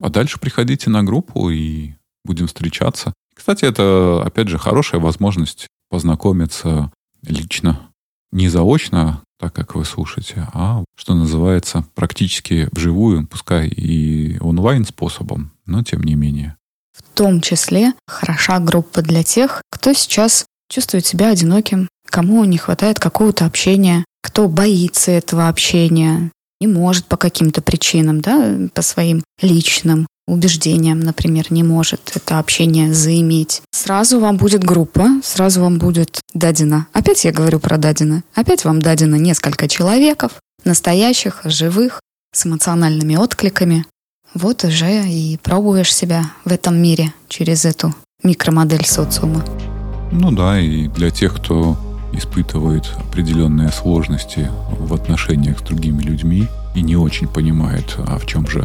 А 0.00 0.10
дальше 0.10 0.38
приходите 0.38 0.90
на 0.90 1.02
группу 1.02 1.50
и 1.50 1.94
будем 2.24 2.46
встречаться. 2.46 3.12
Кстати, 3.34 3.64
это, 3.64 4.22
опять 4.24 4.48
же, 4.48 4.58
хорошая 4.58 5.00
возможность 5.00 5.66
познакомиться 5.88 6.92
лично. 7.22 7.87
Не 8.32 8.48
заочно, 8.48 9.22
так, 9.38 9.54
как 9.54 9.74
вы 9.74 9.84
слушаете, 9.84 10.46
а, 10.52 10.84
что 10.96 11.14
называется, 11.14 11.84
практически 11.94 12.68
вживую, 12.72 13.26
пускай 13.26 13.68
и 13.68 14.38
онлайн 14.40 14.84
способом, 14.84 15.52
но 15.64 15.82
тем 15.82 16.02
не 16.02 16.14
менее. 16.14 16.56
В 16.92 17.02
том 17.14 17.40
числе 17.40 17.92
хороша 18.06 18.58
группа 18.58 19.02
для 19.02 19.22
тех, 19.22 19.62
кто 19.70 19.92
сейчас 19.92 20.46
чувствует 20.68 21.06
себя 21.06 21.30
одиноким, 21.30 21.88
кому 22.06 22.44
не 22.44 22.58
хватает 22.58 22.98
какого-то 22.98 23.46
общения, 23.46 24.04
кто 24.22 24.48
боится 24.48 25.12
этого 25.12 25.48
общения, 25.48 26.30
не 26.60 26.66
может 26.66 27.06
по 27.06 27.16
каким-то 27.16 27.62
причинам, 27.62 28.20
да, 28.20 28.68
по 28.74 28.82
своим 28.82 29.22
личным 29.40 30.06
убеждениям, 30.28 31.00
например, 31.00 31.46
не 31.50 31.62
может 31.62 32.12
это 32.14 32.38
общение 32.38 32.92
заиметь. 32.92 33.62
Сразу 33.72 34.20
вам 34.20 34.36
будет 34.36 34.62
группа, 34.62 35.08
сразу 35.24 35.62
вам 35.62 35.78
будет 35.78 36.20
дадено. 36.34 36.86
Опять 36.92 37.24
я 37.24 37.32
говорю 37.32 37.58
про 37.58 37.78
дадено. 37.78 38.22
Опять 38.34 38.64
вам 38.64 38.80
дадено 38.80 39.16
несколько 39.16 39.68
человеков, 39.68 40.32
настоящих, 40.64 41.40
живых, 41.44 42.00
с 42.32 42.46
эмоциональными 42.46 43.16
откликами. 43.16 43.86
Вот 44.34 44.64
уже 44.64 45.08
и 45.08 45.38
пробуешь 45.42 45.94
себя 45.94 46.30
в 46.44 46.52
этом 46.52 46.76
мире 46.76 47.12
через 47.28 47.64
эту 47.64 47.94
микромодель 48.22 48.84
социума. 48.84 49.44
Ну 50.12 50.30
да, 50.30 50.60
и 50.60 50.88
для 50.88 51.10
тех, 51.10 51.34
кто 51.34 51.78
испытывает 52.12 52.86
определенные 52.98 53.70
сложности 53.70 54.50
в 54.78 54.92
отношениях 54.94 55.58
с 55.60 55.62
другими 55.62 56.02
людьми 56.02 56.48
и 56.78 56.82
не 56.82 56.96
очень 56.96 57.26
понимает, 57.26 57.96
а 57.98 58.18
в 58.18 58.26
чем 58.26 58.46
же 58.46 58.62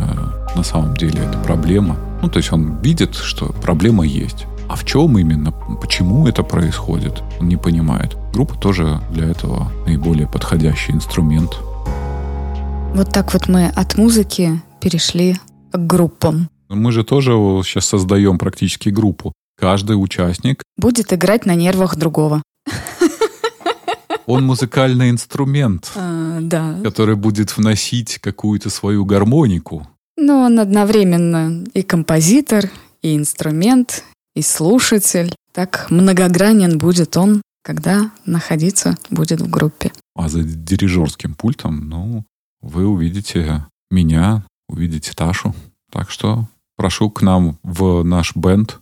на 0.56 0.64
самом 0.64 0.96
деле 0.96 1.20
эта 1.20 1.38
проблема. 1.40 1.98
Ну, 2.22 2.30
то 2.30 2.38
есть 2.38 2.52
он 2.52 2.78
видит, 2.82 3.16
что 3.16 3.48
проблема 3.62 4.06
есть. 4.06 4.46
А 4.70 4.76
в 4.76 4.86
чем 4.86 5.18
именно, 5.18 5.52
почему 5.52 6.28
это 6.28 6.44
происходит, 6.44 7.22
он 7.40 7.48
не 7.48 7.58
понимает. 7.58 8.16
Группа 8.34 8.56
тоже 8.56 9.02
для 9.12 9.26
этого 9.26 9.72
наиболее 9.86 10.28
подходящий 10.28 10.94
инструмент. 10.94 11.58
Вот 12.94 13.12
так 13.12 13.34
вот 13.34 13.50
мы 13.50 13.66
от 13.68 13.98
музыки 13.98 14.62
перешли 14.80 15.36
к 15.72 15.78
группам. 15.78 16.50
Мы 16.70 16.92
же 16.92 17.04
тоже 17.04 17.32
сейчас 17.64 17.86
создаем 17.86 18.38
практически 18.38 18.90
группу. 18.90 19.34
Каждый 19.60 19.94
участник 19.94 20.64
будет 20.78 21.14
играть 21.14 21.46
на 21.46 21.56
нервах 21.56 21.96
другого. 21.96 22.42
Он 24.26 24.46
музыкальный 24.46 25.10
инструмент, 25.10 25.92
а, 25.96 26.40
да. 26.42 26.80
который 26.84 27.16
будет 27.16 27.58
вносить 27.58 28.20
какую-то 28.20 28.70
свою 28.70 29.06
гармонику. 29.06 29.88
Но 30.18 30.42
он 30.42 30.60
одновременно 30.60 31.64
и 31.74 31.82
композитор, 31.82 32.70
и 33.02 33.16
инструмент, 33.16 34.04
и 34.36 34.42
слушатель. 34.42 35.34
Так 35.52 35.88
многогранен 35.90 36.78
будет 36.78 37.18
он, 37.18 37.42
когда 37.64 38.12
находиться 38.26 38.98
будет 39.10 39.42
в 39.42 39.50
группе. 39.50 39.92
А 40.16 40.30
за 40.30 40.44
дирижерским 40.44 41.34
пультом, 41.36 41.90
ну, 41.90 42.24
вы 42.62 42.86
увидите 42.86 43.66
меня, 43.92 44.44
увидите 44.68 45.14
Ташу. 45.14 45.54
Так 45.92 46.10
что 46.10 46.48
прошу 46.76 47.10
к 47.10 47.22
нам 47.22 47.58
в 47.64 48.04
наш 48.04 48.36
бенд. 48.36 48.80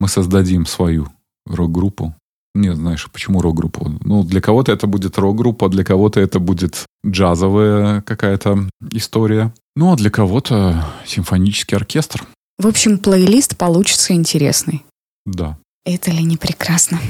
Мы 0.00 0.08
создадим 0.08 0.66
свою 0.66 1.08
рок-группу. 1.46 2.14
Не 2.54 2.74
знаешь, 2.74 3.08
почему 3.10 3.40
рок-группу? 3.40 3.98
Ну, 4.04 4.24
для 4.24 4.40
кого-то 4.40 4.72
это 4.72 4.86
будет 4.86 5.18
рок-группа, 5.18 5.68
для 5.68 5.84
кого-то 5.84 6.20
это 6.20 6.38
будет 6.38 6.84
джазовая 7.06 8.02
какая-то 8.02 8.68
история. 8.90 9.54
Ну, 9.74 9.92
а 9.92 9.96
для 9.96 10.10
кого-то 10.10 10.84
симфонический 11.06 11.76
оркестр. 11.76 12.26
В 12.58 12.66
общем, 12.66 12.98
плейлист 12.98 13.56
получится 13.56 14.12
интересный. 14.12 14.84
Да. 15.24 15.56
Это 15.84 16.10
ли 16.10 16.22
не 16.22 16.36
прекрасно? 16.36 17.00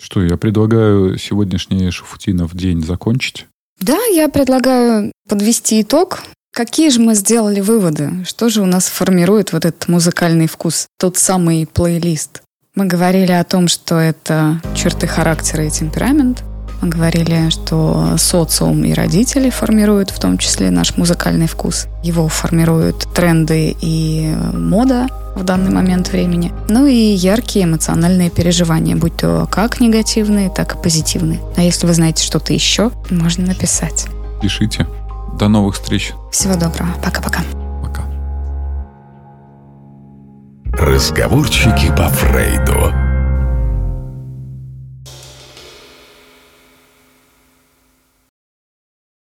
Что, 0.00 0.22
я 0.22 0.36
предлагаю 0.36 1.18
сегодняшний 1.18 1.90
Шафутинов 1.90 2.54
день 2.54 2.82
закончить? 2.82 3.46
Да, 3.80 4.02
я 4.06 4.28
предлагаю 4.28 5.12
подвести 5.28 5.82
итог. 5.82 6.22
Какие 6.52 6.88
же 6.88 7.00
мы 7.00 7.14
сделали 7.14 7.60
выводы? 7.60 8.24
Что 8.24 8.48
же 8.48 8.62
у 8.62 8.66
нас 8.66 8.86
формирует 8.86 9.52
вот 9.52 9.64
этот 9.64 9.88
музыкальный 9.88 10.46
вкус? 10.46 10.86
Тот 10.98 11.16
самый 11.16 11.66
плейлист. 11.66 12.42
Мы 12.74 12.86
говорили 12.86 13.30
о 13.30 13.44
том, 13.44 13.68
что 13.68 14.00
это 14.00 14.60
черты 14.74 15.06
характера 15.06 15.64
и 15.64 15.70
темперамент. 15.70 16.42
Мы 16.82 16.88
говорили, 16.88 17.48
что 17.50 18.16
социум 18.18 18.84
и 18.84 18.92
родители 18.92 19.48
формируют 19.48 20.10
в 20.10 20.18
том 20.18 20.38
числе 20.38 20.72
наш 20.72 20.96
музыкальный 20.96 21.46
вкус. 21.46 21.86
Его 22.02 22.26
формируют 22.26 23.06
тренды 23.14 23.76
и 23.80 24.34
мода 24.52 25.06
в 25.36 25.44
данный 25.44 25.70
момент 25.70 26.10
времени. 26.10 26.52
Ну 26.68 26.86
и 26.86 26.96
яркие 26.96 27.66
эмоциональные 27.66 28.30
переживания, 28.30 28.96
будь 28.96 29.16
то 29.16 29.48
как 29.48 29.78
негативные, 29.78 30.50
так 30.50 30.74
и 30.74 30.82
позитивные. 30.82 31.40
А 31.56 31.62
если 31.62 31.86
вы 31.86 31.94
знаете 31.94 32.24
что-то 32.24 32.52
еще, 32.52 32.90
можно 33.08 33.46
написать. 33.46 34.06
Пишите. 34.42 34.88
До 35.38 35.46
новых 35.46 35.76
встреч. 35.76 36.12
Всего 36.32 36.54
доброго. 36.54 36.90
Пока-пока. 37.04 37.42
Разговорчики 40.78 41.88
по 41.96 42.08
Фрейду. 42.08 43.03